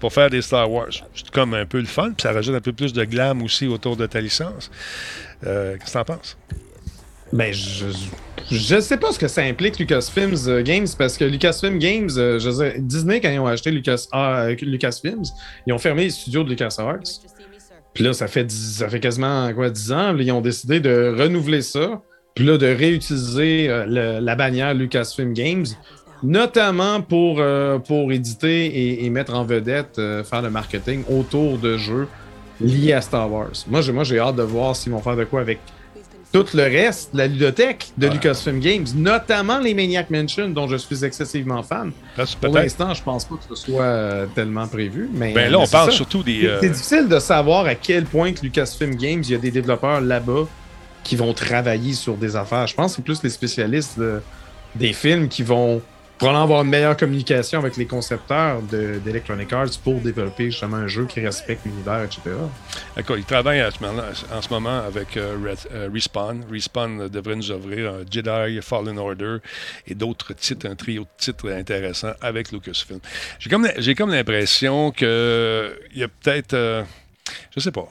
[0.00, 0.90] Pour faire des Star Wars.
[1.14, 3.66] C'est comme un peu le fun, puis ça rajoute un peu plus de glam aussi
[3.66, 4.70] autour de ta licence.
[5.46, 6.36] Euh, Qu'est-ce que t'en penses?
[7.32, 7.86] Ben, je,
[8.50, 12.38] je sais pas ce que ça implique Lucasfilms euh, Games parce que Lucasfilm Games, euh,
[12.38, 15.24] je Disney, quand ils ont acheté Lucas, ah, Lucasfilms,
[15.66, 17.00] ils ont fermé les studios de LucasArts.
[17.94, 20.16] Puis là, ça fait, ça fait quasiment quoi, 10 ans.
[20.18, 22.02] ils ont décidé de renouveler ça.
[22.34, 25.66] Puis là, de réutiliser la bannière Lucasfilm Games,
[26.22, 31.58] notamment pour, euh, pour éditer et, et mettre en vedette, euh, faire le marketing autour
[31.58, 32.08] de jeux
[32.60, 33.50] liés à Star Wars.
[33.68, 35.58] Moi, j'ai, moi, j'ai hâte de voir s'ils vont faire de quoi avec
[36.32, 38.12] tout le reste, la ludothèque de Ouais.
[38.14, 41.92] Lucasfilm Games, notamment les Maniac Mansion, dont je suis excessivement fan.
[42.16, 45.08] C'est Pour l'instant, je pense pas que ce soit euh, tellement prévu.
[45.14, 45.96] Mais, Ben là, on c'est parle ça.
[45.96, 46.40] surtout des.
[46.40, 49.52] C'est c'est difficile de savoir à quel point que Lucasfilm Games, il y a des
[49.52, 50.48] développeurs là-bas
[51.04, 52.66] qui vont travailler sur des affaires.
[52.66, 54.20] Je pense que c'est plus les spécialistes de,
[54.74, 55.82] des films qui vont
[56.18, 61.06] probablement avoir une meilleure communication avec les concepteurs d'Electronic Arts pour développer justement un jeu
[61.06, 62.20] qui respecte l'univers, etc.
[62.96, 63.70] D'accord, ils travaillent en
[64.42, 65.36] ce moment avec euh,
[65.72, 66.44] euh, Respawn.
[66.50, 69.38] Respawn devrait nous ouvrir un Jedi Fallen Order
[69.86, 73.00] et d'autres titres, un trio de titres intéressants avec Lucasfilm.
[73.38, 75.06] J'ai comme, comme l'impression qu'il
[75.94, 76.82] y a peut-être, euh,
[77.54, 77.88] je sais pas,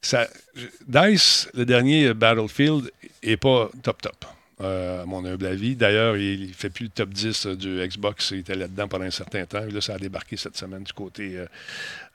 [0.00, 0.28] ça,
[0.86, 2.90] Dice, le dernier Battlefield,
[3.22, 4.35] est pas top top.
[4.62, 5.76] Euh, à mon humble avis.
[5.76, 8.30] D'ailleurs, il ne fait plus le top 10 euh, du Xbox.
[8.30, 9.60] Il était là-dedans pendant un certain temps.
[9.60, 11.38] Là, ça a débarqué cette semaine du côté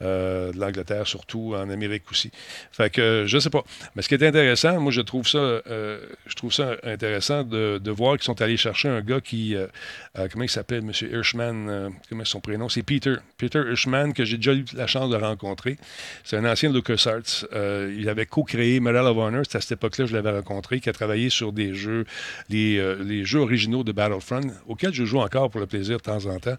[0.01, 2.31] euh, de l'Angleterre, surtout en Amérique aussi.
[2.71, 3.63] Fait que je sais pas.
[3.95, 8.15] Mais ce qui est intéressant, moi, je trouve ça, je trouve ça intéressant de, voir
[8.15, 9.55] qu'ils sont allés chercher un gars qui,
[10.31, 10.91] comment il s'appelle, M.
[11.11, 13.15] Hirschman, comment est son prénom C'est Peter.
[13.37, 15.77] Peter Hirschman, que j'ai déjà eu la chance de rencontrer.
[16.23, 17.45] C'est un ancien LucasArts.
[17.53, 19.43] il avait co-créé Medal of Honor.
[19.47, 22.05] C'est à cette époque-là que je l'avais rencontré, qui a travaillé sur des jeux
[22.53, 26.25] euh, les, jeux originaux de Battlefront, auxquels je joue encore pour le plaisir de temps
[26.25, 26.55] en temps.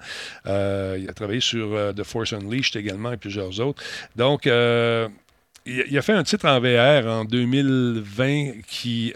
[0.47, 3.83] Euh, il a travaillé sur euh, The Force Unleashed également et autres.
[4.17, 9.13] Donc, il, a fait un titre en VR en 2020 qui,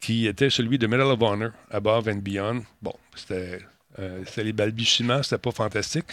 [0.00, 2.62] qui était celui de Medal of Honor, Above and Beyond.
[2.82, 3.60] Bon, c'était
[3.98, 6.04] euh, c'était les balbutiements, c'était pas fantastique.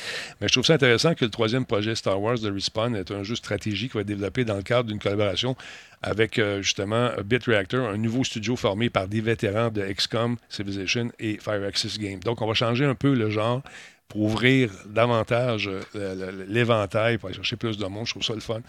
[0.42, 3.24] Mais je trouve ça intéressant que le troisième projet Star Wars de Respawn est un
[3.24, 5.56] jeu stratégique qui va être développé dans le cadre d'une collaboration
[6.02, 11.12] avec euh, justement Bit Reactor, un nouveau studio formé par des vétérans de XCOM, Civilization
[11.20, 12.20] et Fireaxis Games.
[12.20, 13.62] Donc, on va changer un peu le genre
[14.08, 18.06] pour ouvrir davantage euh, l'éventail, pour aller chercher plus de monde.
[18.06, 18.62] Je trouve ça le fun.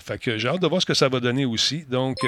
[0.00, 1.84] fait que j'ai hâte de voir ce que ça va donner aussi.
[1.84, 2.18] Donc,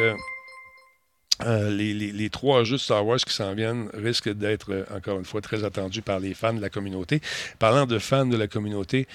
[1.43, 5.25] euh, les, trois jeux de Star Wars qui s'en viennent risquent d'être, euh, encore une
[5.25, 7.21] fois, très attendus par les fans de la communauté.
[7.59, 9.09] Parlant de fans de la communauté,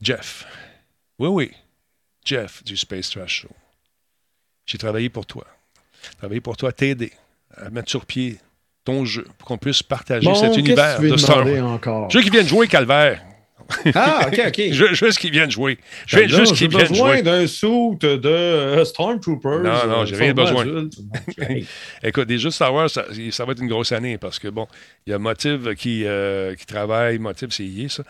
[0.00, 0.46] Jeff.
[1.18, 1.50] Oui, oui.
[2.24, 3.54] Jeff du Space Trash Show.
[4.64, 5.46] J'ai travaillé pour toi.
[6.18, 7.12] Travaillé pour toi, t'aider
[7.56, 8.38] à mettre sur pied
[8.84, 11.64] ton jeu pour qu'on puisse partager cet univers de Star Wars?
[11.64, 12.08] Encore?
[12.12, 13.22] Ceux qui viennent jouer Calvaire.
[13.94, 14.62] Ah, OK, OK.
[14.72, 15.78] je, juste qu'ils viennent jouer.
[16.06, 17.16] Je juste qu'ils viennent jouer.
[17.16, 19.62] J'ai besoin d'un suit de euh, Stormtroopers.
[19.62, 20.64] Non, non, j'ai rien besoin.
[22.02, 24.66] Écoute, des jeux Star Wars, ça, va être une grosse année parce que, bon,
[25.06, 27.18] il y a Motive qui, euh, qui travaille.
[27.18, 28.02] Motive, c'est hier, ça.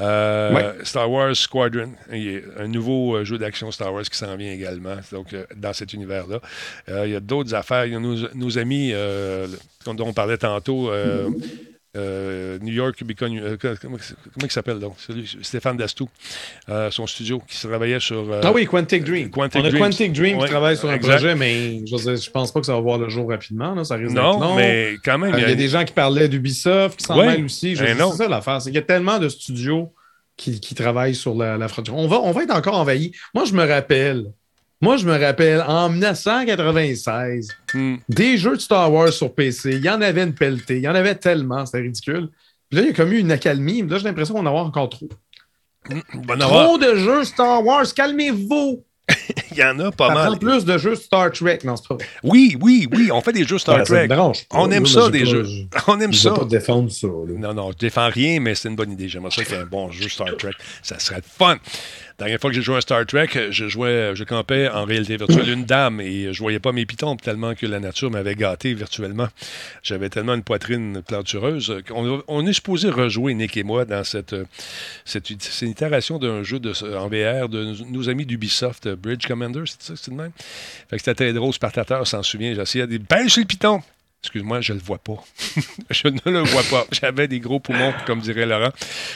[0.00, 4.36] Euh, Star Wars Squadron, il y a un nouveau jeu d'action Star Wars qui s'en
[4.36, 6.40] vient également, donc dans cet univers-là.
[7.04, 7.86] il y a d'autres affaires.
[7.86, 8.92] Il y a nos, nos amis
[9.84, 10.90] dont on parlait tantôt.
[11.98, 13.96] Euh, New York euh, comment,
[14.42, 14.96] il s'appelle donc?
[15.42, 16.08] Stéphane Dastou,
[16.68, 18.26] euh, son studio qui travaillait sur.
[18.42, 19.30] ah oui, Quantic Dream.
[19.30, 22.60] Quantic on a Quantic Dream qui travaille sur un projet, mais je, ne pense pas
[22.60, 23.74] que ça va voir le jour rapidement.
[23.74, 25.34] Là, ça risque non, mais quand même.
[25.36, 27.76] Il y, a, des gens qui parlaient d'Ubisoft qui s'en mêlent aussi.
[27.76, 28.58] C'est ça l'affaire.
[28.58, 29.92] Qu'il y a tellement de studios
[30.36, 31.96] qui, travaillent sur la, la frontière.
[31.96, 33.12] On va, on va être encore envahi.
[33.34, 34.26] Moi, je me rappelle
[34.80, 37.96] moi, je me rappelle, en 1996, hmm.
[38.08, 40.88] des jeux de Star Wars sur PC, il y en avait une pelletée, il y
[40.88, 42.28] en avait tellement, c'était ridicule.
[42.68, 44.60] Puis là, il y a comme eu une accalmie, là, j'ai l'impression qu'on en a
[44.62, 45.08] encore trop.
[45.88, 46.00] Hmm,
[46.38, 48.84] trop de jeux Star Wars, calmez-vous!
[49.52, 50.34] il y en a pas mal.
[50.34, 53.44] En plus de jeux Star Trek, non, c'est pas Oui, oui, oui, on fait des
[53.44, 54.08] jeux Star Trek.
[54.50, 55.46] on aime ça, des jeux.
[55.86, 56.30] on aime ça.
[56.34, 57.06] Je pas défendre ça.
[57.06, 59.08] Non, non, je défends rien, mais c'est une bonne idée.
[59.08, 60.52] J'aimerais ça qu'il y ait un bon jeu Star Trek.
[60.82, 61.56] Ça serait fun.
[62.20, 65.16] La dernière fois que j'ai joué à Star Trek, je jouais, je campais en réalité
[65.16, 68.74] virtuelle une dame et je voyais pas mes pitons tellement que la nature m'avait gâté
[68.74, 69.28] virtuellement.
[69.84, 71.80] J'avais tellement une poitrine plantureuse.
[71.92, 74.34] On, est supposé rejouer, Nick et moi, dans cette,
[75.62, 80.16] itération d'un jeu en VR de nos amis d'Ubisoft, Bridge Commander, c'est ça, c'est le
[80.16, 80.32] même?
[80.90, 82.52] Fait que c'était très drôle, Spartateur s'en souvient.
[82.52, 83.80] J'essayais de dire, ben, le piton!
[84.22, 85.14] Excuse-moi, je ne le vois pas.
[85.90, 86.86] je ne le vois pas.
[86.90, 88.72] J'avais des gros poumons, comme dirait Laurent.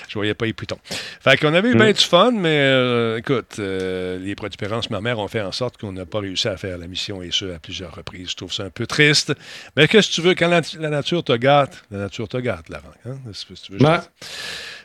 [0.09, 0.79] Je ne voyais pas les pitons.
[0.85, 1.93] Fait qu'on avait eu bien mm.
[1.93, 6.07] du fun, mais euh, écoute, euh, les protubérances mammaires ont fait en sorte qu'on n'a
[6.07, 8.31] pas réussi à faire la mission, et ce, à plusieurs reprises.
[8.31, 9.35] Je trouve ça un peu triste.
[9.77, 10.35] Mais qu'est-ce que tu veux?
[10.35, 12.95] Quand la, nature te gâte, la nature te gâte, Laurent.
[13.05, 13.17] Hein?
[13.33, 13.79] tu veux,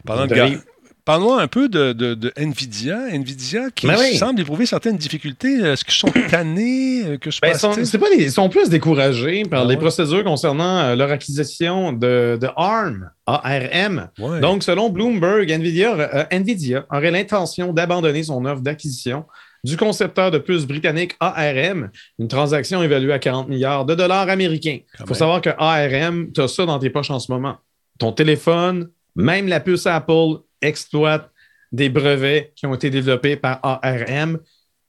[0.04, 0.60] Parlant de, de
[1.08, 3.08] Parlons un peu de, de, Nvidia.
[3.14, 5.54] Nvidia qui ben semble éprouver certaines difficultés.
[5.62, 7.06] Est-ce qu'ils sont tannés?
[7.06, 10.96] Euh, que ben, sont, pas ils sont plus découragés par ah les procédures concernant euh,
[10.98, 13.10] leur acquisition de, de ARM.
[13.26, 14.10] ARM.
[14.42, 19.24] Donc, selon Bloomberg, Nvidia, euh, Nvidia aurait l'intention d'abandonner son offre d'acquisition
[19.64, 21.90] du concepteur de puces britannique ARM,
[22.20, 24.80] une transaction évaluée à 40 milliards de dollars américains.
[25.00, 27.56] Il faut savoir que ARM, tu as ça dans tes poches en ce moment.
[27.98, 31.30] Ton téléphone, même la puce Apple, exploite
[31.72, 34.40] des brevets qui ont été développés par ARM.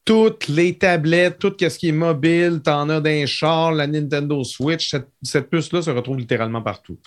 [0.04, 4.42] Toutes les tablettes, tout ce qui est mobile, tu en as d'un char, la Nintendo
[4.42, 6.98] Switch, cette, puce-là se retrouve littéralement partout.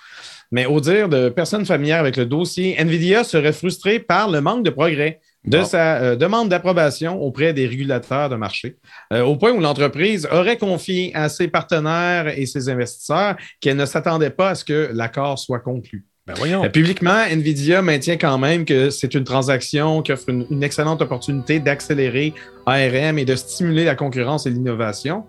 [0.52, 4.64] Mais au dire de personnes familières avec le dossier, NVIDIA serait frustré par le manque
[4.64, 8.78] de progrès de sa demande d'approbation auprès des régulateurs de marché,
[9.12, 14.30] au point où l'entreprise aurait confié à ses partenaires et ses investisseurs qu'elle ne s'attendait
[14.30, 16.06] pas à ce que l'accord soit conclu.
[16.34, 16.70] Ben voyons.
[16.70, 22.34] publiquement, Nvidia maintient quand même que c'est une transaction qui offre une excellente opportunité d'accélérer
[22.66, 25.24] ARM et de stimuler la concurrence et l'innovation.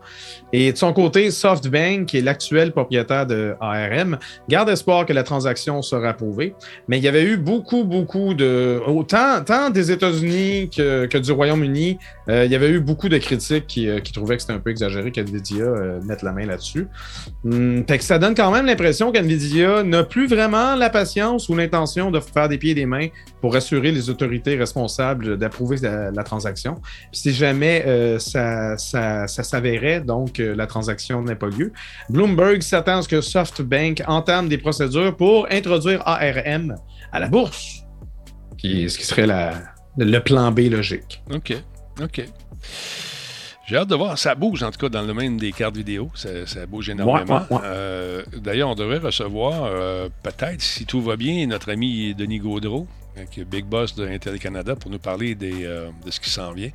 [0.52, 5.22] Et de son côté, SoftBank, qui est l'actuel propriétaire de ARM, garde espoir que la
[5.22, 6.54] transaction sera approuvée.
[6.88, 8.80] Mais il y avait eu beaucoup, beaucoup de...
[8.86, 11.98] Autant tant des États-Unis que, du Royaume-Uni,
[12.28, 14.70] euh, il y avait eu beaucoup de critiques qui, euh, trouvaient que c'était un peu
[14.70, 16.86] exagéré qu'NVIDIA euh, mette la main là-dessus.
[17.44, 22.20] Hum, ça donne quand même l'impression qu'NVIDIA n'a plus vraiment la patience ou l'intention de
[22.20, 23.08] faire des pieds et des mains
[23.40, 27.84] pour assurer les autorités responsables d'approuver la, transaction si jamais
[28.18, 31.72] ça, s'avérait, donc la transaction n'a pas lieu,
[32.10, 36.76] Bloomberg s'attend à ce que SoftBank entame des procédures pour introduire ARM
[37.12, 37.84] à la bourse,
[38.56, 39.26] ce qui serait
[39.96, 41.22] le plan B logique.
[41.32, 41.54] OK.
[42.00, 42.24] OK.
[43.66, 44.18] J'ai hâte de voir.
[44.18, 46.10] Ça bouge, en tout cas, dans le domaine des cartes vidéo.
[46.14, 47.42] Ça, bouge énormément.
[47.64, 49.70] Euh, d'ailleurs, on devrait recevoir,
[50.22, 52.86] peut-être, si tout va bien, notre ami Denis Gaudreau,
[53.30, 56.52] qui est Big Boss de Intel Canada, pour nous parler euh, de ce qui s'en
[56.52, 56.70] vient.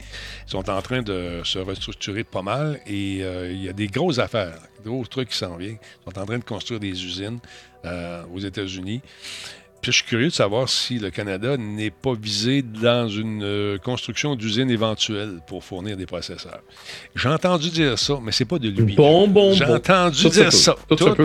[0.48, 3.88] Ils sont en train de se restructurer pas mal et euh, il y a des
[3.88, 5.78] grosses affaires, des gros trucs qui s'en viennent.
[5.82, 7.40] Ils sont en train de construire des usines
[7.86, 9.02] euh, aux États-Unis.
[9.82, 13.78] Puis je suis curieux de savoir si le Canada n'est pas visé dans une euh,
[13.78, 16.62] construction d'usine éventuelle pour fournir des processeurs.
[17.16, 18.96] J'ai entendu dire ça, mais c'est pas de lui.
[18.96, 20.76] Bon, bon, J'ai entendu dire ça.
[20.90, 21.16] Tout,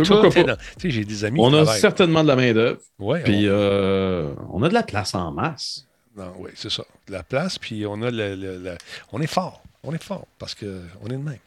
[0.84, 2.78] j'ai des amis On a certainement de la main-d'œuvre.
[2.98, 3.52] Ouais, puis on...
[3.52, 4.62] Euh, on...
[4.62, 5.86] a de la place en masse.
[6.16, 6.84] Non, oui, c'est ça.
[7.08, 8.76] De la place, puis on a le,
[9.12, 9.62] On est fort.
[9.82, 11.38] On est fort parce qu'on est de même.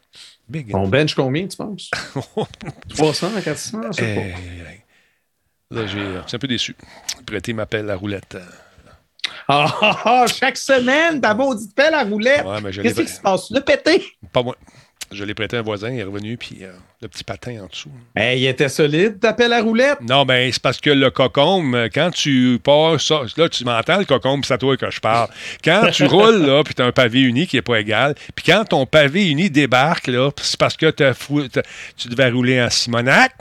[0.49, 0.75] Big.
[0.75, 1.89] On bench combien, tu penses?
[2.89, 4.84] 300 à 400 je sais pas.
[5.75, 6.75] Là, j'ai, c'est un peu déçu.
[7.25, 8.37] Prêter ma pelle à roulette.
[9.47, 9.67] Ah,
[10.05, 12.45] ah, chaque semaine, ta maudite pelle à roulette.
[12.81, 13.51] Qu'est-ce qui se passe?
[13.51, 14.03] Le pété?
[14.31, 14.55] Pas moi.
[15.11, 17.67] Je l'ai prêté à un voisin, il est revenu, puis euh, le petit patin en
[17.67, 17.91] dessous.
[18.15, 19.99] il était solide, ta pelle à roulette?
[20.01, 24.05] Non, ben c'est parce que le cocombe, quand tu pars ça, là, tu m'entends le
[24.05, 25.29] cocombe, c'est à toi que je parle.
[25.63, 28.45] Quand tu roules, là, puis tu as un pavé uni qui n'est pas égal, puis
[28.47, 33.31] quand ton pavé uni débarque, là, c'est parce que tu devais rouler en Simonac.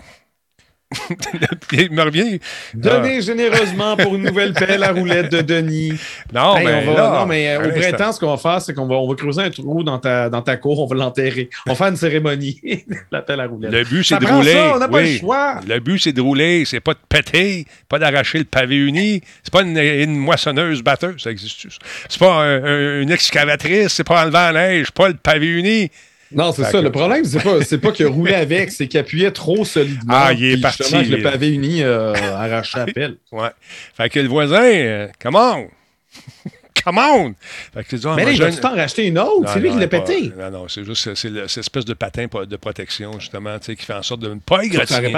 [1.73, 2.39] il me revient.
[2.75, 5.93] Donnez généreusement pour une nouvelle pelle à roulette de Denis.
[6.33, 9.09] Non, mais, non, mais euh, au printemps, ce qu'on va faire, c'est qu'on va, on
[9.09, 11.51] va creuser un trou dans ta, dans ta cour, on va l'enterrer.
[11.67, 12.61] On va faire une cérémonie.
[13.13, 13.73] la pelle à roulette.
[13.73, 14.71] Le but, c'est de rouler.
[14.75, 15.61] on n'a pas le choix.
[15.67, 16.65] Le but, c'est de rouler.
[16.65, 19.21] C'est pas de péter, pas d'arracher le pavé uni.
[19.43, 21.67] C'est pas une, moissonneuse batteuse, ça existe.
[22.09, 25.91] C'est pas une excavatrice, c'est pas enlever la neige, pas le pavé uni.
[26.35, 26.81] Non, c'est ça.
[26.81, 30.15] Le problème, c'est pas, c'est pas qu'il roulait avec, c'est qu'il appuyait trop solidement.
[30.15, 31.05] Ah, il est parti.
[31.05, 33.17] Le pavé uni euh, arraché la pelle.
[33.33, 33.51] ouais.
[33.97, 35.65] Fait que le voisin, euh, comment?
[36.85, 37.35] Come on!
[37.73, 39.49] Fait que, mais là, il va tout temps racheter une autre.
[39.53, 40.33] C'est lui qui l'a pété.
[40.37, 44.03] Non, non, c'est juste c'est, cette espèce de patin de protection, justement, qui fait en
[44.03, 45.13] sorte de ne pas égratigner.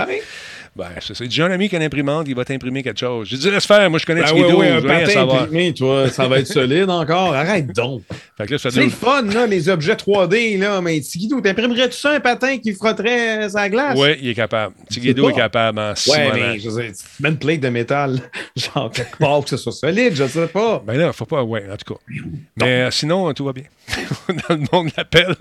[0.76, 1.24] Ben, c'est ça.
[1.26, 3.26] J'ai un ami qui a une imprimante, il va t'imprimer quelque chose.
[3.30, 6.28] J'ai dit, laisse faire, moi je connais ben, oui, oui, un patin imprimé, toi, ça
[6.28, 7.34] va être solide encore.
[7.34, 8.02] Arrête donc.
[8.38, 12.74] C'est le fun, là, les objets 3D, là, mais Tigidou, t'imprimerais-tu ça un patin qui
[12.74, 13.96] frotterait sa glace?
[13.98, 14.74] Oui, il est capable.
[14.90, 18.20] Tigidou est, capable en six Ouais, mais je sais, mets une plate de métal,
[18.56, 20.82] genre quelque part que ce soit solide, je sais pas.
[20.86, 22.00] Ben là, faut pas, ouais, en tout cas.
[22.56, 23.64] Mais euh, sinon, tout va bien.
[24.28, 25.34] Dans le monde l'appelle.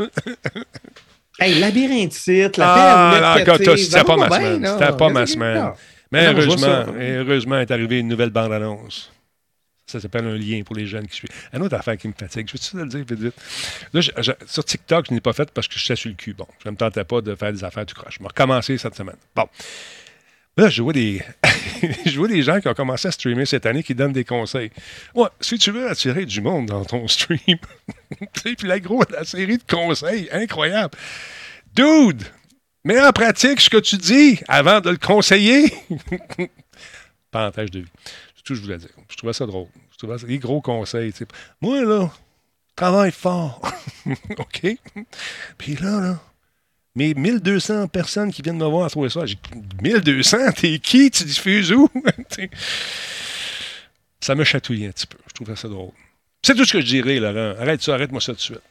[1.40, 4.66] Hey, labyrinthite, la ah, paix C'était pas ma semaine.
[4.66, 5.72] C'était pas ma semaine.
[6.12, 9.12] Mais heureusement, heureusement est arrivée une nouvelle bande-annonce.
[9.88, 11.30] Ça s'appelle un lien pour les jeunes qui suivent.
[11.54, 13.36] Une autre affaire qui me fatigue, je veux-tu te le dire vite, vite?
[13.94, 14.02] Là,
[14.48, 16.34] sur TikTok, je n'ai pas fait parce que je suis sur le cul.
[16.34, 18.16] Bon, je ne me tentais pas de faire des affaires du croche.
[18.16, 19.18] Je vais recommencer cette semaine.
[19.36, 19.48] Bon.
[20.58, 21.22] Là, je vois des.
[22.06, 24.72] je vois des gens qui ont commencé à streamer cette année qui donnent des conseils.
[25.14, 27.58] Ouais, si tu veux attirer du monde dans ton stream,
[28.34, 30.98] puis la grosse la série de conseils, incroyable.
[31.74, 32.24] Dude,
[32.86, 35.74] mets en pratique ce que tu dis avant de le conseiller.
[37.32, 37.92] Parenthèse de vie.
[38.38, 38.90] C'est tout que je voulais dire.
[39.10, 39.68] Je trouvais ça drôle.
[39.92, 41.14] Je trouvais ça des gros conseils.
[41.60, 42.10] Moi, là,
[42.78, 43.62] travaille fort.
[44.38, 44.68] OK?
[45.58, 46.20] Puis là, là,
[46.96, 49.26] mais 1200 personnes qui viennent me voir à trouver ça.
[49.26, 49.38] J'ai
[49.82, 51.12] 1200, t'es qui?
[51.12, 51.90] Tu diffuses où?
[54.22, 55.18] ça me chatouillait un petit peu.
[55.28, 55.92] Je trouvais ça drôle.
[56.42, 57.56] C'est tout ce que je dirais, Laurent.
[57.60, 58.62] Arrête ça, arrête-moi ça tout de suite.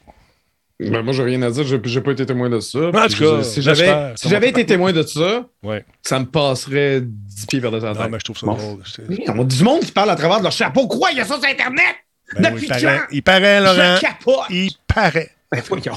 [0.80, 1.64] Ben, moi, j'ai rien à dire.
[1.84, 2.78] J'ai pas été témoin de ça.
[2.78, 5.46] En tout cas, si j'avais été témoin de ça,
[6.02, 8.82] ça me passerait 10 pieds vers le Non, mais je trouve ça drôle.
[9.28, 10.88] on a du monde qui parle à travers de leur chapeau.
[10.88, 11.10] Quoi?
[11.12, 11.96] Il y a ça sur Internet?
[12.36, 13.98] Ben Depuis il, paraît, il paraît, Laurent.
[14.50, 15.30] Il paraît.
[15.54, 15.92] Ben,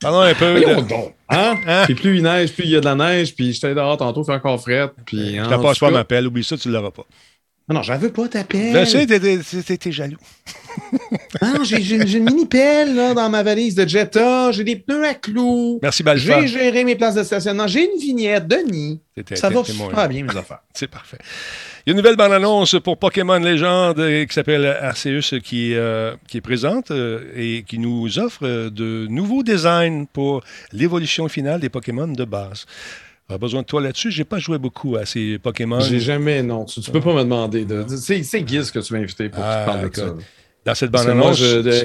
[0.00, 0.60] Pardon un peu.
[0.60, 0.94] De...
[1.28, 1.56] Hein?
[1.66, 1.82] hein?
[1.84, 3.34] Puis plus il neige, plus il y a de la neige.
[3.34, 4.90] Puis j'étais dehors tantôt, fait encore frais.
[5.04, 6.26] Puis, je te passe pas ma pelle.
[6.26, 7.04] Oublie ça, tu l'auras pas.
[7.68, 8.72] Non, non, j'en veux pas ta pelle.
[8.72, 10.16] Ben, sais, t'es jaloux.
[11.42, 14.52] non, j'ai une mini pelle là, dans ma valise de Jetta.
[14.52, 15.78] J'ai des pneus à clous.
[15.82, 16.40] Merci, Balfa.
[16.40, 17.66] J'ai géré mes places de stationnement.
[17.66, 19.02] J'ai une vignette, Denis.
[19.34, 20.62] Ça va super bien, mes affaires.
[20.72, 21.18] C'est parfait.
[21.86, 26.14] Il y a une nouvelle bande-annonce pour Pokémon Légende euh, qui s'appelle Arceus qui, euh,
[26.26, 31.68] qui est présente euh, et qui nous offre de nouveaux designs pour l'évolution finale des
[31.68, 32.66] Pokémon de base.
[33.28, 34.10] Pas besoin de toi là-dessus.
[34.10, 35.80] J'ai pas joué beaucoup à ces Pokémon.
[35.80, 36.64] J'ai jamais, non.
[36.64, 37.64] Tu, peux pas me demander.
[37.64, 40.14] De, c'est, Giz que tu m'as invité pour ah, parler de ça.
[40.68, 41.42] Dans cette bande-annonce.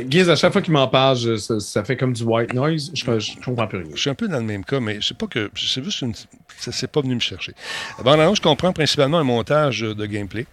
[0.10, 2.92] Giz, à chaque fois qu'il m'en parle, ça, fait comme du white noise.
[2.94, 3.88] Je, je, comprends plus rien.
[3.96, 5.50] Je suis un peu dans le même cas, mais c'est pas que.
[5.56, 6.14] C'est juste une.
[6.60, 7.54] Ça s'est pas venu me chercher.
[7.98, 10.46] La bande-annonce, je comprends principalement un montage de gameplay.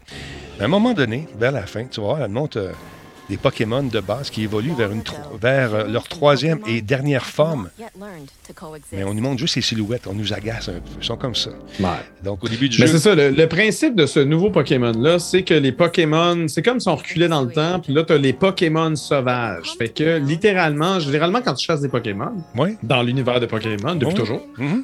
[0.61, 2.57] à un moment donné, vers la fin, tu vois, elle monte.
[2.57, 2.73] Euh,
[3.31, 5.03] des Pokémon de base qui évoluent vers, une
[5.41, 7.71] vers euh, leur troisième et dernière forme.
[8.93, 10.91] Mais on nous montre juste les silhouettes, on nous agace un peu.
[11.01, 11.51] Ils sont comme ça.
[12.25, 15.55] Donc, au début du Mais c'est ça, le, principe de ce nouveau Pokémon-là, c'est que
[15.55, 18.33] les Pokémon, c'est comme si on reculait dans le temps, puis là, tu as les
[18.33, 19.75] Pokémon sauvages.
[19.79, 22.33] Fait que, littéralement, généralement, quand tu chasses des Pokémon,
[22.83, 24.83] dans l'univers de Pokémon, depuis toujours, mm-hmm.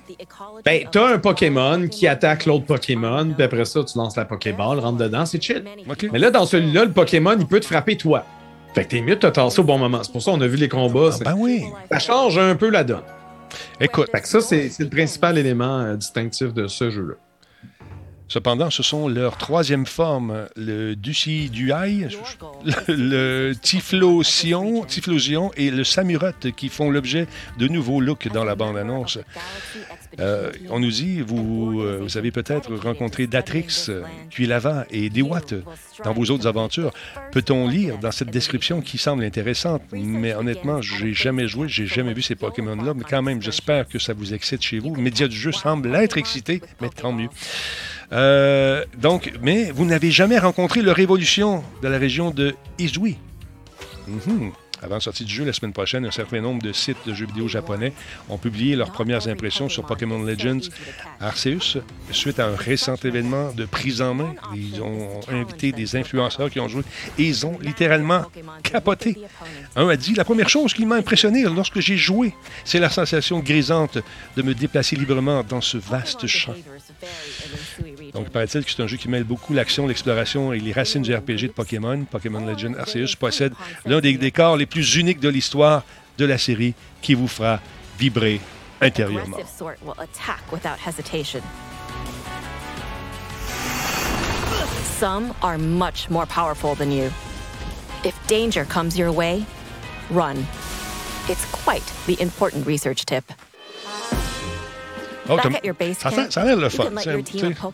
[0.64, 4.24] ben, tu as un Pokémon qui attaque l'autre Pokémon, puis après ça, tu lances la
[4.24, 5.64] Pokéball, rentre dedans, c'est chill.
[6.12, 8.24] Mais là, dans celui-là, le Pokémon, il peut te frapper toi.
[8.76, 10.02] Fait que t'es mieux de te tasser au bon moment.
[10.02, 11.08] C'est pour ça qu'on a vu les combats.
[11.14, 11.64] Ah, ben oui.
[11.90, 13.00] Ça change un peu la donne.
[13.80, 14.10] Écoute.
[14.12, 17.14] Fait que ça, c'est le principal élément euh, distinctif de ce jeu-là.
[18.28, 22.08] Cependant, ce sont leurs troisième forme, le Ducy Duai,
[22.88, 29.18] le, Tiflosion, Tiflosion et le Samurot qui font l'objet de nouveaux looks dans la bande-annonce.
[30.18, 33.90] Euh, on nous dit, vous, euh, vous avez peut-être rencontré Datrix,
[34.30, 35.62] Cuilava et Dewat
[36.02, 36.92] dans vos autres aventures.
[37.32, 42.12] Peut-on lire dans cette description qui semble intéressante, mais honnêtement, j'ai jamais joué, j'ai jamais
[42.12, 44.94] vu ces Pokémon-là, mais quand même, j'espère que ça vous excite chez vous.
[44.94, 47.28] Le média du jeu semble être excité, mais tant mieux.
[48.12, 53.18] Euh, donc, mais vous n'avez jamais rencontré leur évolution de la région de Izui.
[54.06, 54.52] Mhm.
[54.82, 57.26] Avant la sortie du jeu la semaine prochaine, un certain nombre de sites de jeux
[57.26, 57.92] vidéo japonais
[58.28, 60.68] ont publié leurs premières impressions sur Pokémon Legends
[61.18, 61.78] Arceus
[62.10, 64.34] suite à un récent événement de prise en main.
[64.54, 66.82] Ils ont invité des influenceurs qui ont joué
[67.18, 68.22] et ils ont littéralement
[68.62, 69.18] capoté.
[69.76, 72.34] Un a dit La première chose qui m'a impressionné lorsque j'ai joué,
[72.64, 73.98] c'est la sensation grisante
[74.36, 76.54] de me déplacer librement dans ce vaste champ.
[78.16, 81.14] Donc, paraît-il que c'est un jeu qui mêle beaucoup l'action, l'exploration et les racines du
[81.14, 82.02] RPG de Pokémon.
[82.10, 83.52] Pokémon Legend Arceus possède
[83.84, 85.84] l'un des décors les plus uniques de l'histoire
[86.16, 87.60] de la série qui vous fera
[87.98, 88.40] vibrer
[88.80, 89.36] intérieurement.
[94.98, 97.10] Some are much more powerful than you.
[98.02, 99.44] If danger comes your way,
[100.10, 100.38] run.
[101.28, 103.24] It's quite the important research tip.
[105.28, 105.36] Oh,
[105.98, 106.84] ça, ça, a l'air le fun.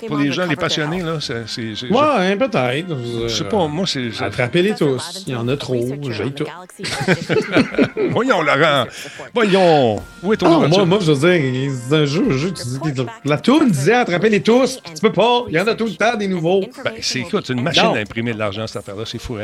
[0.07, 1.44] Pour les gens, les passionnés, là, c'est.
[1.90, 2.86] Ouais, hein, peut-être.
[3.22, 4.11] Je sais pas, moi, c'est.
[4.20, 5.24] Attrapez-les tous.
[5.26, 5.84] Il y en a trop.
[6.11, 6.46] J'ai tout.
[8.11, 8.86] Voyons, Laurent.
[9.34, 10.03] Voyons.
[10.22, 12.30] Où est ton ah, moi, moi, je veux dire, c'est un jeu.
[12.30, 14.80] jeu tu dis, la tourne disait attrapez-les tous.
[14.82, 15.44] Tu peux pas.
[15.48, 16.64] Il y en a tout le temps des nouveaux.
[16.84, 19.05] Ben, c'est écoute, une machine à imprimer de l'argent, cette affaire-là.
[19.07, 19.36] C'est fou,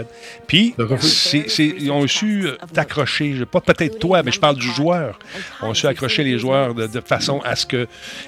[0.47, 3.45] Puis, ils ont su euh, t'accrocher.
[3.51, 5.19] Pas peut-être toi, mais je parle du joueur.
[5.63, 7.87] On a su accrocher les joueurs de, de façon à ce que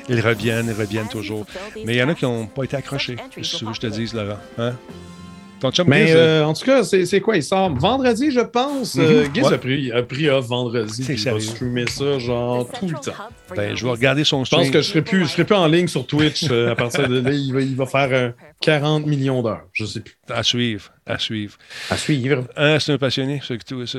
[0.08, 1.46] ils reviennent, ils reviennent toujours.
[1.84, 3.16] Mais il y en a qui n'ont pas été accrochés.
[3.36, 4.38] Veux que je te dise, Laurent.
[4.58, 4.74] Hein?
[5.86, 7.36] Mais euh, en tout cas, c'est quoi?
[7.36, 8.96] Il sort vendredi, je pense?
[8.98, 9.44] Euh, mhm.
[9.44, 11.04] a pris, a pris off vendredi.
[11.08, 13.12] Il va streamer ça genre tout le temps.
[13.54, 14.62] Ben, je vais regarder son stream.
[14.62, 16.70] Je pense que je ne serai, plus, je serai plus en ligne sur Twitch euh,
[16.70, 17.32] à partir de là.
[17.32, 19.66] Il va, il va faire 40 millions d'heures.
[19.72, 20.16] Je sais plus.
[20.28, 20.90] À suivre.
[21.10, 21.56] À suivre.
[21.90, 22.44] À suivre.
[22.56, 23.40] Hein, c'est un passionné,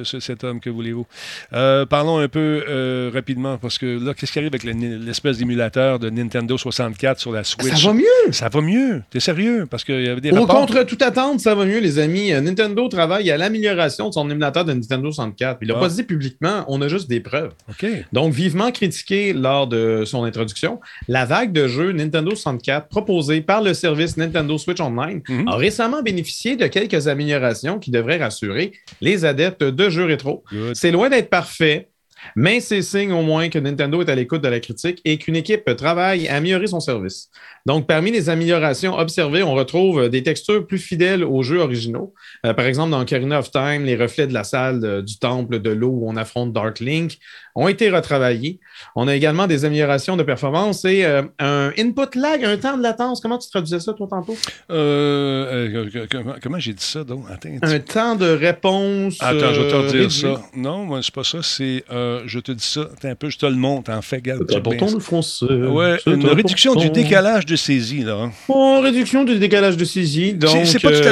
[0.04, 1.06] cet homme, que voulez-vous.
[1.54, 6.00] Euh, parlons un peu euh, rapidement, parce que là, qu'est-ce qui arrive avec l'espèce d'émulateur
[6.00, 7.74] de Nintendo 64 sur la Switch?
[7.74, 8.32] Ça va mieux!
[8.32, 9.04] Ça va mieux.
[9.10, 9.66] T'es sérieux?
[9.70, 12.32] Parce qu'il y avait des Au contre toute attente, ça va mieux, les amis.
[12.32, 15.60] Euh, Nintendo travaille à l'amélioration de son émulateur de Nintendo 64.
[15.62, 15.80] Il l'a ah.
[15.80, 17.52] pas dit publiquement, on a juste des preuves.
[17.70, 17.86] OK.
[18.14, 23.62] Donc, vivement critiqué lors de son introduction, la vague de jeux Nintendo 64 proposée par
[23.62, 25.48] le service Nintendo Switch Online mhm.
[25.48, 30.44] a récemment bénéficié de quelques améliorations qui devraient rassurer les adeptes de jeux rétro.
[30.74, 31.90] C'est loin d'être parfait,
[32.36, 35.36] mais c'est signe au moins que Nintendo est à l'écoute de la critique et qu'une
[35.36, 37.30] équipe travaille à améliorer son service.
[37.66, 42.14] Donc, parmi les améliorations observées, on retrouve des textures plus fidèles aux jeux originaux.
[42.46, 45.70] Euh, par exemple, dans Ocarina of Time, les reflets de la salle du temple de
[45.70, 47.20] l'eau où on affronte Dark Link
[47.56, 48.60] ont été retravaillés.
[48.96, 52.84] On a également des améliorations de performance et euh, un input lag, un temps de
[52.84, 53.20] latence.
[53.22, 54.38] Comment tu traduisais ça, toi, tantôt?
[54.70, 56.08] Euh,
[56.42, 57.26] comment, j'ai dit ça, donc?
[57.62, 59.18] un temps de réponse.
[59.20, 60.42] Attends, je vais te dire ça.
[60.56, 61.40] Non, moi, c'est pas ça.
[61.42, 64.22] C'est euh, je te dis ça, un peu, je te le montre, en fait.
[64.24, 65.46] C'est important le français.
[65.46, 68.14] Ouais, une réduction du décalage de saisie, là.
[68.14, 68.32] Hein.
[68.48, 70.66] Oh, réduction du décalage de saisie, donc...
[70.66, 71.04] C'est pas, euh,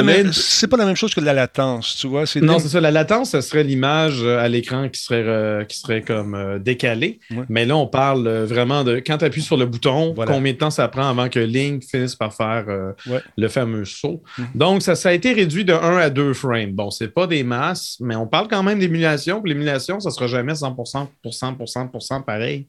[0.70, 2.24] pas, la même chose que la latence, tu vois.
[2.36, 6.58] Non, c'est ça, la latence, ce serait l'image à l'écran qui serait, qui serait comme
[6.58, 10.58] décalée, mais là, on parle vraiment de, quand tu appuies sur le bouton, combien de
[10.58, 12.64] temps ça prend avant que Link finisse par faire
[13.36, 14.22] le fameux saut.
[14.38, 14.44] Mm.
[14.54, 16.72] Donc, ça, ça a été réduit de 1 à 2 frames.
[16.72, 19.42] Bon, c'est pas des masses, mais on parle quand même d'émulation.
[19.44, 22.66] L'émulation, ça sera jamais 100%, pour 100%, pareil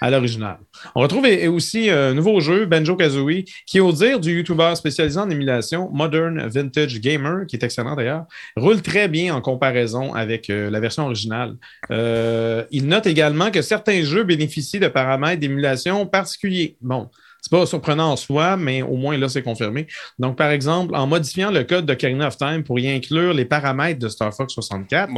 [0.00, 0.58] à l'original.
[0.94, 5.28] On retrouve aussi un nouveau jeu, Benjo Kazooie, qui, au dire du YouTuber spécialisé en
[5.28, 8.24] émulation, Modern Vintage Gamer, qui est excellent d'ailleurs,
[8.56, 11.56] roule très bien en comparaison avec euh, la version originale.
[11.90, 16.76] Euh, il note également que certains jeux bénéficient de paramètres d'émulation particuliers.
[16.80, 17.08] Bon,
[17.40, 19.86] c'est pas surprenant en soi, mais au moins là, c'est confirmé.
[20.18, 23.44] Donc, par exemple, en modifiant le code de Karina of Time pour y inclure les
[23.44, 25.10] paramètres de Star Fox 64,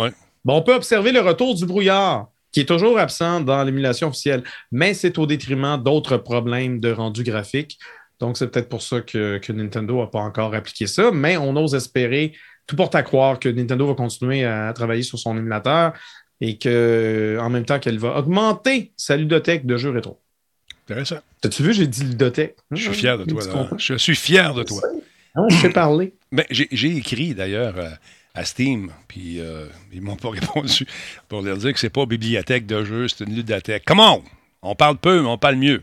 [0.44, 4.94] on peut observer le retour du brouillard qui est toujours absent dans l'émulation officielle, mais
[4.94, 7.78] c'est au détriment d'autres problèmes de rendu graphique.
[8.20, 11.74] Donc, c'est peut-être pour ça que, Nintendo n'a pas encore appliqué ça, mais on ose
[11.74, 12.34] espérer,
[12.66, 15.92] tout porte à croire que Nintendo va continuer à travailler sur son émulateur
[16.40, 20.20] et qu'en même temps qu'elle va augmenter sa ludothèque de jeux rétro.
[20.84, 21.18] Intéressant.
[21.40, 22.56] T'as-tu vu, j'ai dit ludothèque?
[22.70, 23.68] Je suis fier de toi.
[23.76, 24.82] Je suis fier de toi.
[25.34, 26.14] Non, je sais parler.
[26.30, 27.88] Ben, j'ai écrit d'ailleurs euh,
[28.34, 30.86] à Steam, puis euh, ils m'ont pas répondu
[31.28, 33.84] pour leur dire que c'est pas bibliothèque de jeux, c'est une ludothèque.
[33.84, 34.22] Come on!
[34.62, 35.82] On parle peu, mais on parle mieux.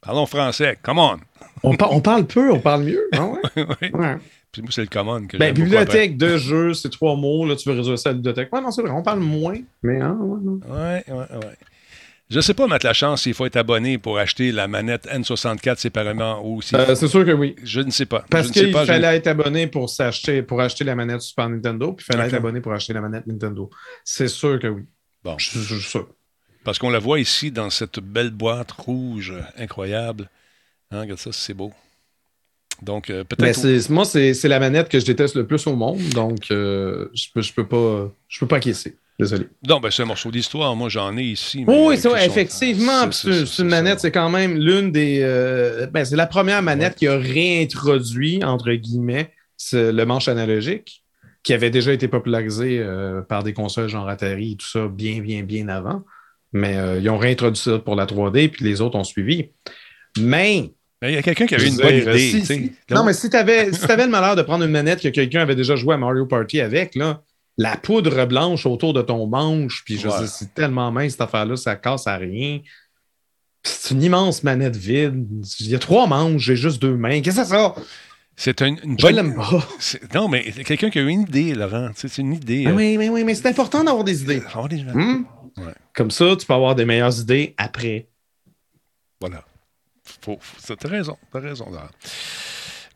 [0.00, 0.78] Parlons français.
[0.82, 1.16] Come on!
[1.62, 3.08] on, on, parle peu, on parle mieux.
[3.12, 3.40] Ah ouais?
[3.92, 4.16] ouais.
[4.54, 7.44] Puis moi, c'est le common que ben, Bibliothèque de jeux, c'est trois mots.
[7.44, 8.52] Là, tu veux résoudre ça à la ludothèque.
[8.52, 9.56] Ouais, non, c'est vrai, on parle moins.
[9.82, 11.56] Mais, hein, ouais, ouais, ouais.
[12.34, 15.06] Je ne sais pas, mettre la chance, s'il faut être abonné pour acheter la manette
[15.06, 16.74] N64 séparément ou si.
[16.74, 17.54] Euh, c'est sûr que oui.
[17.62, 18.24] Je ne sais pas.
[18.28, 22.12] Parce qu'il fallait être abonné pour, s'acheter, pour acheter la manette Super Nintendo, puis il
[22.12, 23.70] fallait être abonné pour acheter la manette Nintendo.
[24.02, 24.82] C'est sûr que oui.
[25.22, 25.38] Bon.
[25.38, 26.08] Je suis sûr.
[26.64, 30.28] Parce qu'on la voit ici dans cette belle boîte rouge incroyable.
[30.90, 31.72] Hein, regarde ça, c'est beau.
[32.82, 33.90] Donc, euh, peut-être.
[33.90, 37.42] Moi, c'est la manette que je déteste le plus au monde, donc euh, je peux,
[37.42, 38.96] je peux pas, je peux pas acquiescer.
[39.18, 39.46] Désolé.
[39.68, 40.74] Non, ben c'est un morceau d'histoire.
[40.74, 41.64] Moi, j'en ai ici.
[41.66, 43.10] oui, c'est vrai, effectivement.
[43.12, 45.20] C'est une manette, c'est quand même l'une des.
[45.22, 49.30] Euh, ben, c'est la première manette qui a réintroduit, entre guillemets,
[49.72, 51.04] le manche analogique,
[51.44, 55.20] qui avait déjà été popularisé euh, par des consoles genre Atari et tout ça bien,
[55.20, 56.02] bien, bien avant.
[56.52, 59.50] Mais euh, ils ont réintroduit ça pour la 3D, puis les autres ont suivi.
[60.18, 60.72] Mais.
[61.02, 62.72] Il y a quelqu'un qui avait une bonne idée.
[62.90, 65.40] non, mais si tu avais, si avais le malheur de prendre une manette que quelqu'un
[65.40, 67.20] avait déjà joué à Mario Party avec, là,
[67.56, 71.56] la poudre blanche autour de ton manche, puis je sais, c'est tellement mince cette affaire-là,
[71.56, 72.60] ça casse à rien.
[73.62, 75.26] C'est une immense manette vide.
[75.60, 77.22] Il y a trois manches, j'ai juste deux mains.
[77.22, 77.74] Qu'est-ce que c'est ça?
[78.36, 79.34] C'est une, une bonne.
[79.34, 79.68] pas.
[80.14, 81.90] Non, mais quelqu'un qui a une idée, Laurent.
[81.94, 82.64] C'est une idée.
[82.66, 84.42] Ah oui, oui, oui, mais c'est important d'avoir des idées.
[84.48, 84.82] Avoir des...
[84.82, 85.24] Hmm?
[85.94, 88.08] Comme ça, tu peux avoir des meilleures idées après.
[89.20, 89.44] Voilà.
[90.20, 91.88] Faut, t'as raison, t'as raison, Laurent.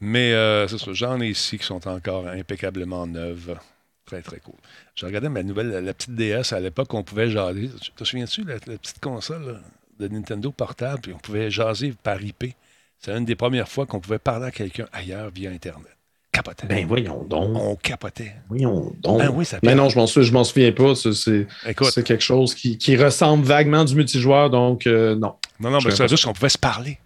[0.00, 3.56] Mais euh, c'est ça, j'en ai ici qui sont encore impeccablement neuves.
[4.08, 4.54] Très, très cool.
[4.94, 7.68] Je regardais ma nouvelle, la petite DS à l'époque, on pouvait jaser.
[7.94, 9.60] Te souviens-tu, la, la, petite console
[10.00, 12.54] de Nintendo portable, puis on pouvait jaser par IP.
[12.98, 15.94] C'est une des premières fois qu'on pouvait parler à quelqu'un ailleurs via Internet.
[16.32, 16.66] Capotait.
[16.68, 17.54] Ben voyons donc.
[17.54, 18.34] On capotait.
[18.48, 19.18] Voyons donc.
[19.18, 20.94] Ben oui, ça Mais non, je m'en souviens, souviens pas.
[20.94, 25.34] C'est quelque chose qui, qui, ressemble vaguement du multijoueur, donc euh, non.
[25.60, 26.98] Non, non, mais c'est juste qu'on pouvait se parler.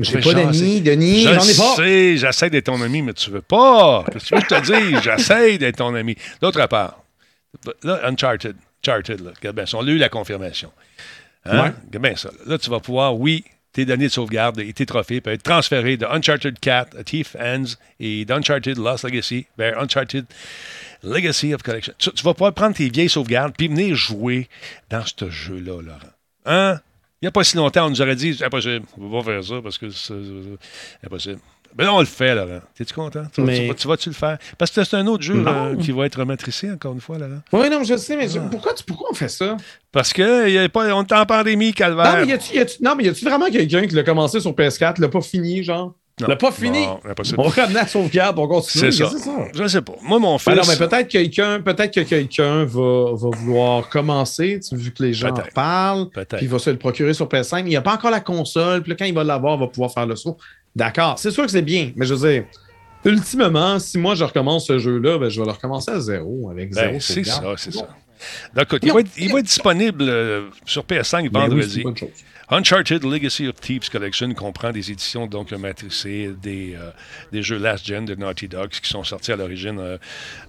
[0.00, 1.76] J'ai pas d'amis, Denis, j'en ai pas.
[1.76, 4.04] sais, j'essaie d'être ton ami, mais tu veux pas.
[4.12, 5.00] Qu'est-ce que tu veux que je te dise?
[5.02, 6.16] J'essaie d'être ton ami.
[6.40, 7.02] D'autre part,
[7.82, 10.70] là, Uncharted, Uncharted, là, regarde bien on a eu la confirmation.
[11.44, 11.58] Hein?
[11.58, 12.30] Regarde bien ça.
[12.46, 15.96] Là, tu vas pouvoir, oui, tes données de sauvegarde et tes trophées peuvent être transférés
[15.96, 20.26] de Uncharted 4 à Thief Ends et d'Uncharted Lost Legacy vers Uncharted
[21.02, 21.94] Legacy of Collection.
[21.98, 24.48] Tu, tu, vas pouvoir prendre tes vieilles sauvegardes puis venir jouer
[24.90, 25.98] dans ce jeu-là, Laurent.
[26.46, 26.80] Hein?
[27.22, 29.24] Il n'y a pas si longtemps, on nous aurait dit impossible, on ne peut pas
[29.24, 30.14] faire ça parce que c'est
[31.04, 31.38] impossible.
[31.76, 32.60] Mais là, on le fait, Laurent.
[32.74, 33.24] T'es-tu content?
[33.32, 33.42] Tu,
[33.86, 34.38] vas-tu le faire?
[34.58, 37.42] Parce que c'est un autre jeu euh, qui va être matricé, encore une fois, Laurent.
[37.52, 38.48] Oui, non, je sais, mais ah.
[38.50, 39.56] pourquoi, pourquoi on fait ça?
[39.92, 42.20] Parce qu'on est en pandémie, calvaire.
[42.20, 45.00] Non, mais y a-tu, non, mais y a-tu vraiment quelqu'un qui l'a commencé sur PS4,
[45.00, 45.94] l'a pas fini, genre?
[46.24, 46.86] On n'a pas fini.
[46.86, 47.00] Non,
[47.38, 48.92] on ramener la sauvegarde, on continue.
[48.92, 49.10] C'est ça.
[49.10, 49.30] ça.
[49.54, 49.94] Je sais pas.
[50.02, 50.48] Moi, mon fils.
[50.48, 55.32] Alors, mais peut-être quelqu'un, peut-être que quelqu'un va, va, vouloir commencer, vu que les gens
[55.54, 56.08] parlent.
[56.10, 57.60] Puis il va se le procurer sur PS5.
[57.60, 58.82] Il n'y a pas encore la console.
[58.82, 60.36] Puis là, quand il va l'avoir, il va pouvoir faire le saut.
[60.74, 61.18] D'accord.
[61.18, 61.92] C'est sûr que c'est bien.
[61.96, 62.44] Mais je veux dire,
[63.04, 66.72] ultimement, si moi je recommence ce jeu-là, ben, je vais le recommencer à zéro, avec
[66.74, 67.88] ben, zéro C'est ça, c'est ça.
[68.54, 71.84] Donc, il, va être, il va être, disponible euh, sur PS5 vendredi.
[72.52, 76.90] Uncharted Legacy of Thieves Collection comprend des éditions donc matricées des, euh,
[77.30, 79.98] des jeux Last Gen de Naughty Dogs qui sont sortis à l'origine euh,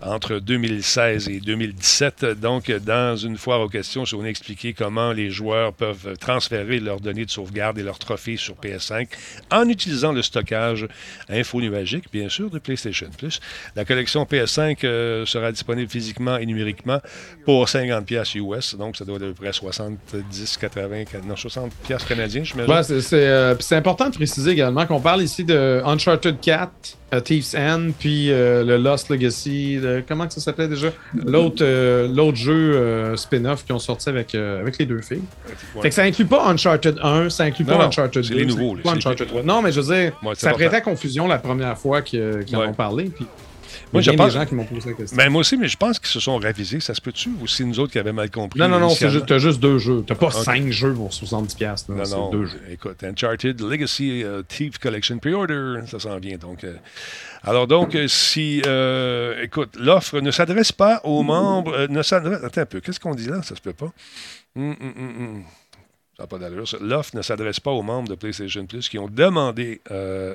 [0.02, 2.26] entre 2016 et 2017.
[2.41, 6.80] Donc, dans une foire aux questions, je vais vous expliquer comment les joueurs peuvent transférer
[6.80, 9.08] leurs données de sauvegarde et leurs trophées sur PS5
[9.52, 10.88] en utilisant le stockage
[11.30, 13.39] infonuagique, bien sûr, de PlayStation Plus.
[13.76, 16.99] La collection PS5 euh, sera disponible physiquement et numériquement
[17.45, 21.72] pour 50 pièces US, donc ça doit être à peu près 70, 80, non, 60
[21.99, 26.71] je ouais, euh, c'est important de préciser également qu'on parle ici de Uncharted 4,
[27.13, 30.89] uh, Thief's End, puis euh, le Lost Legacy, comment que ça s'appelait déjà?
[31.13, 31.63] L'autre
[32.07, 35.23] l'autre jeu spin-off qui ont sorti avec, avec les deux filles.
[35.81, 38.35] Fait que ça inclut pas Uncharted 1, ça inclut pas Uncharted 2.
[38.35, 38.77] les nouveaux.
[38.85, 42.67] Uncharted Non, mais je veux dire, ça prêtait à confusion la première fois qu'ils en
[42.67, 43.25] ont parlé, puis...
[43.93, 45.17] Moi, j'ai des gens qui m'ont posé la question.
[45.17, 46.79] Ben, moi aussi, mais je pense qu'ils se sont ravisés.
[46.79, 47.29] Ça se peut-tu?
[47.41, 48.59] Ou c'est nous autres qui avaient mal compris?
[48.59, 50.03] Non, non, non, tu as juste deux jeux.
[50.05, 51.85] Tu n'as pas cinq jeux pour 70$.
[51.89, 52.61] Non, non, deux jeux.
[52.69, 56.37] Écoute, Uncharted Legacy uh, Thief Collection Pre-Order, ça s'en vient.
[56.37, 56.75] Donc, euh,
[57.43, 58.61] alors, donc, euh, si.
[58.65, 61.87] Euh, écoute, l'offre ne s'adresse pas aux membres.
[61.87, 62.43] ne s'adresse.
[62.43, 62.79] Attends un peu.
[62.79, 63.41] Qu'est-ce qu'on dit là?
[63.43, 63.91] Ça se peut pas.
[64.55, 65.43] Hum,
[66.17, 66.65] ça n'a pas d'allure.
[66.81, 69.81] L'offre ne s'adresse pas aux membres de PlayStation Plus qui ont demandé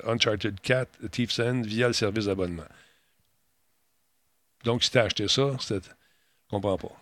[0.06, 2.64] Uncharted 4 Thief's End via le service d'abonnement.
[4.66, 5.80] Donc, si tu as acheté ça, je ne
[6.50, 6.92] comprends pas.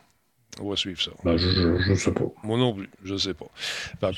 [0.61, 1.11] On va suivre ça.
[1.25, 1.49] Ben, je,
[1.91, 2.27] ne sais pas.
[2.45, 3.47] Moi non plus, je ne sais pas.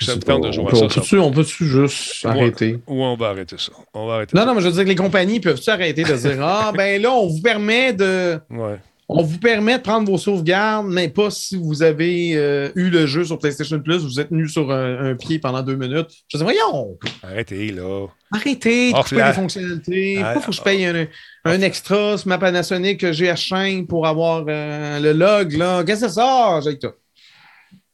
[0.00, 2.78] ça de on, peut, ça, on peut juste arrêter?
[2.86, 3.72] Ou on va arrêter ça.
[3.94, 6.14] On va arrêter non, non, mais je veux dire que les compagnies peuvent-tu arrêter de
[6.14, 8.38] dire Ah, ben là, on vous permet de.
[8.50, 8.78] Ouais.
[9.08, 13.06] On vous permet de prendre vos sauvegardes, mais pas si vous avez euh, eu le
[13.06, 16.08] jeu sur PlayStation Plus, vous êtes tenu sur un, pied pendant deux minutes.
[16.28, 16.98] Je dis, voyons!
[17.22, 18.08] Arrêtez, là.
[18.32, 20.18] Arrêtez de couper les fonctionnalités.
[20.20, 25.12] Pourquoi faut que je paye un, extra sur ma Panasonic GH5 pour avoir euh, le
[25.12, 25.84] log, là?
[25.84, 26.60] Qu'est-ce que c'est ça?
[26.64, 26.88] J'ai tout.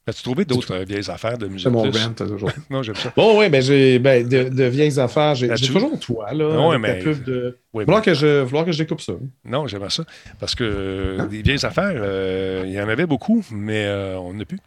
[0.06, 1.68] As-tu trouvé d'autres euh, vieilles affaires de musique?
[1.68, 2.50] C'est mon rent, toujours.
[2.70, 3.12] non, j'aime ça.
[3.14, 6.54] Bon, oui, ben, j'ai, ben, de, vieilles affaires, j'ai, toujours toi, là.
[6.54, 6.98] Non, mais...
[6.98, 7.58] Pub de...
[7.74, 9.14] Oui, vouloir, que je, vouloir que je découpe ça.
[9.46, 10.04] Non, j'aime ça.
[10.38, 14.44] Parce que euh, des vieilles affaires, euh, il y en avait beaucoup, mais on n'a
[14.44, 14.58] plus.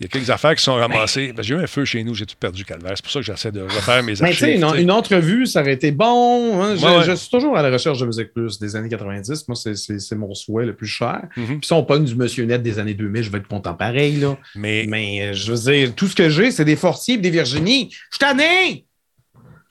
[0.00, 1.32] Il y a quelques affaires qui sont ramassées.
[1.32, 2.94] Ben, j'ai eu un feu chez nous, j'ai tout perdu, Calvaire?
[2.96, 4.48] C'est pour ça que j'essaie de refaire mes archives.
[4.48, 6.60] Mais tu sais, une, entrevue, ça aurait été bon.
[6.60, 6.74] Hein?
[6.76, 9.46] Je, suis toujours à la recherche de Musique Plus des années 90.
[9.46, 11.22] Moi, c'est mon souhait le plus cher.
[11.36, 11.46] Mm-hmm.
[11.46, 14.16] Puis si on pogne du Monsieur Net des années 2000, je vais être content pareil.
[14.16, 14.36] Là.
[14.56, 17.30] Mais, Mais euh, je veux dire, tout ce que j'ai, c'est des Fortiers et des
[17.30, 17.94] Virginie.
[18.10, 18.84] Je t'en ai!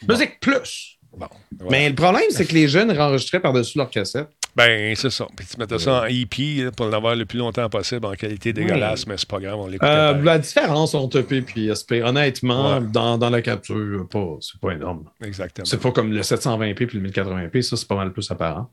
[0.07, 0.92] Musique Plus.
[1.15, 1.27] Bon,
[1.69, 4.29] Mais le problème, c'est que les jeunes enregistraient par-dessus leur cassette.
[4.55, 5.25] Ben, c'est ça.
[5.35, 9.07] Puis tu mettais ça en EP pour l'avoir le plus longtemps possible en qualité dégueulasse,
[9.07, 9.87] mais c'est pas grave, on l'écoute.
[9.87, 14.73] Euh, la différence entre EP et SP, honnêtement, dans, dans, la capture, pas, c'est pas
[14.73, 15.05] énorme.
[15.23, 15.65] Exactement.
[15.65, 18.69] C'est pas comme le 720p puis le 1080p, ça, c'est pas mal plus apparent.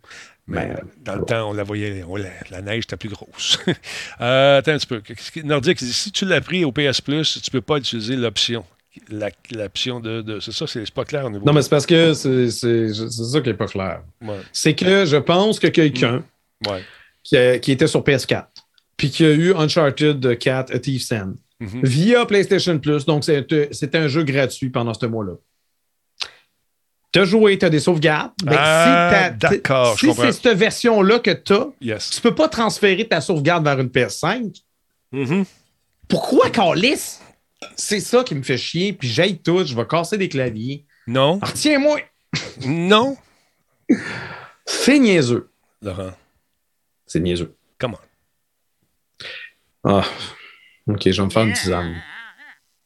[0.46, 2.04] Mais, euh, dans le temps, on la voyait,
[2.50, 3.58] la, neige était plus grosse.
[4.20, 5.02] euh, attends un petit peu.
[5.44, 8.64] Nordique, si tu l'as pris au PS Plus, tu peux pas utiliser l'option
[9.10, 11.44] l'option de, C'est ça, c'est pas clair au niveau.
[11.44, 14.02] Non, mais c'est parce que c'est ça qui n'est pas clair.
[14.52, 16.22] C'est que je pense que quelqu'un
[16.66, 16.70] mm.
[17.22, 18.46] qui, qui, était sur PS4,
[18.96, 21.84] puis qui a eu Uncharted 4 A Thief's End mm-hmm.
[21.84, 25.34] via PlayStation Plus, donc c'était un jeu gratuit pendant ce mois-là.
[27.12, 28.30] Tu as joué, tu as des sauvegardes.
[28.44, 32.10] Ben, ah, d'accord, si c'est cette version-là que tu as, yes.
[32.10, 34.62] tu peux pas transférer ta sauvegarde vers une PS5.
[35.12, 35.44] Mm-hmm.
[36.06, 37.18] Pourquoi, Carlis?
[37.76, 40.84] C'est ça qui me fait chier, puis j'aille tout, je vais casser des claviers.
[41.06, 41.38] Non.
[41.42, 42.00] Retiens-moi!
[42.64, 43.16] non!
[44.64, 45.50] C'est niaiseux.
[45.82, 46.12] Laurent.
[47.06, 47.54] C'est niaiseux.
[47.78, 47.98] Comment?
[49.82, 50.04] Ah,
[50.86, 52.02] ok, je vais me faire une tisane.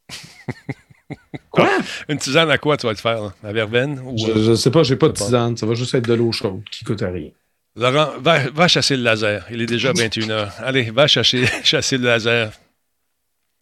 [1.51, 1.69] quoi?
[2.09, 3.33] Une tisane à quoi tu vas te faire?
[3.43, 4.01] À verveine?
[4.01, 4.17] Ou...
[4.17, 5.57] Je, je sais pas, j'ai pas de tisane.
[5.57, 7.31] Ça va juste être de l'eau chaude qui coûte à rien.
[7.77, 9.47] Laurent, va, va, chasser le laser.
[9.51, 10.53] Il est déjà 21h.
[10.59, 12.53] Allez, va chasser, chasser le laser.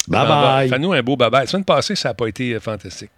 [0.08, 0.68] Bye bye.
[0.68, 1.42] Fais-nous un beau bye bye.
[1.42, 3.10] La semaine passée, ça n'a pas été euh, fantastique.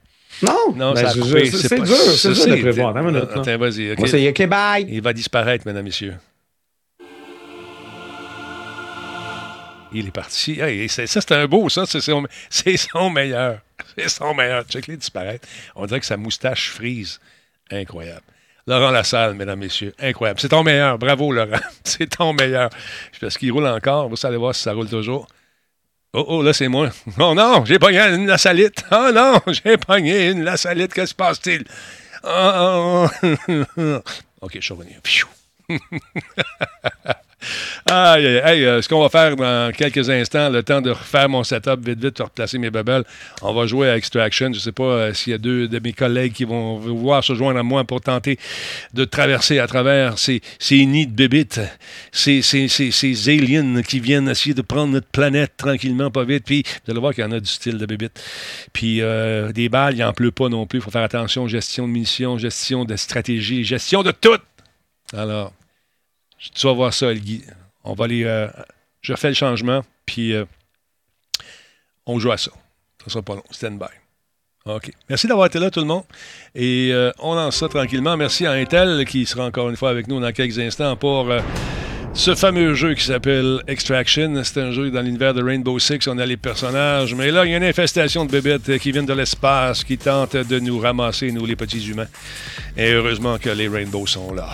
[0.42, 2.96] Non, non ben, c'est dur, c'est dur de prévoir.
[2.96, 3.92] Attends, vas-y.
[3.92, 4.06] Okay.
[4.06, 4.86] c'est OK, bye.
[4.88, 6.16] Il va disparaître, mesdames, messieurs.
[9.92, 10.60] Il est parti.
[10.60, 11.86] Hey, ça, c'est un beau, ça.
[11.86, 13.60] C'est son, son, meilleur.
[13.96, 14.64] C'est son meilleur.
[14.68, 15.46] Check-les disparaître.
[15.76, 17.20] On dirait que sa moustache frise.
[17.70, 18.22] Incroyable.
[18.66, 19.94] Laurent Lassalle, mesdames, messieurs.
[20.00, 20.40] Incroyable.
[20.40, 20.98] C'est ton meilleur.
[20.98, 21.60] Bravo, Laurent.
[21.84, 22.70] C'est ton meilleur.
[23.20, 24.08] Parce qu'il roule encore.
[24.08, 25.28] Vous allez voir si ça roule toujours.
[26.16, 26.90] Oh, oh, là, c'est moi.
[27.18, 28.84] Oh non, j'ai pogné une lasalite.
[28.92, 30.94] Oh non, j'ai pogné une lasalite.
[30.94, 31.64] Que se passe-t-il?
[32.22, 33.30] Oh, oh.
[34.40, 34.96] OK, je suis revenu.
[37.90, 41.44] Aïe, aïe, euh, ce qu'on va faire dans quelques instants, le temps de refaire mon
[41.44, 43.04] setup vite, vite, de replacer mes bubbles,
[43.42, 44.46] on va jouer à Extraction.
[44.46, 47.22] Je ne sais pas euh, s'il y a deux de mes collègues qui vont vouloir
[47.22, 48.38] se joindre à moi pour tenter
[48.92, 51.60] de traverser à travers ces, ces nids de bébites,
[52.12, 52.40] ces,
[53.28, 56.44] aliens qui viennent essayer de prendre notre planète tranquillement, pas vite.
[56.44, 58.22] Puis vous allez voir qu'il y en a du style de bébites.
[58.72, 60.78] Puis euh, des balles, il n'en pleut pas non plus.
[60.78, 64.38] Il faut faire attention, gestion de munitions, gestion de stratégie, gestion de tout.
[65.12, 65.52] Alors,
[66.38, 67.42] tu vas voir ça, Guy.
[67.84, 68.24] On va aller.
[68.24, 68.48] Euh,
[69.02, 70.44] je fais le changement, puis euh,
[72.06, 72.50] on joue à ça.
[73.04, 73.44] Ça sera pas long.
[73.50, 73.86] Stand by.
[74.66, 74.90] OK.
[75.10, 76.04] Merci d'avoir été là, tout le monde.
[76.54, 78.16] Et euh, on lance ça tranquillement.
[78.16, 81.30] Merci à Intel qui sera encore une fois avec nous dans quelques instants pour
[82.14, 84.40] ce fameux jeu qui s'appelle Extraction.
[84.42, 86.06] C'est un jeu dans l'univers de Rainbow Six.
[86.06, 87.14] On a les personnages.
[87.14, 90.36] Mais là, il y a une infestation de bébêtes qui viennent de l'espace, qui tentent
[90.36, 92.08] de nous ramasser, nous, les petits humains.
[92.76, 94.48] Et heureusement que les Rainbows sont là.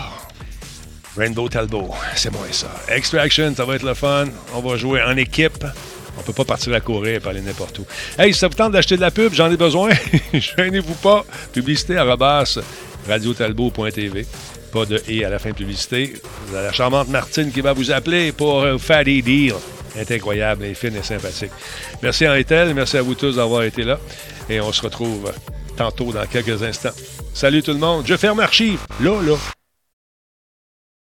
[1.17, 2.67] Rainbow Talbot, c'est moi ça.
[2.89, 4.27] Extraction, ça va être le fun.
[4.53, 5.65] On va jouer en équipe.
[6.17, 7.85] On peut pas partir à courir et aller n'importe où.
[8.17, 9.89] Hey, ça vous tente d'acheter de la pub, j'en ai besoin.
[10.33, 11.25] Gênez-vous pas.
[11.51, 12.59] Publicité à rabasse
[13.07, 14.25] radiotalbot.tv.
[14.71, 16.13] Pas de «et» à la fin de publicité.
[16.47, 19.53] Vous avez la charmante Martine qui va vous appeler pour euh, faire des deals.
[19.95, 21.51] Elle est incroyable, elle est fine et sympathique.
[22.01, 22.35] Merci à
[22.73, 23.99] merci à vous tous d'avoir été là.
[24.49, 25.33] Et on se retrouve
[25.75, 26.93] tantôt dans quelques instants.
[27.33, 28.05] Salut tout le monde.
[28.07, 28.79] Je ferme archive.
[29.01, 29.35] Là, là.